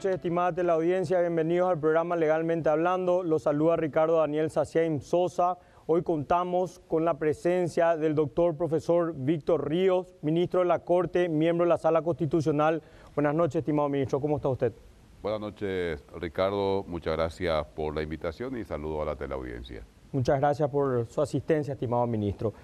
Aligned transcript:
noches, 0.00 0.14
estimada 0.14 0.62
la 0.62 0.72
audiencia. 0.72 1.20
Bienvenidos 1.20 1.68
al 1.68 1.78
programa 1.78 2.16
Legalmente 2.16 2.70
Hablando. 2.70 3.22
Los 3.22 3.42
saluda 3.42 3.76
Ricardo 3.76 4.16
Daniel 4.16 4.50
Saciaim 4.50 4.98
Sosa. 4.98 5.58
Hoy 5.84 6.02
contamos 6.02 6.80
con 6.88 7.04
la 7.04 7.18
presencia 7.18 7.98
del 7.98 8.14
doctor 8.14 8.56
profesor 8.56 9.12
Víctor 9.14 9.68
Ríos, 9.68 10.14
ministro 10.22 10.60
de 10.60 10.66
la 10.66 10.78
Corte, 10.78 11.28
miembro 11.28 11.66
de 11.66 11.68
la 11.68 11.76
Sala 11.76 12.00
Constitucional. 12.00 12.82
Buenas 13.14 13.34
noches, 13.34 13.56
estimado 13.56 13.90
ministro. 13.90 14.22
¿Cómo 14.22 14.36
está 14.36 14.48
usted? 14.48 14.72
Buenas 15.20 15.38
noches, 15.38 16.02
Ricardo. 16.18 16.82
Muchas 16.88 17.14
gracias 17.14 17.66
por 17.66 17.94
la 17.94 18.00
invitación 18.00 18.56
y 18.56 18.64
saludo 18.64 19.02
a 19.02 19.04
la 19.04 19.16
teleaudiencia. 19.16 19.84
Muchas 20.12 20.40
gracias 20.40 20.70
por 20.70 21.08
su 21.08 21.20
asistencia, 21.20 21.74
estimado 21.74 22.06
ministro. 22.06 22.54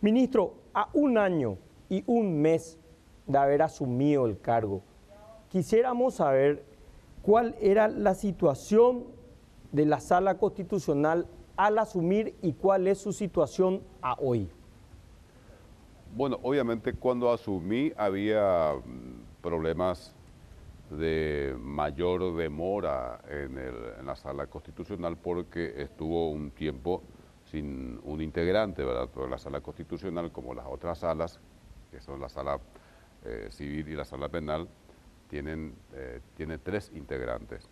Ministro, 0.00 0.54
a 0.72 0.88
un 0.94 1.18
año 1.18 1.58
y 1.90 2.02
un 2.06 2.40
mes 2.40 2.78
de 3.26 3.36
haber 3.36 3.60
asumido 3.60 4.24
el 4.24 4.40
cargo, 4.40 4.80
quisiéramos 5.50 6.14
saber 6.14 6.75
cuál 7.26 7.56
era 7.60 7.88
la 7.88 8.14
situación 8.14 9.04
de 9.72 9.84
la 9.84 9.98
sala 9.98 10.38
constitucional 10.38 11.26
al 11.56 11.76
asumir 11.80 12.36
y 12.40 12.52
cuál 12.52 12.86
es 12.86 12.98
su 12.98 13.12
situación 13.12 13.82
a 14.00 14.14
hoy. 14.20 14.48
Bueno, 16.14 16.38
obviamente 16.44 16.92
cuando 16.92 17.32
asumí 17.32 17.92
había 17.96 18.74
mm, 18.74 19.42
problemas 19.42 20.14
de 20.88 21.56
mayor 21.58 22.36
demora 22.36 23.20
en, 23.28 24.06
la 24.06 24.14
sala 24.14 24.46
constitucional 24.46 25.16
porque 25.16 25.82
estuvo 25.82 26.30
un 26.30 26.52
tiempo 26.52 27.02
sin 27.50 27.98
un 28.04 28.20
integrante, 28.20 28.84
¿verdad? 28.84 29.08
La 29.28 29.38
sala 29.38 29.60
constitucional, 29.60 30.30
como 30.30 30.54
las 30.54 30.66
otras 30.66 30.98
salas, 31.00 31.40
que 31.90 32.00
son 32.00 32.20
la 32.20 32.28
sala 32.28 32.60
eh, 33.24 33.48
civil 33.50 33.88
y 33.88 33.96
la 33.96 34.04
sala 34.04 34.28
penal, 34.28 34.68
tienen, 35.36 35.74
eh, 35.92 36.20
tiene 36.34 36.56
tres 36.56 36.90
integrantes. 36.94 37.68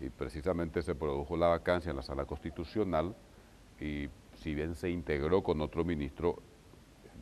Y 0.00 0.08
precisamente 0.08 0.82
se 0.82 0.94
produjo 0.94 1.36
la 1.36 1.48
vacancia 1.48 1.90
en 1.90 1.96
la 1.96 2.02
sala 2.02 2.26
constitucional 2.26 3.16
y 3.80 4.08
si 4.34 4.54
bien 4.54 4.76
se 4.76 4.88
integró 4.88 5.42
con 5.42 5.60
otro 5.60 5.84
ministro, 5.84 6.38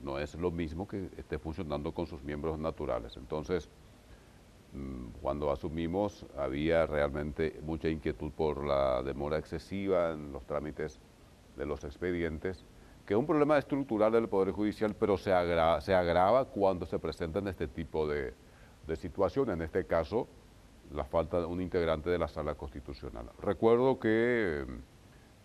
no 0.02 0.18
es 0.18 0.34
lo 0.34 0.50
mismo 0.50 0.86
que 0.86 1.08
esté 1.16 1.38
funcionando 1.38 1.92
con 1.92 2.06
sus 2.06 2.22
miembros 2.22 2.58
naturales. 2.58 3.16
Entonces, 3.16 3.70
mm, 4.74 5.22
cuando 5.22 5.50
asumimos 5.50 6.26
había 6.36 6.84
realmente 6.84 7.58
mucha 7.62 7.88
inquietud 7.88 8.32
por 8.32 8.62
la 8.62 9.02
demora 9.02 9.38
excesiva 9.38 10.12
en 10.12 10.30
los 10.30 10.44
trámites 10.44 11.00
de 11.56 11.64
los 11.64 11.84
expedientes, 11.84 12.66
que 13.06 13.14
es 13.14 13.18
un 13.18 13.26
problema 13.26 13.56
estructural 13.56 14.12
del 14.12 14.28
Poder 14.28 14.52
Judicial, 14.52 14.94
pero 14.94 15.16
se, 15.16 15.30
se 15.80 15.94
agrava 15.94 16.44
cuando 16.44 16.84
se 16.84 16.98
presentan 16.98 17.48
este 17.48 17.66
tipo 17.66 18.06
de, 18.06 18.34
de 18.86 18.96
situaciones, 18.96 19.54
en 19.54 19.62
este 19.62 19.86
caso 19.86 20.28
la 20.92 21.04
falta 21.04 21.38
de 21.38 21.46
un 21.46 21.60
integrante 21.60 22.10
de 22.10 22.18
la 22.18 22.28
sala 22.28 22.54
constitucional. 22.54 23.30
Recuerdo 23.40 23.98
que 24.00 24.66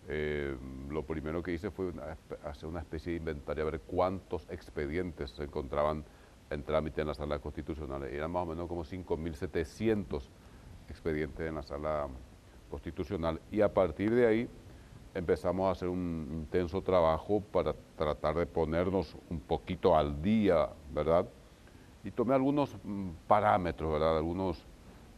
eh, 0.07 0.57
lo 0.89 1.03
primero 1.03 1.43
que 1.43 1.53
hice 1.53 1.71
fue 1.71 1.91
hacer 2.43 2.67
una 2.67 2.79
especie 2.79 3.13
de 3.13 3.19
inventario, 3.19 3.67
a 3.67 3.71
ver 3.71 3.81
cuántos 3.81 4.47
expedientes 4.49 5.31
se 5.31 5.43
encontraban 5.43 6.03
en 6.49 6.63
trámite 6.63 7.01
en 7.01 7.07
la 7.07 7.13
sala 7.13 7.39
constitucional. 7.39 8.03
Eran 8.03 8.31
más 8.31 8.43
o 8.43 8.45
menos 8.47 8.67
como 8.67 8.83
5.700 8.83 10.23
expedientes 10.89 11.47
en 11.47 11.55
la 11.55 11.63
sala 11.63 12.07
constitucional 12.69 13.39
y 13.51 13.61
a 13.61 13.73
partir 13.73 14.13
de 14.13 14.27
ahí 14.27 14.49
empezamos 15.13 15.67
a 15.67 15.71
hacer 15.71 15.87
un 15.87 16.27
intenso 16.31 16.81
trabajo 16.81 17.41
para 17.51 17.73
tratar 17.97 18.35
de 18.35 18.45
ponernos 18.45 19.15
un 19.29 19.39
poquito 19.39 19.95
al 19.95 20.21
día, 20.21 20.69
¿verdad? 20.93 21.25
Y 22.05 22.11
tomé 22.11 22.35
algunos 22.35 22.77
mm, 22.83 23.09
parámetros, 23.27 23.91
¿verdad? 23.91 24.17
Algunos, 24.17 24.63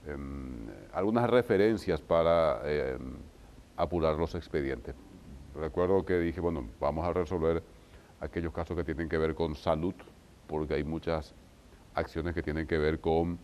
em, 0.07 0.67
algunas 0.93 1.29
referencias 1.29 2.01
para 2.01 2.61
em, 2.63 3.17
apurar 3.75 4.15
los 4.15 4.33
expedientes. 4.35 4.95
Recuerdo 5.53 6.05
que 6.05 6.17
dije, 6.17 6.39
bueno, 6.39 6.65
vamos 6.79 7.05
a 7.05 7.11
resolver 7.11 7.61
aquellos 8.21 8.53
casos 8.53 8.77
que 8.77 8.85
tienen 8.85 9.09
que 9.09 9.17
ver 9.17 9.35
con 9.35 9.55
salud, 9.55 9.93
porque 10.47 10.75
hay 10.75 10.85
muchas 10.85 11.35
acciones 11.93 12.33
que 12.33 12.41
tienen 12.41 12.65
que 12.65 12.77
ver 12.77 13.01
con, 13.01 13.37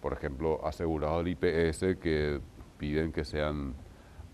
por 0.00 0.14
ejemplo, 0.14 0.66
asegurados 0.66 1.22
del 1.22 1.36
IPS 1.38 1.98
que 2.00 2.40
piden 2.78 3.12
que 3.12 3.24
sean 3.24 3.74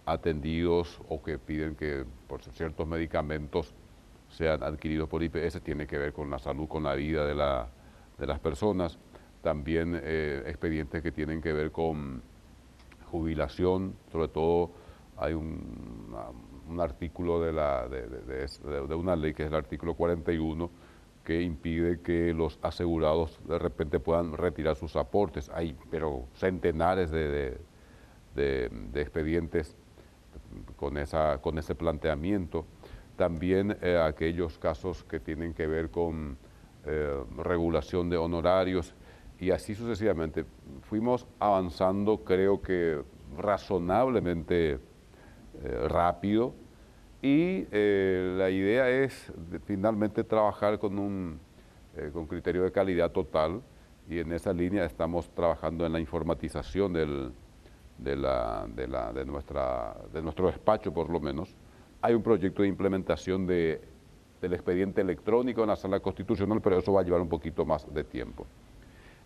atendidos 0.07 1.01
o 1.09 1.21
que 1.21 1.39
piden 1.39 1.75
que 1.75 2.05
por 2.29 2.43
ciertos 2.43 2.87
medicamentos 2.87 3.75
sean 4.29 4.63
adquiridos 4.63 5.09
por 5.09 5.23
IPS, 5.23 5.61
tiene 5.63 5.87
que 5.87 5.99
ver 5.99 6.13
con 6.13 6.31
la 6.31 6.39
salud, 6.39 6.69
con 6.69 6.85
la 6.85 6.95
vida 6.95 7.27
de, 7.27 7.35
la, 7.35 7.69
de 8.19 8.27
las 8.27 8.39
personas. 8.39 8.99
También 9.43 10.01
eh, 10.03 10.43
expedientes 10.47 11.03
que 11.03 11.13
tienen 11.13 11.43
que 11.43 11.53
ver 11.53 11.73
con 11.73 12.23
jubilación, 13.11 13.95
sobre 14.11 14.29
todo 14.29 14.71
hay 15.17 15.35
un, 15.35 16.15
artículo 16.81 17.41
de, 17.41 17.53
la, 17.53 17.87
de, 17.87 18.07
de, 18.07 18.95
una 18.95 19.15
ley 19.15 19.35
que 19.35 19.43
es 19.43 19.49
el 19.49 19.55
artículo 19.55 19.95
41 19.95 20.71
que 21.25 21.43
impide 21.43 22.01
que 22.01 22.35
los 22.35 22.59
asegurados 22.63 23.39
de 23.47 23.59
repente 23.59 24.01
puedan 24.01 24.37
retirar 24.37 24.77
sus 24.77 24.97
aportes. 24.97 25.51
Hay 25.51 25.77
pero 25.91 26.27
centenares 26.35 27.11
de, 27.11 27.59
expedientes 28.95 29.77
con, 30.77 30.99
esa, 30.99 31.39
con 31.39 31.59
ese 31.59 31.75
planteamiento. 31.75 32.67
También 33.17 33.77
eh, 33.83 33.99
aquellos 34.03 34.59
casos 34.59 35.05
que 35.05 35.21
tienen 35.21 35.55
que 35.55 35.67
ver 35.67 35.91
con 35.91 36.39
eh, 36.87 37.23
regulación 37.37 38.11
de 38.11 38.17
honorarios 38.17 38.95
y 39.39 39.51
así 39.51 39.75
sucesivamente. 39.75 40.45
Fuimos 40.83 41.27
avanzando, 41.39 42.25
creo 42.25 42.61
que 42.61 43.03
razonablemente 43.37 44.73
eh, 44.73 44.79
rápido 45.89 46.55
y 47.23 47.67
la 47.71 48.51
idea 48.51 48.91
es 48.91 49.33
finalmente 49.65 50.25
trabajar 50.25 50.81
con 50.81 50.99
un 50.99 51.39
con 52.13 52.27
criterio 52.27 52.65
de 52.65 52.73
calidad 52.73 53.13
total 53.13 53.63
y 54.09 54.19
en 54.19 54.33
esa 54.33 54.53
línea 54.53 54.85
estamos 54.85 55.31
trabajando 55.31 55.87
en 55.87 55.93
la 55.93 56.01
informatización 56.01 56.93
del, 56.93 57.33
de, 57.99 58.17
la, 58.17 58.67
de, 58.75 58.89
la, 58.89 59.13
de, 59.13 59.25
nuestra, 59.25 59.97
de 60.13 60.23
nuestro 60.23 60.47
despacho 60.47 60.93
por 60.93 61.09
lo 61.09 61.21
menos, 61.21 61.55
hay 62.01 62.15
un 62.15 62.23
proyecto 62.23 62.63
de 62.63 62.69
implementación 62.69 63.47
de, 63.47 63.81
del 64.43 64.53
expediente 64.53 65.01
electrónico 65.01 65.63
en 65.63 65.69
la 65.69 65.77
sala 65.77 66.01
constitucional, 66.01 66.61
pero 66.61 66.79
eso 66.79 66.93
va 66.93 67.01
a 67.01 67.05
llevar 67.05 67.23
un 67.23 67.29
poquito 67.29 67.65
más 67.65 67.87
de 67.95 68.05
tiempo. 68.05 68.47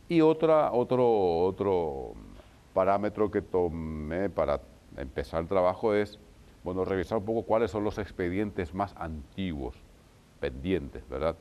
Y 0.09 0.21
otra, 0.21 0.71
otro, 0.71 1.41
otro 1.41 2.13
parámetro 2.73 3.31
que 3.31 3.43
tomé 3.43 4.31
para 4.31 4.61
empezar 4.97 5.43
el 5.43 5.49
trabajo 5.49 5.95
es, 5.95 6.21
bueno, 6.63 6.85
revisar 6.85 7.19
un 7.19 7.25
poco 7.25 7.43
cuáles 7.43 7.71
son 7.71 7.83
los 7.83 7.99
expedientes 7.99 8.75
más 8.75 8.95
antiguos, 8.97 9.75
pendientes, 10.39 11.09
¿verdad? 11.09 11.35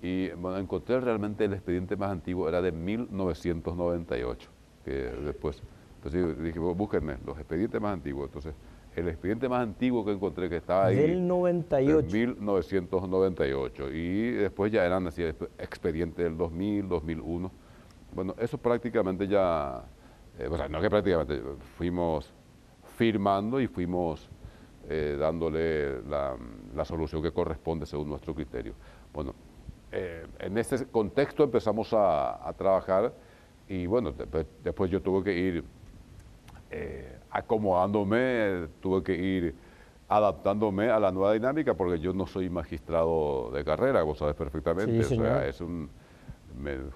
Y 0.00 0.30
bueno, 0.30 0.58
encontré 0.58 0.98
realmente 0.98 1.44
el 1.44 1.52
expediente 1.52 1.94
más 1.94 2.10
antiguo, 2.10 2.48
era 2.48 2.60
de 2.60 2.72
1998, 2.72 4.50
que 4.84 4.90
después 4.90 5.62
entonces 6.02 6.42
dije, 6.42 6.58
búsquenme 6.58 7.16
los 7.24 7.38
expedientes 7.38 7.80
más 7.80 7.92
antiguos. 7.92 8.26
Entonces, 8.26 8.54
el 8.96 9.08
expediente 9.08 9.48
más 9.48 9.62
antiguo 9.62 10.04
que 10.04 10.12
encontré 10.12 10.48
que 10.48 10.56
estaba 10.56 10.86
ahí... 10.86 10.96
Del 10.96 11.26
98. 11.26 11.96
Del 11.96 12.12
1998. 12.12 13.92
Y 13.92 14.30
después 14.32 14.70
ya 14.70 14.84
eran 14.84 15.06
así 15.06 15.22
expedientes 15.22 16.24
del 16.24 16.36
2000, 16.36 16.88
2001. 16.88 17.50
Bueno, 18.14 18.34
eso 18.38 18.58
prácticamente 18.58 19.26
ya... 19.26 19.84
Eh, 20.38 20.48
o 20.50 20.56
sea, 20.56 20.68
no 20.68 20.80
que 20.80 20.90
prácticamente, 20.90 21.40
fuimos 21.76 22.32
firmando 22.96 23.60
y 23.60 23.66
fuimos 23.66 24.28
eh, 24.88 25.16
dándole 25.18 26.02
la, 26.02 26.36
solución 26.84 27.22
que 27.22 27.32
corresponde 27.32 27.86
según 27.86 28.08
nuestro 28.08 28.34
criterio. 28.34 28.74
Bueno, 29.12 29.34
eh, 29.90 30.26
en 30.38 30.58
ese 30.58 30.86
contexto 30.86 31.44
empezamos 31.44 31.92
a, 31.92 32.46
a 32.46 32.52
trabajar 32.52 33.12
y 33.68 33.86
bueno, 33.86 34.12
después 34.62 34.90
yo 34.90 35.00
tuve 35.00 35.24
que 35.24 35.38
ir 35.38 35.64
eh, 36.70 37.11
acomodándome, 37.32 38.68
tuve 38.80 39.02
que 39.02 39.14
ir 39.14 39.54
adaptándome 40.08 40.90
a 40.90 41.00
la 41.00 41.10
nueva 41.10 41.32
dinámica 41.32 41.74
porque 41.74 41.98
yo 41.98 42.12
no 42.12 42.26
soy 42.26 42.50
magistrado 42.50 43.50
de 43.50 43.64
carrera, 43.64 44.02
vos 44.02 44.18
sabes 44.18 44.34
perfectamente. 44.34 45.00
o 45.00 45.08
sea, 45.08 45.46
es 45.46 45.60
un, 45.62 45.88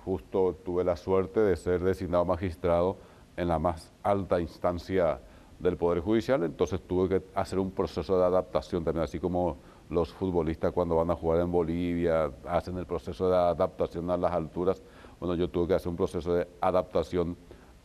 justo 0.04 0.58
tuve 0.64 0.84
la 0.84 0.96
suerte 0.96 1.40
de 1.40 1.56
ser 1.56 1.82
designado 1.82 2.26
magistrado 2.26 2.98
en 3.36 3.48
la 3.48 3.58
más 3.58 3.92
alta 4.02 4.38
instancia 4.40 5.18
del 5.58 5.78
Poder 5.78 6.00
Judicial, 6.00 6.42
entonces 6.42 6.80
tuve 6.82 7.08
que 7.08 7.26
hacer 7.34 7.58
un 7.58 7.70
proceso 7.70 8.18
de 8.18 8.24
adaptación 8.26 8.84
también, 8.84 9.04
así 9.04 9.18
como 9.18 9.56
los 9.88 10.12
futbolistas 10.12 10.72
cuando 10.72 10.96
van 10.96 11.10
a 11.10 11.14
jugar 11.14 11.40
en 11.40 11.50
Bolivia 11.50 12.30
hacen 12.46 12.76
el 12.76 12.84
proceso 12.84 13.30
de 13.30 13.36
adaptación 13.36 14.10
a 14.10 14.18
las 14.18 14.32
alturas, 14.32 14.82
bueno, 15.18 15.34
yo 15.34 15.48
tuve 15.48 15.68
que 15.68 15.74
hacer 15.74 15.88
un 15.88 15.96
proceso 15.96 16.34
de 16.34 16.46
adaptación 16.60 17.36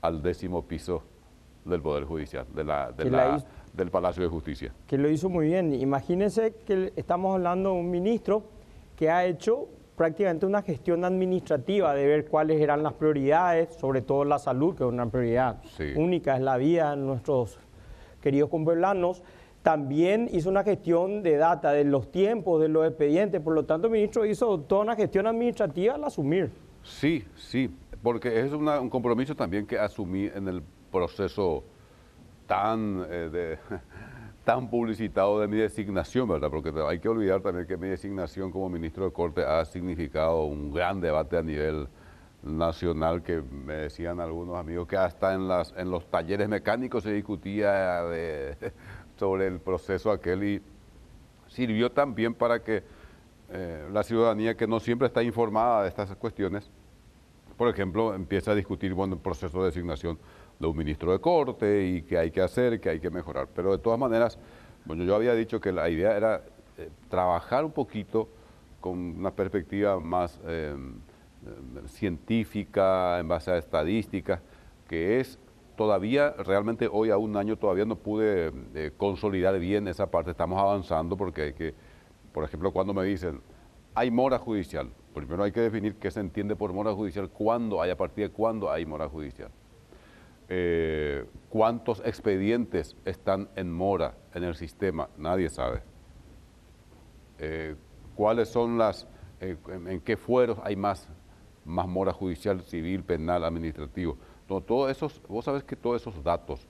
al 0.01 0.21
décimo 0.21 0.65
piso 0.65 1.03
del 1.65 1.81
Poder 1.81 2.05
Judicial, 2.05 2.45
de 2.53 2.63
la, 2.63 2.91
del 3.73 3.91
Palacio 3.91 4.23
de 4.23 4.29
Justicia. 4.29 4.73
Que 4.87 4.97
lo 4.97 5.09
hizo 5.09 5.29
muy 5.29 5.47
bien. 5.47 5.73
Imagínense 5.73 6.53
que 6.65 6.93
estamos 6.95 7.35
hablando 7.35 7.73
de 7.73 7.79
un 7.79 7.91
ministro 7.91 8.43
que 8.95 9.09
ha 9.09 9.25
hecho 9.25 9.67
prácticamente 9.95 10.45
una 10.45 10.61
gestión 10.61 11.05
administrativa 11.05 11.93
de 11.93 12.07
ver 12.07 12.25
cuáles 12.27 12.59
eran 12.59 12.81
las 12.81 12.93
prioridades, 12.93 13.75
sobre 13.75 14.01
todo 14.01 14.25
la 14.25 14.39
salud, 14.39 14.75
que 14.75 14.83
es 14.83 14.89
una 14.89 15.05
prioridad 15.09 15.61
única, 15.95 16.35
es 16.35 16.41
la 16.41 16.57
vida 16.57 16.91
de 16.95 16.97
nuestros 16.97 17.59
queridos 18.21 18.49
compueblanos. 18.49 19.21
También 19.61 20.27
hizo 20.31 20.49
una 20.49 20.63
gestión 20.63 21.21
de 21.21 21.37
data, 21.37 21.71
de 21.71 21.83
los 21.83 22.11
tiempos, 22.11 22.59
de 22.61 22.67
los 22.67 22.87
expedientes, 22.87 23.41
por 23.41 23.53
lo 23.53 23.65
tanto, 23.65 23.87
el 23.87 23.93
ministro 23.93 24.25
hizo 24.25 24.59
toda 24.61 24.81
una 24.81 24.95
gestión 24.95 25.27
administrativa 25.27 25.93
al 25.93 26.03
asumir. 26.03 26.49
Sí, 26.81 27.23
sí, 27.35 27.69
porque 28.01 28.39
es 28.39 28.51
un 28.51 28.89
compromiso 28.89 29.35
también 29.35 29.67
que 29.67 29.77
asumí 29.77 30.25
en 30.33 30.47
el 30.47 30.63
proceso 30.91 31.63
tan 32.47 33.05
eh, 33.09 33.57
tan 34.43 34.69
publicitado 34.69 35.39
de 35.39 35.47
mi 35.47 35.57
designación, 35.57 36.27
¿verdad? 36.27 36.49
Porque 36.49 36.73
hay 36.87 36.99
que 36.99 37.09
olvidar 37.09 37.41
también 37.41 37.67
que 37.67 37.77
mi 37.77 37.89
designación 37.89 38.51
como 38.51 38.69
ministro 38.69 39.05
de 39.05 39.11
Corte 39.11 39.43
ha 39.43 39.63
significado 39.65 40.45
un 40.45 40.73
gran 40.73 40.99
debate 40.99 41.37
a 41.37 41.43
nivel 41.43 41.87
nacional 42.43 43.21
que 43.21 43.41
me 43.41 43.73
decían 43.73 44.19
algunos 44.19 44.57
amigos 44.57 44.87
que 44.87 44.97
hasta 44.97 45.35
en, 45.35 45.47
las, 45.47 45.73
en 45.77 45.91
los 45.91 46.09
talleres 46.09 46.49
mecánicos 46.49 47.03
se 47.03 47.13
discutía 47.13 48.01
sobre 49.17 49.47
el 49.47 49.59
proceso 49.59 50.11
aquel 50.11 50.43
y 50.43 50.61
sirvió 51.47 51.91
también 51.91 52.33
para 52.33 52.63
que 52.63 52.83
eh, 53.51 53.87
la 53.91 54.03
ciudadanía 54.03 54.55
que 54.55 54.65
no 54.65 54.79
siempre 54.79 55.07
está 55.07 55.21
informada 55.21 55.83
de 55.83 55.89
estas 55.89 56.15
cuestiones, 56.15 56.71
por 57.57 57.67
ejemplo, 57.67 58.15
empiece 58.15 58.49
a 58.49 58.55
discutir 58.55 58.93
bueno, 58.93 59.15
el 59.15 59.19
proceso 59.21 59.59
de 59.59 59.65
designación 59.65 60.17
de 60.61 60.67
un 60.67 60.77
ministro 60.77 61.11
de 61.11 61.19
corte 61.19 61.85
y 61.85 62.01
qué 62.03 62.17
hay 62.17 62.31
que 62.31 62.41
hacer, 62.41 62.79
qué 62.79 62.89
hay 62.89 62.99
que 62.99 63.09
mejorar. 63.09 63.47
Pero 63.53 63.71
de 63.71 63.79
todas 63.79 63.99
maneras, 63.99 64.37
bueno, 64.85 65.03
yo 65.03 65.15
había 65.15 65.33
dicho 65.33 65.59
que 65.59 65.71
la 65.71 65.89
idea 65.89 66.15
era 66.15 66.43
eh, 66.77 66.89
trabajar 67.09 67.65
un 67.65 67.71
poquito 67.71 68.29
con 68.79 68.97
una 68.97 69.31
perspectiva 69.31 69.99
más 69.99 70.39
eh, 70.45 70.75
científica, 71.87 73.19
en 73.19 73.27
base 73.27 73.51
a 73.51 73.57
estadísticas, 73.57 74.41
que 74.87 75.19
es 75.19 75.39
todavía, 75.75 76.31
realmente 76.31 76.87
hoy 76.91 77.09
a 77.09 77.17
un 77.17 77.35
año 77.37 77.57
todavía 77.57 77.85
no 77.85 77.95
pude 77.95 78.51
eh, 78.75 78.91
consolidar 78.97 79.57
bien 79.59 79.87
esa 79.87 80.09
parte, 80.09 80.31
estamos 80.31 80.59
avanzando 80.59 81.17
porque 81.17 81.41
hay 81.41 81.53
que, 81.53 81.73
por 82.33 82.43
ejemplo, 82.43 82.71
cuando 82.71 82.93
me 82.93 83.03
dicen, 83.03 83.41
hay 83.93 84.11
mora 84.11 84.37
judicial, 84.37 84.89
primero 85.13 85.43
hay 85.43 85.51
que 85.51 85.61
definir 85.61 85.95
qué 85.95 86.11
se 86.11 86.19
entiende 86.19 86.55
por 86.55 86.71
mora 86.73 86.93
judicial, 86.93 87.29
cuándo 87.29 87.81
hay, 87.81 87.91
a 87.91 87.97
partir 87.97 88.27
de 88.27 88.33
cuándo 88.33 88.71
hay 88.71 88.85
mora 88.85 89.09
judicial. 89.09 89.51
Eh, 90.53 91.23
cuántos 91.47 92.01
expedientes 92.03 92.97
están 93.05 93.47
en 93.55 93.71
mora 93.71 94.17
en 94.33 94.43
el 94.43 94.53
sistema, 94.55 95.07
nadie 95.15 95.47
sabe. 95.47 95.81
Eh, 97.39 97.77
cuáles 98.15 98.49
son 98.49 98.77
las, 98.77 99.07
eh, 99.39 99.55
en, 99.69 100.01
qué 100.01 100.17
fueros 100.17 100.59
hay 100.61 100.75
más, 100.75 101.07
más 101.63 101.87
mora 101.87 102.11
judicial, 102.11 102.61
civil, 102.63 103.01
penal, 103.01 103.45
administrativo. 103.45 104.17
todo 104.45 104.89
esos, 104.89 105.21
vos 105.29 105.45
sabes 105.45 105.63
que 105.63 105.77
todos 105.77 106.01
esos 106.01 106.21
datos, 106.21 106.67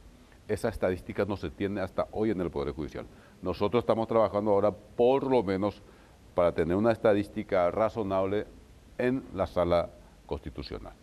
esa 0.48 0.70
estadística 0.70 1.26
no 1.26 1.36
se 1.36 1.50
tiene 1.50 1.82
hasta 1.82 2.08
hoy 2.12 2.30
en 2.30 2.40
el 2.40 2.52
Poder 2.52 2.76
Judicial. 2.76 3.08
Nosotros 3.42 3.82
estamos 3.82 4.08
trabajando 4.08 4.52
ahora 4.52 4.72
por 4.72 5.24
lo 5.24 5.42
menos 5.42 5.82
para 6.36 6.52
tener 6.52 6.78
una 6.78 6.92
estadística 6.92 7.72
razonable 7.72 8.46
en 9.00 9.24
la 9.34 9.48
sala 9.48 9.90
constitucional. 10.28 10.94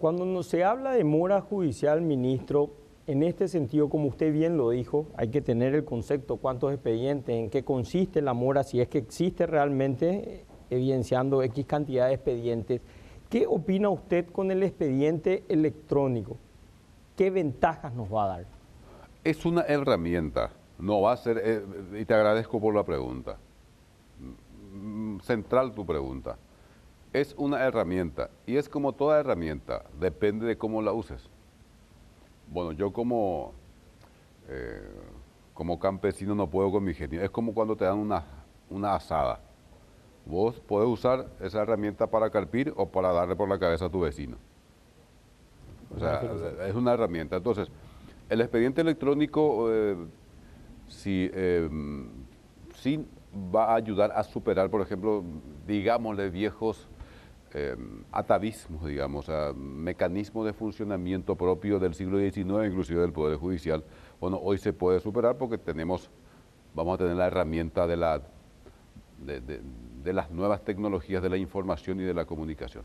Cuando 0.00 0.42
se 0.42 0.64
habla 0.64 0.92
de 0.92 1.04
mora 1.04 1.42
judicial, 1.42 2.00
ministro, 2.00 2.70
en 3.06 3.22
este 3.22 3.48
sentido, 3.48 3.90
como 3.90 4.06
usted 4.06 4.32
bien 4.32 4.56
lo 4.56 4.70
dijo, 4.70 5.08
hay 5.14 5.28
que 5.28 5.42
tener 5.42 5.74
el 5.74 5.84
concepto, 5.84 6.38
cuántos 6.38 6.72
expedientes, 6.72 7.36
en 7.36 7.50
qué 7.50 7.64
consiste 7.64 8.22
la 8.22 8.32
mora, 8.32 8.62
si 8.62 8.80
es 8.80 8.88
que 8.88 8.96
existe 8.96 9.46
realmente, 9.46 10.46
evidenciando 10.70 11.42
X 11.42 11.66
cantidad 11.66 12.08
de 12.08 12.14
expedientes. 12.14 12.80
¿Qué 13.28 13.46
opina 13.46 13.90
usted 13.90 14.24
con 14.30 14.50
el 14.50 14.62
expediente 14.62 15.44
electrónico? 15.50 16.38
¿Qué 17.14 17.28
ventajas 17.28 17.92
nos 17.92 18.10
va 18.10 18.24
a 18.24 18.28
dar? 18.28 18.46
Es 19.22 19.44
una 19.44 19.64
herramienta, 19.64 20.50
no 20.78 21.02
va 21.02 21.12
a 21.12 21.16
ser, 21.18 21.42
eh, 21.44 21.62
y 22.00 22.06
te 22.06 22.14
agradezco 22.14 22.58
por 22.58 22.74
la 22.74 22.84
pregunta. 22.84 23.36
Mm, 24.72 25.18
central 25.18 25.74
tu 25.74 25.84
pregunta 25.84 26.38
es 27.12 27.34
una 27.36 27.60
herramienta 27.64 28.30
y 28.46 28.56
es 28.56 28.68
como 28.68 28.92
toda 28.92 29.20
herramienta, 29.20 29.84
depende 29.98 30.46
de 30.46 30.56
cómo 30.56 30.82
la 30.82 30.92
uses. 30.92 31.28
Bueno, 32.48 32.72
yo 32.72 32.92
como, 32.92 33.52
eh, 34.48 34.82
como 35.54 35.78
campesino 35.78 36.34
no 36.34 36.48
puedo 36.48 36.70
con 36.70 36.84
mi 36.84 36.94
genio. 36.94 37.22
Es 37.22 37.30
como 37.30 37.54
cuando 37.54 37.76
te 37.76 37.84
dan 37.84 37.98
una, 37.98 38.24
una 38.68 38.94
asada. 38.94 39.40
Vos 40.26 40.60
podés 40.60 40.88
usar 40.88 41.28
esa 41.40 41.62
herramienta 41.62 42.08
para 42.08 42.30
carpir 42.30 42.72
o 42.76 42.86
para 42.86 43.12
darle 43.12 43.36
por 43.36 43.48
la 43.48 43.58
cabeza 43.58 43.86
a 43.86 43.88
tu 43.88 44.00
vecino. 44.00 44.36
O 45.94 45.98
sea, 45.98 46.22
es 46.66 46.74
una 46.74 46.92
herramienta. 46.92 47.36
Entonces, 47.36 47.68
el 48.28 48.40
expediente 48.40 48.80
electrónico 48.80 49.66
eh, 49.72 49.96
si, 50.88 51.30
eh, 51.32 51.68
sí 52.74 53.04
va 53.54 53.72
a 53.72 53.74
ayudar 53.76 54.12
a 54.12 54.22
superar, 54.24 54.70
por 54.70 54.82
ejemplo, 54.82 55.24
digámosle 55.66 56.30
viejos 56.30 56.88
eh, 57.52 57.76
atavismos, 58.12 58.86
digamos, 58.86 59.28
a 59.28 59.52
mecanismos 59.52 60.46
de 60.46 60.52
funcionamiento 60.52 61.34
propio 61.34 61.80
del 61.80 61.94
siglo 61.94 62.18
XIX, 62.18 62.68
inclusive 62.68 63.00
del 63.00 63.12
Poder 63.12 63.38
Judicial, 63.38 63.82
bueno, 64.20 64.38
hoy 64.40 64.58
se 64.58 64.72
puede 64.72 65.00
superar 65.00 65.36
porque 65.36 65.58
tenemos, 65.58 66.10
vamos 66.74 66.94
a 66.94 66.98
tener 66.98 67.16
la 67.16 67.26
herramienta 67.26 67.88
de, 67.88 67.96
la, 67.96 68.22
de, 69.18 70.12
las 70.12 70.30
nuevas 70.30 70.62
tecnologías 70.62 71.22
de 71.22 71.28
la 71.28 71.38
información 71.38 72.00
y 72.00 72.04
de 72.04 72.14
la 72.14 72.24
comunicación. 72.24 72.84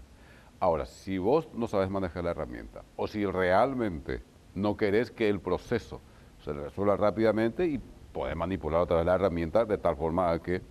Ahora, 0.59 0.87
si 0.87 1.19
vos 1.19 1.47
no 1.53 1.67
sabes 1.67 1.91
manejar 1.91 2.23
la 2.23 2.31
herramienta, 2.31 2.83
o 2.95 3.05
si 3.07 3.23
realmente 3.25 4.23
no 4.55 4.77
querés 4.77 5.11
que 5.11 5.29
el 5.29 5.41
proceso 5.41 6.01
se 6.43 6.53
resuelva 6.53 6.97
rápidamente 6.97 7.67
y 7.67 7.79
podés 8.13 8.35
manipular 8.35 8.81
otra 8.81 8.97
vez 8.97 9.05
la 9.05 9.15
herramienta 9.15 9.65
de 9.65 9.77
tal 9.77 9.95
forma 9.95 10.39
que 10.39 10.61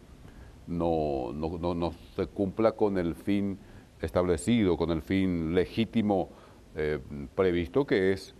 no, 0.66 1.32
no, 1.32 1.74
no 1.74 1.92
se 2.16 2.26
cumpla 2.26 2.72
con 2.72 2.98
el 2.98 3.14
fin 3.14 3.58
establecido 4.04 4.76
con 4.76 4.90
el 4.90 5.02
fin 5.02 5.54
legítimo 5.54 6.28
eh, 6.76 6.98
previsto, 7.34 7.86
que 7.86 8.12
es 8.12 8.34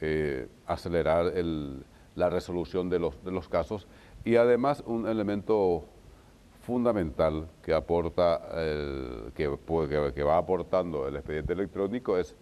eh, 0.00 0.48
acelerar 0.66 1.32
la 2.14 2.30
resolución 2.30 2.90
de 2.90 2.98
los, 2.98 3.22
de 3.24 3.30
los 3.30 3.48
casos 3.48 3.86
y 4.24 4.36
además 4.36 4.82
un 4.86 5.06
elemento 5.06 5.84
fundamental 6.62 7.48
que 7.62 7.72
aporta, 7.72 8.40
que, 9.34 9.56
que, 10.14 10.22
va 10.24 10.36
aportando 10.36 11.06
el 11.06 11.14
expediente 11.14 11.52
electrónico 11.52 12.18
es 12.18 12.34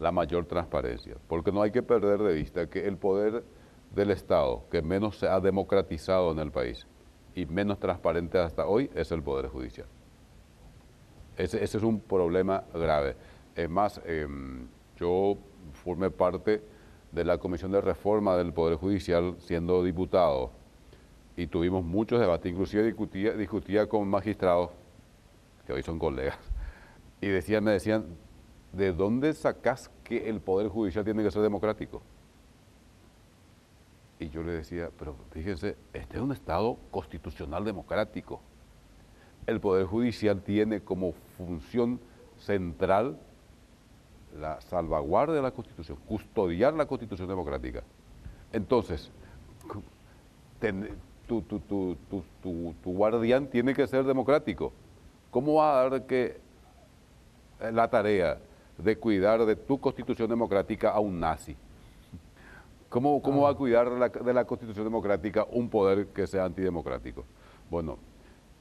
la 0.00 0.10
mayor 0.10 0.46
transparencia, 0.46 1.16
porque 1.28 1.52
no 1.52 1.62
hay 1.62 1.70
que 1.70 1.82
perder 1.82 2.20
de 2.20 2.34
vista 2.34 2.68
que 2.68 2.86
el 2.86 2.96
poder 2.96 3.44
del 3.94 4.10
Estado 4.10 4.64
que 4.70 4.82
menos 4.82 5.18
se 5.18 5.28
ha 5.28 5.40
democratizado 5.40 6.32
en 6.32 6.38
el 6.38 6.50
país 6.50 6.86
y 7.34 7.46
menos 7.46 7.78
transparente 7.78 8.38
hasta 8.38 8.66
hoy 8.66 8.90
es 8.94 9.12
el 9.12 9.22
Poder 9.22 9.48
Judicial. 9.48 9.86
Ese, 11.36 11.64
es 11.64 11.74
un 11.74 12.00
problema 12.00 12.64
grave. 12.74 13.16
Es 13.54 13.68
más, 13.68 14.00
em, 14.04 14.66
yo 14.96 15.36
formé 15.72 16.10
parte 16.10 16.62
de 17.12 17.24
la 17.24 17.38
Comisión 17.38 17.72
de 17.72 17.80
Reforma 17.80 18.36
del 18.36 18.52
Poder 18.52 18.76
Judicial 18.76 19.36
siendo 19.38 19.82
diputado 19.82 20.50
y 21.36 21.46
tuvimos 21.46 21.84
muchos 21.84 22.20
debates, 22.20 22.52
inclusive 22.52 22.84
discutía, 22.84 23.32
discutía 23.32 23.88
con 23.88 24.08
magistrados, 24.08 24.70
que 25.66 25.72
hoy 25.72 25.82
son 25.82 25.98
colegas, 25.98 26.38
y 27.20 27.28
decían, 27.28 27.64
me 27.64 27.72
decían, 27.72 28.06
¿de 28.72 28.92
dónde 28.92 29.32
sacás 29.32 29.90
que 30.04 30.28
el 30.28 30.40
Poder 30.40 30.68
Judicial 30.68 31.04
tiene 31.04 31.22
que 31.22 31.30
ser 31.30 31.42
democrático? 31.42 32.02
Y 34.18 34.28
yo 34.28 34.42
le 34.42 34.52
decía, 34.52 34.90
pero 34.98 35.16
fíjense, 35.30 35.76
este 35.94 36.16
es 36.16 36.22
un 36.22 36.32
Estado 36.32 36.76
constitucional 36.90 37.64
democrático 37.64 38.42
el 39.46 39.60
Poder 39.60 39.86
Judicial 39.86 40.40
tiene 40.42 40.80
como 40.80 41.12
función 41.36 42.00
central 42.38 43.18
la 44.38 44.60
salvaguardia 44.60 45.36
de 45.36 45.42
la 45.42 45.50
Constitución, 45.50 45.98
custodiar 46.06 46.74
la 46.74 46.86
Constitución 46.86 47.28
democrática. 47.28 47.82
Entonces, 48.52 49.10
tu, 51.26 51.42
guardián 52.84 53.46
tiene 53.46 53.74
que 53.74 53.86
ser 53.86 54.04
democrático. 54.04 54.72
¿Cómo 55.30 55.54
va 55.54 55.80
a 55.80 55.88
dar 55.88 56.06
que 56.06 56.38
eh, 57.60 57.72
la 57.72 57.88
tarea 57.88 58.38
de 58.78 58.96
cuidar 58.96 59.44
de 59.44 59.56
tu 59.56 59.78
Constitución 59.78 60.28
democrática 60.28 60.90
a 60.90 61.00
un 61.00 61.20
nazi? 61.20 61.56
¿Cómo, 62.88 63.22
cómo 63.22 63.42
va 63.42 63.50
a 63.50 63.52
ah. 63.52 63.56
cuidar 63.56 63.86
la, 63.86 64.08
de 64.08 64.34
la 64.34 64.44
Constitución 64.44 64.84
democrática 64.84 65.46
un 65.50 65.68
poder 65.68 66.06
que 66.08 66.26
sea 66.26 66.44
antidemocrático? 66.44 67.24
Bueno, 67.70 67.98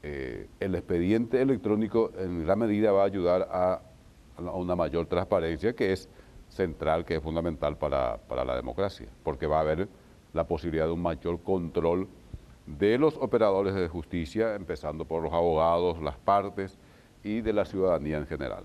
eh, 0.01 0.47
el 0.59 0.75
expediente 0.75 1.41
electrónico 1.41 2.11
en 2.17 2.45
gran 2.45 2.59
medida 2.59 2.91
va 2.91 3.03
a 3.03 3.05
ayudar 3.05 3.47
a, 3.51 3.81
una 4.53 4.73
mayor 4.73 5.05
transparencia 5.07 5.73
que 5.73 5.91
es 5.91 6.07
central, 6.47 7.03
que 7.03 7.17
es 7.17 7.21
fundamental 7.21 7.77
para, 7.77 8.19
la 8.29 8.55
democracia, 8.55 9.09
porque 9.23 9.45
va 9.45 9.57
a 9.57 9.61
haber 9.61 9.89
la 10.31 10.47
posibilidad 10.47 10.85
de 10.85 10.93
un 10.93 11.01
mayor 11.01 11.41
control 11.41 12.07
de 12.65 12.97
los 12.97 13.17
operadores 13.17 13.75
de 13.75 13.89
justicia, 13.89 14.55
empezando 14.55 15.03
por 15.03 15.21
los 15.21 15.33
abogados, 15.33 16.01
las 16.01 16.17
partes 16.17 16.77
y 17.23 17.41
de 17.41 17.51
la 17.51 17.65
ciudadanía 17.65 18.17
en 18.17 18.27
general. 18.27 18.63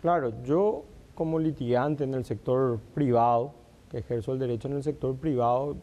Claro, 0.00 0.32
yo 0.42 0.84
como 1.14 1.38
litigante 1.38 2.04
en 2.04 2.14
el 2.14 2.24
sector 2.24 2.78
privado, 2.94 3.52
que 3.90 3.98
ejerzo 3.98 4.32
el 4.32 4.38
derecho 4.38 4.68
en 4.68 4.76
el 4.76 4.82
sector 4.82 5.14
privado, 5.16 5.76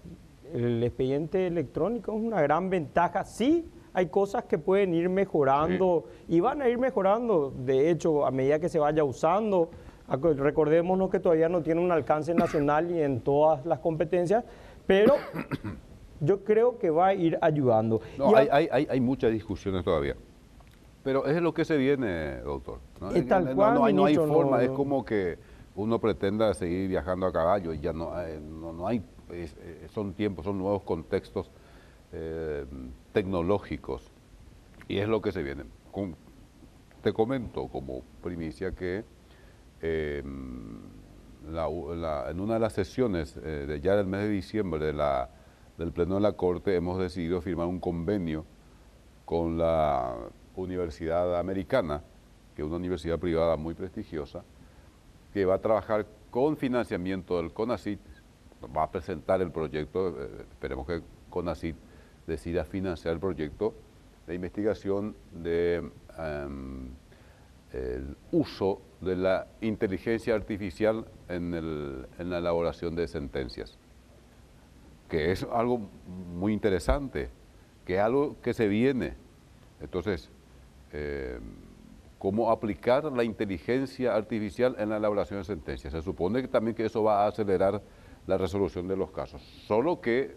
el 0.51 0.81
expediente 0.81 1.45
electrónico 1.45 2.13
es 2.13 2.24
una 2.24 2.41
gran 2.41 2.71
ventaja. 2.71 3.24
Sí, 3.24 3.69
hay 3.97 4.09
cosas 4.09 4.43
que 4.43 4.59
pueden 4.59 4.93
ir 4.93 5.09
mejorando 5.09 6.05
y 6.27 6.39
van 6.39 6.61
a 6.61 6.69
ir 6.69 6.77
mejorando, 6.77 7.51
de 7.65 7.89
hecho, 7.89 8.27
a 8.27 8.29
medida 8.29 8.59
que 8.59 8.69
se 8.69 8.77
vaya 8.77 9.03
usando. 9.03 9.71
Recordémonos 10.07 11.09
que 11.09 11.19
todavía 11.19 11.49
no 11.49 11.63
tiene 11.63 11.81
un 11.81 11.91
alcance 11.91 12.35
nacional 12.35 12.91
y 12.91 13.01
en 13.01 13.21
todas 13.21 13.65
las 13.65 13.79
competencias, 13.79 14.45
pero 14.85 15.15
yo 16.19 16.43
creo 16.43 16.77
que 16.77 16.91
va 16.91 17.07
a 17.07 17.13
ir 17.15 17.39
ayudando. 17.41 17.99
No, 18.19 18.35
hay, 18.35 18.47
hay, 18.51 18.87
hay, 18.87 19.01
muchas 19.01 19.31
discusiones 19.31 19.83
todavía. 19.83 20.15
Pero 21.03 21.25
es 21.25 21.41
lo 21.41 21.51
que 21.51 21.65
se 21.65 21.75
viene, 21.75 22.37
doctor. 22.41 22.77
¿no? 23.01 23.09
tal 23.25 23.55
cual, 23.55 23.95
no, 23.95 24.05
hay, 24.05 24.15
forma, 24.15 24.61
es 24.61 24.69
como 24.69 25.03
que 25.03 25.39
uno 25.75 25.97
pretenda 25.97 26.53
seguir 26.53 26.87
viajando 26.87 27.25
a 27.25 27.33
caballo 27.33 27.73
y 27.73 27.79
ya 27.79 27.93
no, 27.93 28.11
no, 28.73 28.85
hay, 28.85 29.01
eh, 29.31 29.87
son 29.89 30.13
tiempos, 30.13 30.45
son 30.45 30.59
nuevos 30.59 30.83
contextos 30.83 31.49
eh, 32.19 32.65
tecnológicos 33.13 34.12
y 34.88 34.97
es 34.97 35.07
lo 35.07 35.21
que 35.21 35.31
se 35.31 35.43
viene. 35.43 35.63
te 37.03 37.13
comento 37.13 37.67
como 37.67 38.01
primicia 38.24 38.71
que 38.71 39.03
em, 39.81 40.79
en 41.47 42.39
una 42.39 42.53
de 42.55 42.59
las 42.59 42.74
sesiones 42.74 43.38
eh, 43.38 43.65
de 43.67 43.79
ya 43.81 43.95
del 43.95 44.07
mes 44.07 44.21
de 44.21 44.29
diciembre 44.29 44.83
de 44.83 44.93
la, 44.93 45.29
del 45.77 45.91
Pleno 45.91 46.15
de 46.15 46.21
la 46.21 46.31
Corte 46.33 46.75
hemos 46.75 47.00
decidido 47.00 47.39
firmar 47.39 47.67
un 47.67 47.79
convenio 47.79 48.45
con 49.24 49.57
la 49.57 50.15
Universidad 50.55 51.38
Americana, 51.38 52.01
que 52.55 52.63
es 52.63 52.67
una 52.67 52.77
universidad 52.77 53.19
privada 53.19 53.57
muy 53.57 53.75
prestigiosa, 53.75 54.43
que 55.33 55.45
va 55.45 55.55
a 55.55 55.62
trabajar 55.62 56.07
con 56.31 56.57
financiamiento 56.57 57.38
del 57.38 57.53
CONACIT, 57.53 58.00
va 58.75 58.83
a 58.83 58.91
presentar 58.91 59.39
el 59.41 59.51
proyecto, 59.51 60.19
eh, 60.19 60.45
esperemos 60.50 60.88
que 60.88 61.01
CONACIT 61.29 61.75
decida 62.27 62.65
financiar 62.65 63.13
el 63.15 63.19
proyecto 63.19 63.74
de 64.27 64.36
investigación 64.36 65.15
de 65.31 65.89
em, 66.17 66.89
el 67.72 68.15
uso 68.31 68.81
de 69.01 69.15
la 69.15 69.48
inteligencia 69.62 70.36
artificial 70.36 71.05
en, 71.27 71.53
en, 71.53 72.29
la 72.29 72.38
elaboración 72.38 72.96
de 72.96 73.07
sentencias, 73.07 73.77
que 75.10 75.31
es 75.31 75.43
algo 75.43 75.89
muy 76.36 76.53
interesante, 76.53 77.29
que 77.86 77.96
es 77.96 78.01
algo 78.01 78.36
que 78.41 78.53
se 78.53 78.67
viene. 78.67 79.15
Entonces, 79.79 80.29
eh, 80.91 81.39
cómo 82.17 82.50
aplicar 82.51 83.05
la 83.05 83.24
inteligencia 83.24 84.15
artificial 84.15 84.75
en 84.79 84.89
la 84.89 84.98
elaboración 84.98 85.39
de 85.39 85.46
sentencias. 85.46 85.93
Se 85.93 86.01
supone 86.01 86.41
que 86.41 86.48
también 86.48 86.75
que 86.75 86.86
eso 86.86 87.03
va 87.03 87.24
a 87.24 87.27
acelerar 87.27 87.81
la 88.25 88.38
resolución 88.38 88.88
de 88.88 88.98
los 88.98 89.12
casos. 89.12 89.41
Solo 89.67 90.01
que, 90.01 90.36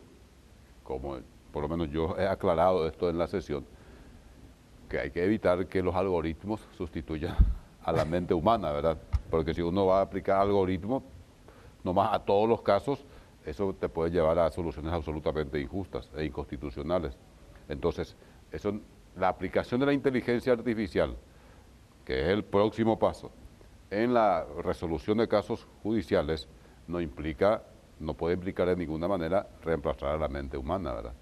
como 0.82 1.18
por 1.52 1.62
lo 1.62 1.68
menos 1.68 1.90
yo 1.90 2.16
he 2.18 2.26
aclarado 2.26 2.86
esto 2.86 3.10
en 3.10 3.18
la 3.18 3.26
sesión, 3.26 3.64
que 4.88 4.98
hay 4.98 5.10
que 5.10 5.24
evitar 5.24 5.66
que 5.66 5.82
los 5.82 5.94
algoritmos 5.94 6.60
sustituyan 6.76 7.36
a 7.82 7.92
la 7.92 8.04
mente 8.04 8.34
humana, 8.34 8.72
¿verdad? 8.72 8.98
Porque 9.30 9.54
si 9.54 9.62
uno 9.62 9.86
va 9.86 9.98
a 10.00 10.02
aplicar 10.02 10.40
algoritmos, 10.40 11.02
nomás 11.84 12.12
a 12.12 12.18
todos 12.18 12.48
los 12.48 12.62
casos, 12.62 13.04
eso 13.44 13.74
te 13.78 13.88
puede 13.88 14.10
llevar 14.10 14.38
a 14.38 14.50
soluciones 14.50 14.92
absolutamente 14.92 15.60
injustas 15.60 16.10
e 16.16 16.24
inconstitucionales. 16.24 17.16
Entonces, 17.68 18.16
la 19.16 19.28
aplicación 19.28 19.80
de 19.80 19.86
la 19.86 19.92
inteligencia 19.92 20.52
artificial, 20.52 21.16
que 22.04 22.22
es 22.22 22.28
el 22.28 22.44
próximo 22.44 22.98
paso, 22.98 23.30
en 23.90 24.12
la 24.12 24.44
resolución 24.62 25.18
de 25.18 25.28
casos 25.28 25.66
judiciales, 25.82 26.48
no 26.86 27.00
implica, 27.00 27.62
no 27.98 28.14
puede 28.14 28.34
implicar 28.34 28.68
de 28.68 28.76
ninguna 28.76 29.08
manera 29.08 29.48
reemplazar 29.62 30.10
a 30.10 30.18
la 30.18 30.28
mente 30.28 30.56
humana, 30.56 30.92
¿verdad? 30.92 31.12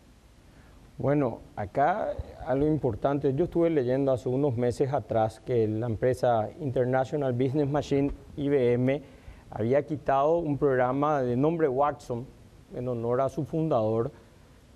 Bueno, 0.98 1.42
acá 1.54 2.08
algo 2.44 2.66
importante, 2.66 3.32
yo 3.32 3.44
estuve 3.44 3.70
leyendo 3.70 4.10
hace 4.10 4.28
unos 4.28 4.56
meses 4.56 4.92
atrás 4.92 5.38
que 5.38 5.68
la 5.68 5.86
empresa 5.86 6.50
International 6.58 7.32
Business 7.34 7.68
Machine, 7.68 8.10
IBM, 8.36 9.00
había 9.48 9.86
quitado 9.86 10.38
un 10.38 10.58
programa 10.58 11.22
de 11.22 11.36
nombre 11.36 11.68
Watson 11.68 12.26
en 12.74 12.88
honor 12.88 13.20
a 13.20 13.28
su 13.28 13.44
fundador, 13.44 14.10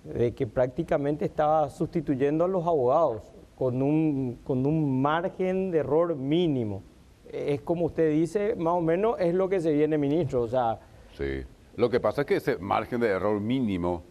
de 0.05 0.33
que 0.33 0.47
prácticamente 0.47 1.25
estaba 1.25 1.69
sustituyendo 1.69 2.45
a 2.45 2.47
los 2.47 2.65
abogados 2.65 3.33
con 3.57 3.81
un, 3.81 4.39
con 4.45 4.65
un 4.65 5.01
margen 5.01 5.71
de 5.71 5.79
error 5.79 6.15
mínimo. 6.15 6.83
Es 7.29 7.59
como 7.63 7.87
usted 7.87 8.09
dice, 8.11 8.55
más 8.55 8.75
o 8.75 8.81
menos 8.81 9.17
es 9.19 9.33
lo 9.33 9.49
que 9.49 9.59
se 9.59 9.73
viene, 9.73 9.97
ministro. 9.97 10.43
O 10.43 10.47
sea, 10.47 10.79
sí, 11.17 11.41
lo 11.75 11.89
que 11.89 11.99
pasa 11.99 12.21
es 12.21 12.27
que 12.27 12.37
ese 12.37 12.57
margen 12.59 13.01
de 13.01 13.09
error 13.09 13.41
mínimo, 13.41 14.03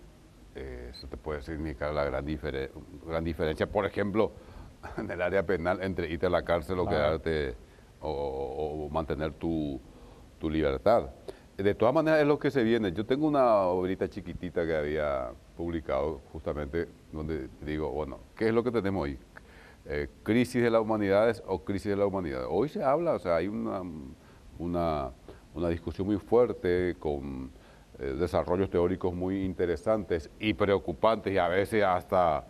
eh, 0.55 0.91
eso 0.91 1.07
te 1.07 1.17
puede 1.17 1.43
significar 1.43 1.93
la 1.93 2.05
gran, 2.05 2.25
gran 3.07 3.25
diferencia. 3.25 3.67
Por 3.67 3.87
ejemplo, 3.87 4.33
en 4.97 5.11
el 5.11 5.23
área 5.23 5.45
penal, 5.45 5.83
entre 5.83 6.11
irte 6.11 6.27
a 6.27 6.31
la 6.31 6.43
cárcel 6.43 6.79
o 6.79 6.87
quedarte 6.87 7.55
o, 8.01 8.89
mantener 8.91 9.33
tu, 9.33 9.81
tu 10.39 10.51
libertad. 10.51 11.11
De 11.57 11.75
todas 11.75 11.95
maneras 11.95 12.21
es 12.21 12.27
lo 12.27 12.39
que 12.39 12.51
se 12.51 12.63
viene. 12.65 12.93
Yo 12.93 13.07
tengo 13.07 13.27
una 13.27 13.59
obrita 13.63 14.09
chiquitita 14.09 14.67
que 14.67 14.75
había 14.75 15.31
publicado 15.57 16.21
justamente 16.33 16.89
donde 17.13 17.49
digo, 17.61 17.91
bueno, 17.91 18.19
¿qué 18.35 18.49
es 18.49 18.55
lo 18.55 18.65
que 18.65 18.73
tenemos 18.73 19.05
hoy? 19.05 19.19
Eh, 19.85 20.09
¿Crisis 20.23 20.63
de 20.63 20.71
las 20.71 20.81
humanidades 20.81 21.43
o 21.47 21.65
crisis 21.65 21.91
de 21.91 21.97
la 21.97 22.07
humanidad? 22.07 22.45
Hoy 22.49 22.69
se 22.69 22.83
habla, 22.83 23.15
o 23.15 23.19
sea, 23.19 23.37
hay 23.37 23.49
una, 23.49 23.83
una, 24.59 25.69
discusión 25.69 26.07
muy 26.07 26.19
fuerte 26.19 26.97
con 26.99 27.51
desarrollos 28.19 28.71
teóricos 28.71 29.15
muy 29.15 29.45
interesantes 29.45 30.31
y 30.39 30.55
preocupantes 30.55 31.33
y 31.33 31.39
a 31.39 31.49
veces 31.49 31.85
hasta 31.85 32.45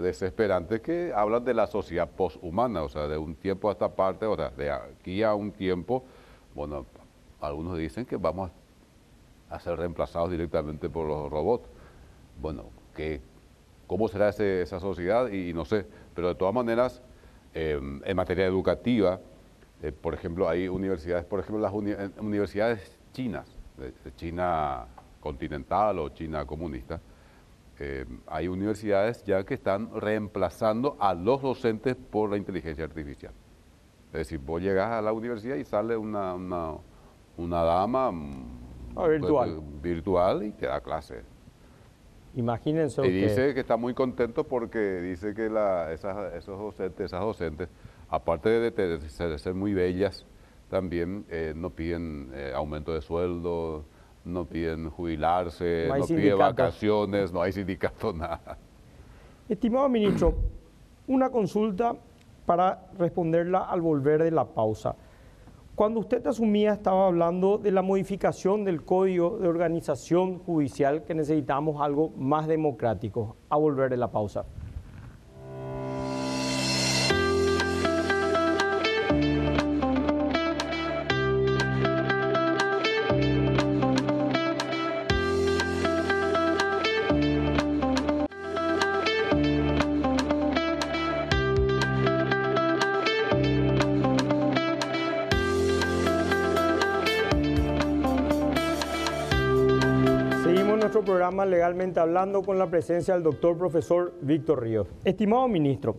desesperantes 0.00 0.80
que 0.80 1.12
hablan 1.14 1.44
de 1.44 1.54
la 1.54 1.66
sociedad 1.66 2.08
poshumana, 2.08 2.82
o 2.82 2.88
sea, 2.88 3.08
de 3.08 3.18
un 3.18 3.34
tiempo 3.34 3.68
a 3.68 3.72
esta 3.72 3.88
parte, 3.88 4.26
o 4.26 4.36
sea, 4.36 4.50
de 4.50 4.70
aquí 4.70 5.22
a 5.22 5.34
un 5.34 5.52
tiempo, 5.52 6.04
bueno, 6.54 6.86
algunos 7.40 7.76
dicen 7.76 8.06
que 8.06 8.16
vamos 8.16 8.50
a 9.50 9.60
ser 9.60 9.76
reemplazados 9.78 10.30
directamente 10.30 10.88
por 10.88 11.06
los 11.06 11.30
robots 11.30 11.68
bueno, 12.40 12.64
que, 12.94 13.20
¿cómo 13.86 14.08
será 14.08 14.28
esa 14.28 14.80
sociedad? 14.80 15.30
Y, 15.30 15.52
no 15.52 15.64
sé, 15.64 15.86
pero 16.14 16.28
de 16.28 16.34
todas 16.34 16.54
maneras, 16.54 17.02
em, 17.54 18.00
en 18.04 18.16
materia 18.16 18.46
educativa, 18.46 19.20
eh, 19.82 19.92
por 19.92 20.14
ejemplo, 20.14 20.48
hay 20.48 20.68
universidades, 20.68 21.24
por 21.24 21.40
ejemplo, 21.40 21.60
las 21.60 21.72
universidades 21.72 22.98
chinas, 23.12 23.53
China 24.16 24.86
continental 25.20 25.98
o 25.98 26.08
China 26.10 26.44
comunista, 26.44 27.00
em, 27.78 28.20
hay 28.26 28.48
universidades 28.48 29.24
ya 29.24 29.44
que 29.44 29.54
están 29.54 29.90
reemplazando 30.00 30.96
a 31.00 31.14
los 31.14 31.42
docentes 31.42 31.96
por 31.96 32.30
la 32.30 32.36
inteligencia 32.36 32.84
artificial. 32.84 33.32
Es 34.12 34.18
decir, 34.18 34.38
vos 34.38 34.62
llegas 34.62 34.92
a 34.92 35.02
la 35.02 35.12
universidad 35.12 35.56
y 35.56 35.64
sale 35.64 35.96
una, 35.96 36.34
una, 36.34 37.62
dama 37.62 38.12
mm, 38.12 38.96
ah, 38.96 39.08
virtual. 39.08 39.60
virtual 39.82 40.42
y 40.44 40.52
te 40.52 40.66
da 40.66 40.80
clase. 40.80 41.22
Imagínense. 42.36 43.06
Y 43.06 43.10
dice 43.10 43.54
que 43.54 43.60
está 43.60 43.76
muy 43.76 43.94
contento 43.94 44.44
porque 44.44 45.00
dice 45.00 45.34
que 45.34 45.48
la, 45.48 45.92
esas, 45.92 46.34
esos 46.34 46.58
docentes, 46.58 47.06
esas 47.06 47.20
docentes, 47.20 47.68
aparte 48.08 48.48
de, 48.48 49.00
ser, 49.38 49.54
muy 49.54 49.72
bellas, 49.74 50.26
también 50.74 51.24
eh, 51.30 51.52
no 51.54 51.70
piden 51.70 52.32
eh, 52.34 52.52
aumento 52.52 52.92
de 52.92 53.00
sueldo, 53.00 53.84
no 54.24 54.44
piden 54.44 54.90
jubilarse, 54.90 55.86
no, 55.86 56.04
piden 56.04 56.36
vacaciones, 56.36 57.32
no 57.32 57.40
hay 57.42 57.52
sindicato, 57.52 58.12
nada. 58.16 58.58
Estimado 59.48 59.88
ministro, 59.88 60.34
una 61.06 61.30
consulta 61.30 61.94
para 62.44 62.88
responderla 62.98 63.60
al 63.70 63.82
volver 63.82 64.24
de 64.24 64.32
la 64.32 64.46
pausa. 64.46 64.96
Cuando 65.76 66.00
usted 66.00 66.26
asumía 66.26 66.72
estaba 66.72 67.06
hablando 67.06 67.56
de 67.56 67.70
la 67.70 67.82
modificación 67.82 68.64
del 68.64 68.84
código 68.84 69.38
de 69.38 69.46
organización 69.46 70.40
judicial 70.40 71.04
que 71.04 71.14
necesitamos 71.14 71.80
algo 71.80 72.10
más 72.16 72.48
democrático. 72.48 73.36
A 73.48 73.56
volver 73.56 73.90
de 73.90 73.96
la 73.96 74.10
pausa. 74.10 74.44
Legalmente 101.64 101.98
Hablando 101.98 102.42
con 102.42 102.58
la 102.58 102.68
presencia 102.68 103.14
del 103.14 103.22
doctor 103.22 103.56
profesor 103.56 104.12
Víctor 104.20 104.60
Ríos. 104.60 104.86
Estimado 105.02 105.48
ministro, 105.48 105.96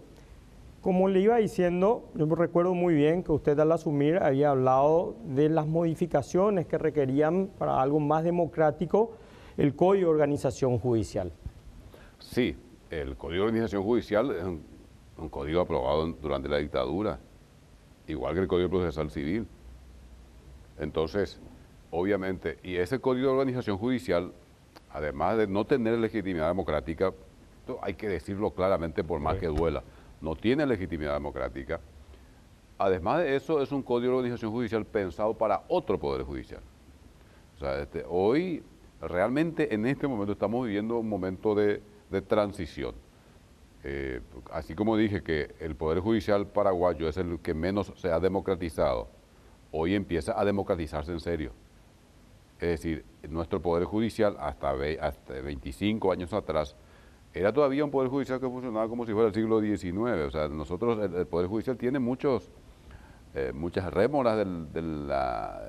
como 0.79 1.09
le 1.09 1.21
iba 1.21 1.37
diciendo, 1.37 2.03
yo 2.13 2.27
recuerdo 2.27 2.75
muy 2.75 2.93
bien 2.93 3.23
que 3.23 3.31
usted 3.31 3.59
al 3.59 3.71
asumir 3.71 4.19
había 4.19 4.51
hablado 4.51 5.15
de 5.25 5.49
las 5.49 5.65
modificaciones 5.65 6.67
que 6.67 6.77
requerían 6.77 7.49
para 7.57 7.81
algo 7.81 7.99
más 7.99 8.23
democrático 8.23 9.13
el 9.57 9.75
Código 9.75 10.09
de 10.09 10.13
Organización 10.13 10.77
Judicial. 10.77 11.31
Sí, 12.19 12.55
el 12.91 13.17
Código 13.17 13.45
de 13.45 13.47
Organización 13.47 13.81
Judicial 13.81 14.35
es 14.35 14.43
un, 14.43 15.29
código 15.29 15.61
aprobado 15.61 16.05
durante 16.21 16.47
la 16.47 16.57
dictadura, 16.57 17.19
igual 18.05 18.35
que 18.35 18.41
el 18.41 18.47
Código 18.47 18.69
Procesal 18.69 19.09
Civil. 19.09 19.47
Entonces, 20.77 21.39
obviamente, 21.89 22.59
y 22.61 22.75
ese 22.75 22.99
Código 22.99 23.29
de 23.29 23.33
Organización 23.33 23.79
Judicial, 23.79 24.31
además 24.95 25.37
de 25.37 25.47
no 25.47 25.65
tener 25.65 25.97
legitimidad 25.99 26.47
democrática, 26.47 27.13
hay 27.81 27.95
que 27.95 28.07
decirlo 28.07 28.51
claramente 28.51 29.03
por 29.03 29.19
más 29.19 29.37
que 29.37 29.47
duela, 29.47 29.83
no 30.21 30.35
tiene 30.35 30.65
legitimidad 30.65 31.13
democrática. 31.13 31.79
Además 32.77 33.19
de 33.19 33.35
eso, 33.35 33.61
es 33.61 33.71
un 33.71 33.81
Código 33.81 34.13
de 34.13 34.17
Organización 34.19 34.51
Judicial 34.51 34.85
pensado 34.85 35.33
para 35.33 35.63
otro 35.67 35.99
Poder 35.99 36.23
Judicial. 36.23 36.61
O 37.55 37.59
sea, 37.59 37.81
este, 37.81 38.03
hoy, 38.07 38.63
realmente 39.01 39.73
en 39.73 39.85
este 39.85 40.07
momento 40.07 40.33
estamos 40.33 40.65
viviendo 40.65 40.97
un 40.97 41.07
momento 41.07 41.55
de 41.55 41.81
de 42.09 42.21
transición. 42.21 42.95
Eh, 43.83 44.21
así 44.51 44.73
como 44.73 44.97
dije 44.97 45.21
que 45.21 45.53
el 45.59 45.75
Poder 45.75 45.99
Judicial 45.99 46.47
paraguayo 46.47 47.07
es 47.07 47.17
el 47.17 47.39
que 47.39 47.53
menos 47.53 47.93
se 47.95 48.11
ha 48.11 48.19
democratizado, 48.19 49.09
hoy 49.71 49.93
empieza 49.93 50.39
a 50.39 50.43
democratizarse 50.43 51.11
en 51.11 51.19
serio. 51.19 51.51
Es 52.59 52.69
decir, 52.69 53.05
nuestro 53.29 53.61
Poder 53.61 53.83
Judicial 53.85 54.37
hasta, 54.39 54.73
hasta 55.01 55.33
25 55.33 56.11
años 56.11 56.33
atrás 56.33 56.75
era 57.35 57.51
todavía 57.51 57.83
un 57.83 57.91
Poder 57.91 58.09
Judicial 58.09 58.39
que 58.39 58.47
funcionaba 58.47 58.87
como 58.87 59.05
si 59.05 59.11
fuera 59.11 59.27
el 59.27 59.33
siglo 59.33 59.59
XIX. 59.59 60.25
O 60.25 60.31
sea, 60.31 60.47
nosotros, 60.47 60.97
el, 61.03 61.27
Poder 61.27 61.47
Judicial 61.47 61.75
tiene 61.77 61.99
muchos, 61.99 62.49
eh, 63.33 63.51
muchas 63.53 63.93
rémoras 63.93 64.37
de, 64.37 64.81
la, 64.81 65.61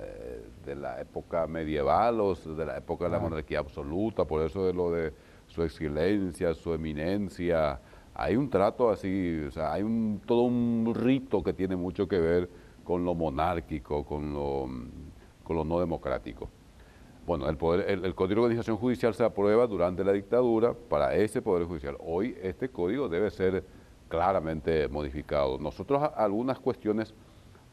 de 0.65 0.77
la 0.77 1.01
época 1.01 1.49
medieval 1.49 2.21
o 2.21 2.35
de 2.37 2.65
la 2.65 2.77
época 2.77 3.07
de 3.07 3.11
la 3.11 3.19
monarquía 3.19 3.59
absoluta, 3.59 4.25
por 4.25 4.43
eso 4.43 4.65
de 4.65 4.73
lo 4.73 4.93
de 4.93 5.13
su 5.49 5.65
excelencia, 5.65 6.55
su 6.55 6.73
eminencia. 6.73 7.81
Hay 8.15 8.37
un 8.37 8.49
trato 8.49 8.89
así, 8.89 9.41
o 9.49 9.51
sea, 9.51 9.73
hay 9.73 9.83
un, 9.83 10.23
todo 10.25 10.43
un 10.43 10.95
rito 10.95 11.43
que 11.43 11.53
tiene 11.53 11.75
mucho 11.75 12.07
que 12.07 12.21
ver 12.21 12.49
con 12.85 13.05
lo 13.05 13.17
monárquico, 13.17 14.05
con 14.05 14.33
lo, 14.33 14.69
con 15.43 15.57
lo 15.57 15.65
no 15.65 15.81
democrático. 15.81 16.49
Bueno, 17.27 17.49
el, 17.49 17.57
poder, 17.57 17.91
el, 17.91 18.15
Código 18.15 18.41
de 18.41 18.45
Organización 18.47 18.77
Judicial 18.77 19.13
se 19.13 19.25
aprueba 19.25 19.67
durante 19.67 20.05
la 20.05 20.13
dictadura 20.13 20.75
para 20.75 21.15
ese 21.15 21.43
Poder 21.43 21.67
Judicial. 21.67 21.97
Hoy 21.99 22.37
este 22.41 22.69
código 22.69 23.09
debe 23.09 23.31
ser 23.31 23.65
claramente 24.09 24.87
modificado. 24.87 25.59
Nosotros 25.59 26.09
algunas 26.15 26.61
cuestiones 26.61 27.15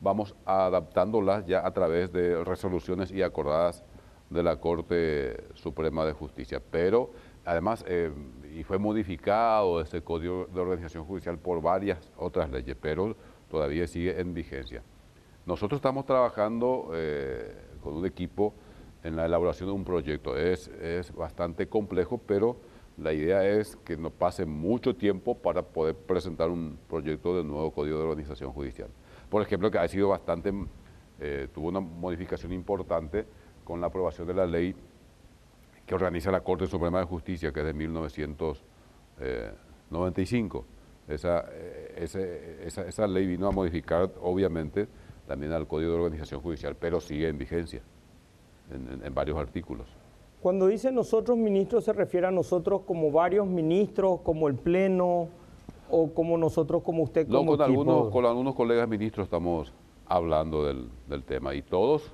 vamos 0.01 0.35
adaptándolas 0.45 1.45
ya 1.45 1.65
a 1.65 1.71
través 1.71 2.11
de 2.11 2.43
resoluciones 2.43 3.11
y 3.11 3.21
acordadas 3.21 3.83
de 4.31 4.41
la 4.41 4.55
Corte 4.55 5.43
Suprema 5.53 6.03
de 6.03 6.13
Justicia, 6.13 6.59
pero 6.71 7.11
Además, 7.45 7.83
eh, 7.87 8.11
y 8.55 8.63
fue 8.63 8.77
modificado 8.77 9.81
ese 9.81 10.01
Código 10.01 10.47
de 10.53 10.61
Organización 10.61 11.03
Judicial 11.05 11.37
por 11.37 11.61
varias 11.61 12.11
otras 12.17 12.49
leyes, 12.49 12.77
pero 12.79 13.15
todavía 13.49 13.85
sigue 13.85 14.19
en 14.19 14.33
vigencia. 14.33 14.81
Nosotros 15.45 15.79
estamos 15.79 16.05
trabajando 16.05 16.91
eh, 16.93 17.53
con 17.81 17.95
un 17.95 18.05
equipo 18.05 18.53
en 19.03 19.15
la 19.15 19.25
elaboración 19.25 19.69
de 19.69 19.73
un 19.73 19.83
proyecto. 19.83 20.37
Es, 20.37 20.67
es 20.67 21.11
bastante 21.13 21.67
complejo, 21.67 22.19
pero 22.25 22.57
la 22.97 23.13
idea 23.13 23.45
es 23.45 23.75
que 23.77 23.95
no 23.97 24.09
pase 24.09 24.45
mucho 24.45 24.95
tiempo 24.95 25.35
para 25.35 25.61
poder 25.63 25.95
presentar 25.95 26.49
un 26.49 26.79
proyecto 26.87 27.37
de 27.37 27.43
nuevo 27.43 27.71
Código 27.71 27.97
de 27.97 28.03
Organización 28.03 28.51
Judicial. 28.51 28.89
Por 29.29 29.41
ejemplo, 29.41 29.71
que 29.71 29.79
ha 29.79 29.87
sido 29.87 30.09
bastante, 30.09 30.53
eh, 31.19 31.47
tuvo 31.53 31.69
una 31.69 31.79
modificación 31.79 32.53
importante 32.53 33.25
con 33.63 33.81
la 33.81 33.87
aprobación 33.87 34.27
de 34.27 34.35
la 34.35 34.45
ley 34.45 34.75
que 35.85 35.95
organiza 35.95 36.31
la 36.31 36.41
Corte 36.41 36.67
Suprema 36.67 36.99
de 36.99 37.05
Justicia, 37.05 37.51
que 37.51 37.59
es 37.59 37.65
de 37.65 37.73
1995. 37.73 40.65
Eh, 41.09 41.09
esa, 41.09 41.45
esa, 42.61 42.87
esa, 42.87 43.07
ley 43.07 43.27
vino 43.27 43.45
a 43.47 43.51
modificar, 43.51 44.09
obviamente, 44.21 44.87
también 45.27 45.51
al 45.51 45.67
Código 45.67 45.91
de 45.91 45.97
Organización 45.97 46.39
Judicial, 46.41 46.77
pero 46.79 47.01
sigue 47.01 47.27
en 47.27 47.37
vigencia 47.37 47.81
en, 48.71 49.13
varios 49.13 49.37
artículos. 49.37 49.87
Cuando 50.41 50.67
dice 50.67 50.91
nosotros 50.91 51.37
ministros, 51.37 51.85
¿se 51.85 51.93
refiere 51.93 52.27
a 52.27 52.31
nosotros 52.31 52.81
como 52.85 53.11
varios 53.11 53.47
ministros, 53.47 54.21
como 54.21 54.47
el 54.47 54.55
Pleno, 54.55 55.29
o 55.89 56.13
como 56.13 56.37
nosotros, 56.37 56.81
como 56.83 57.03
usted, 57.03 57.27
como 57.27 57.51
no, 57.51 57.57
con 57.57 57.61
algunos, 57.61 58.09
con 58.09 58.25
algunos 58.25 58.55
colegas 58.55 58.87
ministros 58.87 59.25
estamos 59.25 59.71
hablando 60.07 60.65
del, 60.65 61.23
tema 61.23 61.53
y 61.53 61.61
todos, 61.61 62.11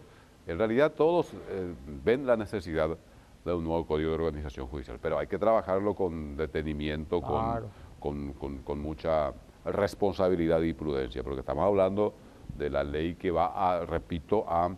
en 0.48 0.58
realidad 0.58 0.92
todos 0.92 1.34
eh, 1.50 1.74
ven 2.04 2.26
la 2.26 2.36
necesidad 2.36 2.98
de 3.46 3.54
un 3.54 3.64
nuevo 3.64 3.86
código 3.86 4.10
de 4.10 4.16
organización 4.16 4.68
judicial. 4.68 4.98
Pero 5.02 5.18
hay 5.18 5.28
que 5.28 5.38
trabajarlo 5.38 5.96
con 5.96 6.36
detenimiento, 6.36 7.22
con, 7.22 8.34
con, 8.34 8.82
mucha 8.82 9.34
responsabilidad 9.66 10.62
y 10.62 10.74
prudencia, 10.74 11.24
porque 11.24 11.42
estamos 11.42 11.66
hablando 11.66 12.14
de 12.58 12.70
la 12.70 12.84
ley 12.84 13.16
que 13.16 13.32
va 13.32 13.48
a, 13.48 13.86
repito, 13.86 14.46
a 14.48 14.76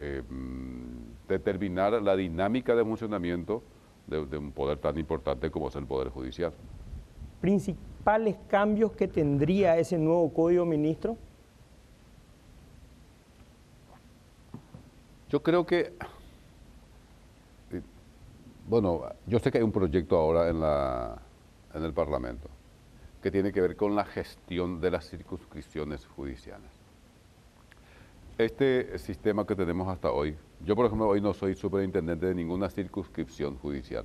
em, 0.00 0.24
determinar 1.28 1.92
la 2.02 2.16
dinámica 2.16 2.74
de 2.74 2.84
funcionamiento 2.84 3.62
de, 4.06 4.38
un 4.38 4.52
poder 4.52 4.78
tan 4.78 4.98
importante 4.98 5.50
como 5.50 5.68
es 5.68 5.76
el 5.76 5.86
Poder 5.86 6.10
Judicial. 6.10 6.52
¿Principales 7.40 8.36
cambios 8.48 8.92
que 8.92 9.08
tendría 9.08 9.76
ese 9.78 9.98
nuevo 9.98 10.32
código, 10.32 10.64
ministro? 10.64 11.16
Yo 15.28 15.42
creo 15.42 15.66
que 15.66 15.92
bueno, 18.68 19.02
yo 19.26 19.38
sé 19.38 19.50
que 19.50 19.58
hay 19.58 19.64
un 19.64 19.72
proyecto 19.72 20.16
ahora 20.16 20.48
en, 20.48 20.60
la, 20.60 21.16
en 21.72 21.84
el 21.84 21.92
Parlamento 21.92 22.48
que 23.22 23.30
tiene 23.30 23.52
que 23.52 23.60
ver 23.60 23.76
con 23.76 23.94
la 23.94 24.04
gestión 24.04 24.80
de 24.80 24.90
las 24.90 25.08
circunscripciones 25.08 26.06
judiciales. 26.06 26.70
Este 28.38 28.98
sistema 28.98 29.46
que 29.46 29.56
tenemos 29.56 29.88
hasta 29.88 30.12
hoy, 30.12 30.36
yo 30.62 30.76
por 30.76 30.84
ejemplo 30.84 31.08
hoy 31.08 31.22
no 31.22 31.32
soy 31.32 31.54
superintendente 31.54 32.26
de 32.26 32.34
ninguna 32.34 32.68
circunscripción 32.68 33.56
judicial, 33.56 34.04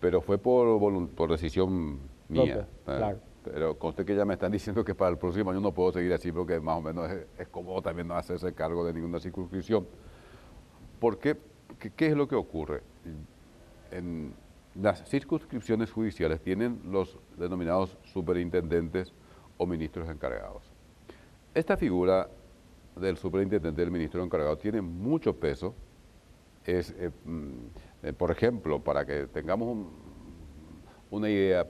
pero 0.00 0.22
fue 0.22 0.38
por, 0.38 1.10
por 1.10 1.30
decisión 1.30 1.98
mía. 2.28 2.66
¿eh? 2.86 3.16
Pero 3.44 3.78
conste 3.78 4.06
que 4.06 4.16
ya 4.16 4.24
me 4.24 4.34
están 4.34 4.52
diciendo 4.52 4.82
que 4.82 4.94
para 4.94 5.10
el 5.10 5.18
próximo 5.18 5.50
año 5.50 5.60
no 5.60 5.72
puedo 5.72 5.92
seguir 5.92 6.14
así 6.14 6.32
porque 6.32 6.58
más 6.60 6.78
o 6.78 6.80
menos 6.80 7.10
es, 7.10 7.26
es 7.38 7.48
cómodo 7.48 7.82
también 7.82 8.08
no 8.08 8.14
hacerse 8.14 8.54
cargo 8.54 8.86
de 8.86 8.94
ninguna 8.94 9.20
circunscripción. 9.20 9.86
¿Por 10.98 11.18
qué? 11.18 11.36
¿Qué, 11.78 12.06
es 12.06 12.16
lo 12.16 12.26
que 12.26 12.36
ocurre? 12.36 12.82
En 13.90 14.32
las 14.74 15.04
circunscripciones 15.06 15.92
judiciales 15.92 16.40
tienen 16.40 16.80
los 16.86 17.18
denominados 17.36 17.98
superintendentes 18.04 19.12
o 19.58 19.66
ministros 19.66 20.08
encargados. 20.08 20.62
Esta 21.54 21.76
figura 21.76 22.28
del 22.96 23.16
superintendente 23.16 23.80
del 23.80 23.90
ministro 23.90 24.22
encargado 24.22 24.56
tiene 24.56 24.80
mucho 24.80 25.34
peso. 25.34 25.74
Es, 26.64 26.94
eh, 26.98 27.10
mm, 27.24 27.48
eh, 28.04 28.12
por 28.12 28.30
ejemplo, 28.30 28.82
para 28.82 29.04
que 29.04 29.26
tengamos 29.26 29.86
una 31.10 31.28
idea, 31.28 31.66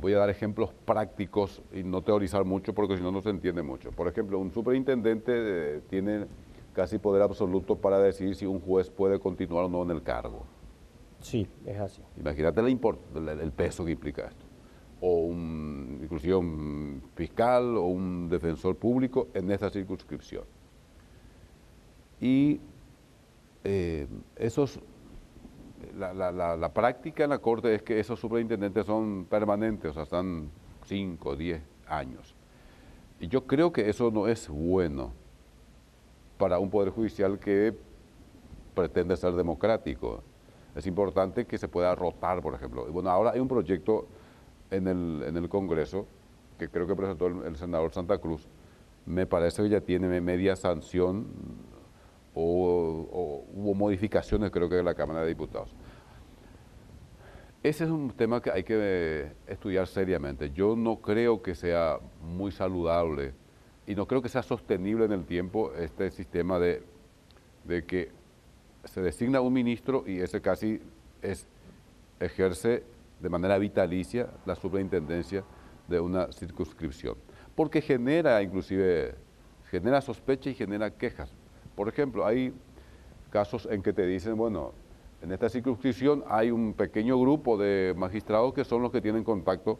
voy 0.00 0.12
a 0.14 0.18
dar 0.18 0.30
ejemplos 0.30 0.72
prácticos 0.84 1.62
y 1.72 1.82
no 1.82 2.02
teorizar 2.02 2.44
mucho 2.44 2.74
porque 2.74 2.96
si 2.96 3.02
no, 3.02 3.10
no 3.10 3.22
se 3.22 3.30
entiende 3.30 3.62
mucho. 3.62 3.90
Por 3.92 4.08
ejemplo, 4.08 4.38
un 4.38 4.52
superintendente 4.52 5.32
eh, 5.34 5.80
tiene 5.88 6.26
casi 6.74 6.98
poder 6.98 7.22
absoluto 7.22 7.76
para 7.76 7.98
decir 7.98 8.34
si 8.34 8.46
un 8.46 8.60
juez 8.60 8.90
puede 8.90 9.18
continuar 9.18 9.64
o 9.64 9.68
no 9.68 9.82
en 9.82 9.90
el 9.90 10.02
cargo. 10.02 10.44
Sí, 11.20 11.48
es 11.64 11.78
así. 11.78 12.02
Imagínate 12.18 12.60
el, 12.60 13.52
peso 13.52 13.84
que 13.84 13.92
implica 13.92 14.26
esto. 14.26 14.43
O 15.00 15.24
un, 15.24 16.00
inclusive 16.02 16.34
un 16.34 17.02
fiscal 17.14 17.76
o 17.76 17.86
un 17.86 18.28
defensor 18.28 18.76
público 18.76 19.28
en 19.34 19.50
esta 19.50 19.70
circunscripción. 19.70 20.44
Y 22.20 22.60
eh, 23.64 24.06
esos, 24.36 24.80
la, 25.98 26.12
la, 26.32 26.72
práctica 26.72 27.24
en 27.24 27.30
la 27.30 27.38
Corte 27.38 27.74
es 27.74 27.82
que 27.82 27.98
esos 27.98 28.18
superintendentes 28.18 28.86
son 28.86 29.26
permanentes, 29.26 29.90
o 29.90 29.94
sea, 29.94 30.04
están 30.04 30.50
5, 30.86 31.36
10 31.36 31.62
años. 31.88 32.34
Y 33.20 33.28
yo 33.28 33.46
creo 33.46 33.72
que 33.72 33.88
eso 33.88 34.10
no 34.10 34.28
es 34.28 34.48
bueno 34.48 35.12
para 36.38 36.58
un 36.58 36.70
poder 36.70 36.90
judicial 36.90 37.38
que 37.38 37.74
pretende 38.74 39.16
ser 39.16 39.32
democrático. 39.32 40.22
Es 40.74 40.86
importante 40.86 41.46
que 41.46 41.56
se 41.56 41.68
pueda 41.68 41.94
rotar, 41.94 42.42
por 42.42 42.54
ejemplo. 42.54 42.86
Bueno, 42.90 43.10
ahora 43.10 43.30
hay 43.30 43.40
un 43.40 43.48
proyecto 43.48 44.06
en 44.70 44.88
el, 44.88 45.24
en 45.26 45.36
el 45.36 45.48
Congreso 45.48 46.06
que 46.58 46.68
creo 46.68 46.86
que 46.86 46.94
presentó 46.94 47.26
el, 47.26 47.56
senador 47.56 47.92
Santa 47.92 48.18
Cruz. 48.18 48.46
Me 49.06 49.26
parece 49.26 49.62
que 49.62 49.68
ya 49.68 49.80
tiene 49.80 50.20
media 50.20 50.56
sanción 50.56 51.26
o, 52.34 53.44
hubo 53.52 53.74
modificaciones, 53.74 54.50
creo 54.50 54.68
que 54.68 54.76
de 54.76 54.82
la 54.82 54.94
Cámara 54.94 55.22
de 55.22 55.28
Diputados. 55.28 55.74
Ese 57.62 57.84
es 57.84 57.90
un 57.90 58.10
tema 58.10 58.42
que 58.42 58.50
hay 58.50 58.62
que 58.62 59.32
estudiar 59.46 59.86
seriamente. 59.86 60.50
Yo 60.50 60.76
no 60.76 61.00
creo 61.00 61.42
que 61.42 61.54
sea 61.54 61.98
muy 62.22 62.52
saludable 62.52 63.32
y 63.86 63.94
no 63.94 64.06
creo 64.06 64.20
que 64.20 64.28
sea 64.28 64.42
sostenible 64.42 65.06
en 65.06 65.12
el 65.12 65.24
tiempo 65.24 65.72
este 65.74 66.10
sistema 66.10 66.58
de, 66.58 66.82
de 67.64 67.84
que 67.84 68.10
se 68.84 69.00
designa 69.00 69.40
un 69.40 69.52
ministro 69.52 70.04
y 70.06 70.20
ese 70.20 70.42
casi 70.42 70.80
es, 71.22 71.46
ejerce 72.20 72.84
de 73.24 73.30
manera 73.30 73.56
vitalicia 73.56 74.28
la 74.44 74.54
superintendencia 74.54 75.44
de 75.88 75.98
una 75.98 76.30
circunscripción. 76.30 77.16
Porque 77.54 77.80
genera 77.80 78.42
inclusive, 78.42 79.14
genera 79.70 80.02
sospecha 80.02 80.50
y 80.50 80.54
genera 80.54 80.90
quejas. 80.90 81.34
Por 81.74 81.88
ejemplo, 81.88 82.26
hay 82.26 82.52
casos 83.30 83.66
en 83.70 83.82
que 83.82 83.94
te 83.94 84.06
dicen, 84.06 84.36
bueno, 84.36 84.72
en 85.22 85.32
esta 85.32 85.48
circunscripción 85.48 86.22
hay 86.28 86.50
un 86.50 86.74
pequeño 86.74 87.18
grupo 87.18 87.56
de 87.56 87.94
magistrados 87.96 88.52
que 88.52 88.62
son 88.62 88.82
los 88.82 88.92
que 88.92 89.00
tienen 89.00 89.24
contacto 89.24 89.78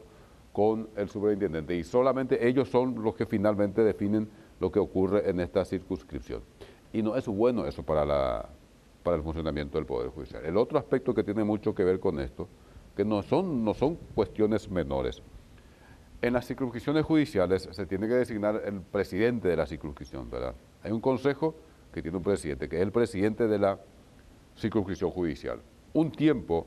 con 0.54 0.88
el 0.96 1.10
superintendente 1.10 1.76
y 1.76 1.84
solamente 1.84 2.48
ellos 2.48 2.70
son 2.70 2.94
los 3.02 3.14
que 3.14 3.26
finalmente 3.26 3.84
definen 3.84 4.26
lo 4.58 4.72
que 4.72 4.78
ocurre 4.78 5.28
en 5.28 5.40
esta 5.40 5.66
circunscripción. 5.66 6.40
Y 6.94 7.02
no 7.02 7.14
es 7.14 7.26
bueno 7.26 7.66
eso 7.66 7.82
para, 7.82 8.06
la, 8.06 8.48
para 9.02 9.16
el 9.16 9.22
funcionamiento 9.22 9.76
del 9.76 9.84
Poder 9.84 10.08
Judicial. 10.08 10.46
El 10.46 10.56
otro 10.56 10.78
aspecto 10.78 11.12
que 11.12 11.22
tiene 11.22 11.44
mucho 11.44 11.74
que 11.74 11.84
ver 11.84 12.00
con 12.00 12.18
esto, 12.20 12.48
que 12.96 13.04
no 13.04 13.22
son, 13.22 13.64
no 13.64 13.74
son 13.74 13.96
cuestiones 14.14 14.70
menores. 14.70 15.22
En 16.22 16.32
las 16.32 16.46
circunscripciones 16.46 17.04
judiciales 17.04 17.68
se 17.70 17.86
tiene 17.86 18.08
que 18.08 18.14
designar 18.14 18.62
el 18.64 18.80
presidente 18.80 19.48
de 19.48 19.56
la 19.56 19.66
circunscripción, 19.66 20.30
¿verdad? 20.30 20.54
Hay 20.82 20.92
un 20.92 21.00
consejo 21.00 21.54
que 21.92 22.02
tiene 22.02 22.16
un 22.16 22.22
presidente, 22.22 22.68
que 22.68 22.76
es 22.76 22.82
el 22.82 22.92
presidente 22.92 23.46
de 23.46 23.58
la 23.58 23.78
circunscripción 24.56 25.10
judicial. 25.10 25.60
Un 25.92 26.10
tiempo 26.10 26.66